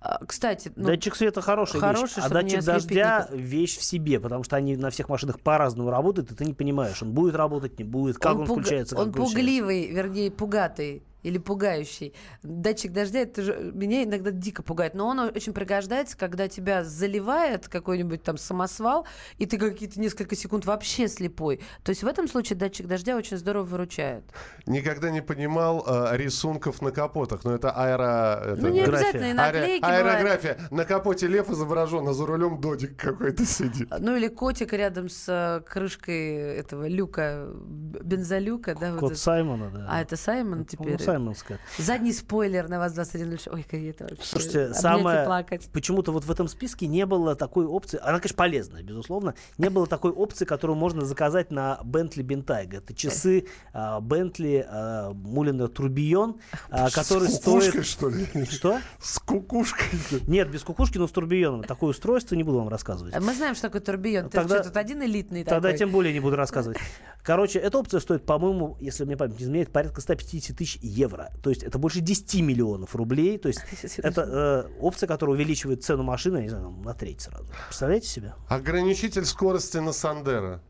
А, 0.00 0.20
Кстати, 0.26 0.70
ну, 0.76 0.84
датчик 0.84 1.16
света 1.16 1.40
хорошая 1.40 1.80
хороший, 1.80 2.16
вещь, 2.16 2.24
а 2.24 2.28
датчик 2.28 2.62
дождя 2.62 3.28
вещь 3.32 3.78
в 3.78 3.82
себе, 3.82 4.20
потому 4.20 4.44
что 4.44 4.54
они 4.56 4.76
на 4.76 4.90
всех 4.90 5.08
машинах 5.08 5.40
по-разному 5.40 5.90
работают, 5.90 6.30
и 6.30 6.34
ты 6.34 6.44
не 6.44 6.52
понимаешь, 6.52 7.02
он 7.02 7.12
будет 7.12 7.34
работать, 7.34 7.78
не 7.78 7.84
будет, 7.84 8.18
как 8.18 8.36
он, 8.36 8.44
пуга- 8.46 8.60
включается, 8.60 8.96
как 8.96 9.06
он 9.06 9.10
выключается. 9.12 9.36
пугливый, 9.36 9.86
вернее, 9.86 10.30
пугатый 10.30 11.02
или 11.24 11.38
пугающий. 11.38 12.14
Датчик 12.42 12.92
дождя, 12.92 13.20
это 13.20 13.42
же 13.42 13.72
меня 13.74 14.04
иногда 14.04 14.30
дико 14.30 14.62
пугает, 14.62 14.94
но 14.94 15.08
он 15.08 15.18
очень 15.18 15.52
пригождается, 15.52 16.16
когда 16.16 16.46
тебя 16.48 16.84
заливает 16.84 17.68
какой-нибудь 17.68 18.22
там 18.22 18.36
самосвал, 18.36 19.06
и 19.38 19.46
ты 19.46 19.58
какие-то 19.58 19.98
несколько 19.98 20.36
секунд 20.36 20.66
вообще 20.66 21.08
слепой. 21.08 21.60
То 21.82 21.90
есть 21.90 22.02
в 22.02 22.06
этом 22.06 22.28
случае 22.28 22.58
датчик 22.58 22.86
дождя 22.86 23.16
очень 23.16 23.38
здорово 23.38 23.64
выручает. 23.64 24.24
Никогда 24.66 25.10
не 25.10 25.22
понимал 25.22 25.84
э, 25.86 26.16
рисунков 26.16 26.82
на 26.82 26.92
капотах. 26.92 27.44
Но 27.44 27.54
это 27.54 27.70
аэро... 27.70 28.52
это, 28.52 28.62
Ну, 28.62 28.68
не 28.68 28.80
обязательно, 28.82 29.24
и 29.24 29.30
Аэро- 29.30 29.34
наклейки 29.34 29.82
бывают. 29.82 30.06
Аэрография. 30.06 30.58
На 30.70 30.84
капоте 30.84 31.26
лев 31.26 31.48
изображен, 31.50 32.06
а 32.06 32.12
за 32.12 32.26
рулем 32.26 32.60
додик 32.60 32.96
какой-то 32.96 33.46
сидит. 33.46 33.88
Ну 33.98 34.14
или 34.14 34.28
котик 34.28 34.74
рядом 34.74 35.08
с 35.08 35.24
э, 35.28 35.62
крышкой 35.66 36.34
этого 36.56 36.86
люка, 36.86 37.48
бензолюка, 37.54 38.74
да, 38.78 38.92
вот 38.92 39.00
Код 39.00 39.12
это. 39.12 39.20
Саймона, 39.20 39.70
да. 39.70 39.86
А 39.88 40.02
это 40.02 40.16
Саймон 40.16 40.64
теперь? 40.66 40.98
Саймонская. 41.14 41.60
Задний 41.78 42.12
спойлер 42.12 42.68
на 42.68 42.78
вас 42.78 42.92
2106. 42.92 43.48
Ой, 43.48 43.62
как 43.62 43.80
это 43.80 44.04
вообще. 44.04 44.26
Слушайте, 44.26 44.74
самое... 44.74 45.24
плакать. 45.24 45.68
Почему-то 45.72 46.12
вот 46.12 46.24
в 46.24 46.30
этом 46.30 46.48
списке 46.48 46.86
не 46.86 47.06
было 47.06 47.36
такой 47.36 47.66
опции, 47.66 48.00
она, 48.02 48.18
конечно, 48.18 48.36
полезная, 48.36 48.82
безусловно, 48.82 49.34
не 49.58 49.70
было 49.70 49.86
такой 49.86 50.10
опции, 50.10 50.44
которую 50.44 50.76
можно 50.76 51.04
заказать 51.04 51.50
на 51.50 51.78
Bentley 51.84 52.24
Bentayga. 52.24 52.78
Это 52.78 52.94
часы 52.94 53.46
а, 53.72 54.00
Bentley 54.00 54.64
а, 54.66 55.12
Мулина 55.12 55.68
Турбион, 55.68 56.40
а, 56.70 56.90
который 56.90 57.28
С 57.28 57.36
стоит... 57.36 57.86
что 57.86 58.08
ли? 58.08 58.26
Что? 58.50 58.80
С 59.00 59.18
кукушкой. 59.18 59.86
Нет, 60.26 60.50
без 60.50 60.62
кукушки, 60.62 60.98
но 60.98 61.06
с 61.06 61.12
турбионом. 61.12 61.62
Такое 61.62 61.90
устройство 61.90 62.34
не 62.34 62.42
буду 62.42 62.58
вам 62.58 62.68
рассказывать. 62.68 63.14
Мы 63.20 63.34
знаем, 63.34 63.54
что 63.54 63.68
такое 63.68 63.80
турбион. 63.80 64.24
Ты 64.24 64.38
Тогда- 64.38 64.56
что, 64.56 64.64
тут 64.64 64.76
один 64.76 65.02
элитный 65.02 65.44
Тогда 65.44 65.68
такой? 65.68 65.78
тем 65.78 65.90
более 65.90 66.12
не 66.12 66.20
буду 66.20 66.36
рассказывать. 66.36 66.78
Короче, 67.22 67.58
эта 67.58 67.78
опция 67.78 68.00
стоит, 68.00 68.26
по-моему, 68.26 68.76
если 68.80 69.04
мне 69.04 69.16
память 69.16 69.38
не 69.38 69.44
изменяет, 69.44 69.70
порядка 69.70 70.00
150 70.00 70.56
тысяч 70.56 70.78
евро. 70.82 71.03
То 71.08 71.50
есть 71.50 71.62
это 71.62 71.78
больше 71.78 72.00
10 72.00 72.40
миллионов 72.42 72.94
рублей. 72.94 73.38
То 73.38 73.48
есть 73.48 73.60
это 73.98 74.66
э, 74.68 74.80
опция, 74.80 75.06
которая 75.06 75.36
увеличивает 75.36 75.82
цену 75.84 76.02
машины, 76.02 76.38
я 76.38 76.42
не 76.42 76.48
знаю, 76.48 76.70
на 76.70 76.94
треть 76.94 77.22
сразу. 77.22 77.46
Представляете 77.66 78.08
себе? 78.08 78.34
Ограничитель 78.48 79.24
скорости 79.24 79.78
на 79.78 79.92
Сандера. 79.92 80.62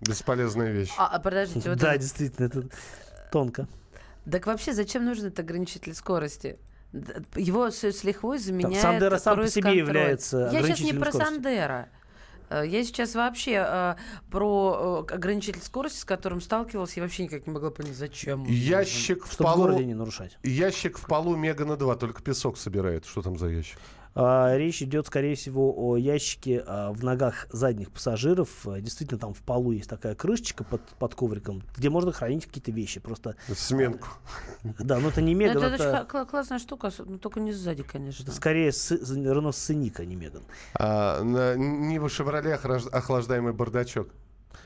Бесполезная 0.00 0.72
вещь. 0.72 0.92
А, 0.98 1.08
а 1.08 1.18
подождите, 1.20 1.70
вот 1.70 1.78
да, 1.78 1.94
это- 1.94 2.02
действительно, 2.02 2.46
это 2.46 2.68
тонко. 3.32 3.66
Так 4.30 4.46
вообще 4.46 4.72
зачем 4.72 5.04
нужен 5.04 5.26
этот 5.26 5.40
ограничитель 5.40 5.94
скорости? 5.94 6.58
Его 7.34 7.70
с, 7.70 7.84
с 7.84 8.04
лихвой 8.04 8.38
заменяет 8.38 8.80
Сандеро 8.80 9.18
сам 9.18 9.36
по 9.36 9.46
себе 9.48 9.62
круиз-контроль. 9.62 9.96
является 9.96 10.50
Я 10.52 10.62
сейчас 10.62 10.80
не 10.80 10.92
про 10.92 11.10
скорости. 11.10 11.32
Сандера. 11.32 11.88
Э, 12.48 12.64
Я 12.66 12.84
сейчас 12.84 13.14
вообще 13.14 13.64
э, 13.66 13.94
про 14.30 15.04
э, 15.08 15.14
ограничитель 15.14 15.60
скорости, 15.60 15.98
с 15.98 16.04
которым 16.04 16.40
сталкивалась, 16.40 16.96
я 16.96 17.02
вообще 17.02 17.24
никак 17.24 17.46
не 17.46 17.52
могла 17.52 17.70
понять, 17.70 17.96
зачем. 17.96 18.44
Ящик 18.44 19.24
в 19.26 19.32
Чтобы 19.32 19.50
в 19.50 19.56
городе 19.56 19.78
полу... 19.78 19.88
не 19.88 19.94
нарушать. 19.94 20.38
Ящик 20.42 20.98
в 20.98 21.06
полу 21.06 21.36
Мегана 21.36 21.76
2, 21.76 21.96
только 21.96 22.22
песок 22.22 22.58
собирает. 22.58 23.04
Что 23.06 23.22
там 23.22 23.38
за 23.38 23.48
ящик? 23.48 23.78
А, 24.18 24.56
речь 24.56 24.80
идет, 24.80 25.06
скорее 25.06 25.34
всего, 25.34 25.74
о 25.76 25.96
ящике 25.98 26.64
а, 26.66 26.90
в 26.90 27.04
ногах 27.04 27.46
задних 27.52 27.90
пассажиров. 27.90 28.48
А, 28.66 28.80
действительно, 28.80 29.20
там 29.20 29.34
в 29.34 29.42
полу 29.42 29.72
есть 29.72 29.90
такая 29.90 30.14
крышечка 30.14 30.64
под, 30.64 30.80
под 30.98 31.14
ковриком, 31.14 31.62
где 31.76 31.90
можно 31.90 32.12
хранить 32.12 32.46
какие-то 32.46 32.72
вещи. 32.72 32.98
Просто, 32.98 33.36
Сменку. 33.54 34.08
да, 34.78 34.98
но 35.00 35.10
это 35.10 35.20
не 35.20 35.34
Ну, 35.34 35.40
Меган, 35.40 35.58
это, 35.62 35.74
это, 35.74 35.90
очень 36.00 36.08
кла- 36.08 36.26
классная 36.26 36.58
штука, 36.58 36.90
но 37.04 37.18
только 37.18 37.40
не 37.40 37.52
сзади, 37.52 37.82
конечно. 37.82 38.22
это 38.22 38.32
скорее 38.32 38.72
с- 38.72 38.90
Рено 38.90 39.52
Сценик, 39.52 40.00
а 40.00 40.06
не 40.06 40.16
Меган. 40.16 40.44
А, 40.74 41.22
на 41.22 41.54
Нива 41.54 42.08
Шевроле 42.08 42.54
охраж- 42.54 42.88
охлаждаемый 42.88 43.52
бардачок. 43.52 44.08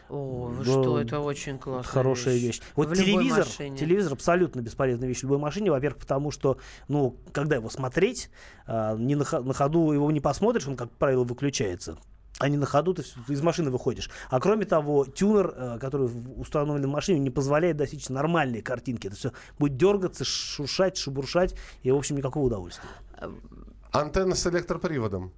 О, 0.09 0.47
вы 0.47 0.65
Да, 0.65 0.71
что, 0.71 1.01
это 1.01 1.21
очень 1.21 1.59
классная 1.59 1.93
Хорошая 1.93 2.37
вещь. 2.37 2.61
Вот 2.77 2.89
В 2.89 2.93
любой 2.93 3.05
телевизор, 3.05 3.47
машине. 3.47 3.77
телевизор 3.77 4.13
абсолютно 4.13 4.61
бесполезная 4.61 5.09
вещь 5.09 5.21
в 5.21 5.23
любой 5.25 5.39
машине. 5.39 5.71
Во-первых, 5.71 6.01
потому 6.01 6.31
что, 6.31 6.59
ну, 6.89 7.17
когда 7.33 7.57
его 7.57 7.71
смотреть, 7.71 8.31
а, 8.67 8.97
не 8.97 9.15
на, 9.15 9.25
на 9.25 9.55
ходу 9.55 9.93
его 9.93 10.11
не 10.11 10.21
посмотришь, 10.21 10.67
он, 10.67 10.77
как 10.77 10.91
правило, 10.91 11.25
выключается. 11.25 11.99
А 12.39 12.49
не 12.49 12.57
на 12.57 12.65
ходу 12.65 12.95
ты 12.95 13.03
из 13.29 13.43
машины 13.43 13.71
выходишь. 13.71 14.11
А 14.31 14.41
кроме 14.41 14.65
того, 14.65 15.05
тюнер, 15.05 15.53
э, 15.55 15.79
который 15.79 16.11
установлен 16.37 16.89
в 16.89 16.93
машине, 16.93 17.19
не 17.19 17.29
позволяет 17.29 17.77
достичь 17.77 18.09
нормальной 18.09 18.63
картинки. 18.63 19.09
Это 19.09 19.17
все 19.17 19.33
будет 19.59 19.77
дергаться, 19.77 20.25
шуршать, 20.25 20.97
шебуршать, 20.97 21.55
и, 21.83 21.91
в 21.91 21.97
общем, 21.97 22.17
никакого 22.17 22.47
удовольствия. 22.47 22.89
Антенна 23.93 24.35
с 24.35 24.47
электроприводом. 24.47 25.33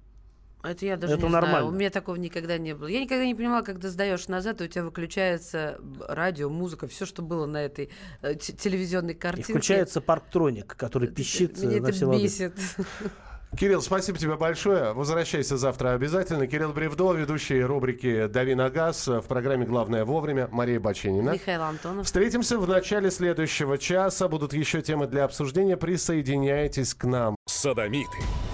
Это 0.63 0.85
я 0.85 0.95
даже 0.97 1.13
Это 1.15 1.23
не 1.25 1.29
нормально. 1.31 1.57
знаю. 1.59 1.67
У 1.67 1.71
меня 1.71 1.89
такого 1.89 2.15
никогда 2.15 2.57
не 2.57 2.73
было. 2.73 2.87
Я 2.87 3.01
никогда 3.01 3.25
не 3.25 3.35
понимала, 3.35 3.61
когда 3.63 3.89
сдаешь 3.89 4.27
назад, 4.29 4.61
и 4.61 4.63
у 4.63 4.67
тебя 4.67 4.85
выключается 4.85 5.77
радио, 6.07 6.49
музыка, 6.49 6.87
все, 6.87 7.05
что 7.05 7.21
было 7.21 7.45
на 7.45 7.57
этой 7.65 7.89
э, 8.21 8.35
те- 8.35 8.53
телевизионной 8.53 9.13
И 9.13 9.17
картинке. 9.17 9.51
включается 9.53 9.99
парктроник, 9.99 10.75
который 10.77 11.09
пищит 11.09 11.57
э, 11.61 11.67
Меня 11.67 11.81
на 11.81 11.83
это 11.87 11.91
все 11.91 12.05
лады. 12.05 12.23
бесит. 12.23 12.53
Кирилл, 13.59 13.83
спасибо 13.83 14.17
тебе 14.17 14.35
большое. 14.35 14.93
Возвращайся 14.93 15.57
завтра 15.57 15.91
обязательно. 15.93 16.47
Кирилл 16.47 16.73
Бревдо, 16.73 17.13
ведущий 17.13 17.61
рубрики 17.61 18.25
«Дави 18.25 18.55
на 18.55 18.71
газ» 18.71 19.05
в 19.07 19.21
программе 19.27 19.65
«Главное 19.65 20.05
вовремя». 20.05 20.47
Мария 20.51 20.79
Баченина. 20.79 21.31
Михаил 21.31 21.61
Антонов. 21.61 22.07
Встретимся 22.07 22.57
в 22.57 22.67
начале 22.67 23.11
следующего 23.11 23.77
часа. 23.77 24.27
Будут 24.27 24.53
еще 24.53 24.81
темы 24.81 25.05
для 25.05 25.25
обсуждения. 25.25 25.77
Присоединяйтесь 25.77 26.95
к 26.95 27.03
нам. 27.03 27.35
Садомиты, 27.45 28.17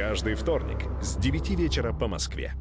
Каждый 0.00 0.34
вторник 0.34 0.78
с 1.02 1.16
9 1.16 1.50
вечера 1.50 1.92
по 1.92 2.08
Москве. 2.08 2.54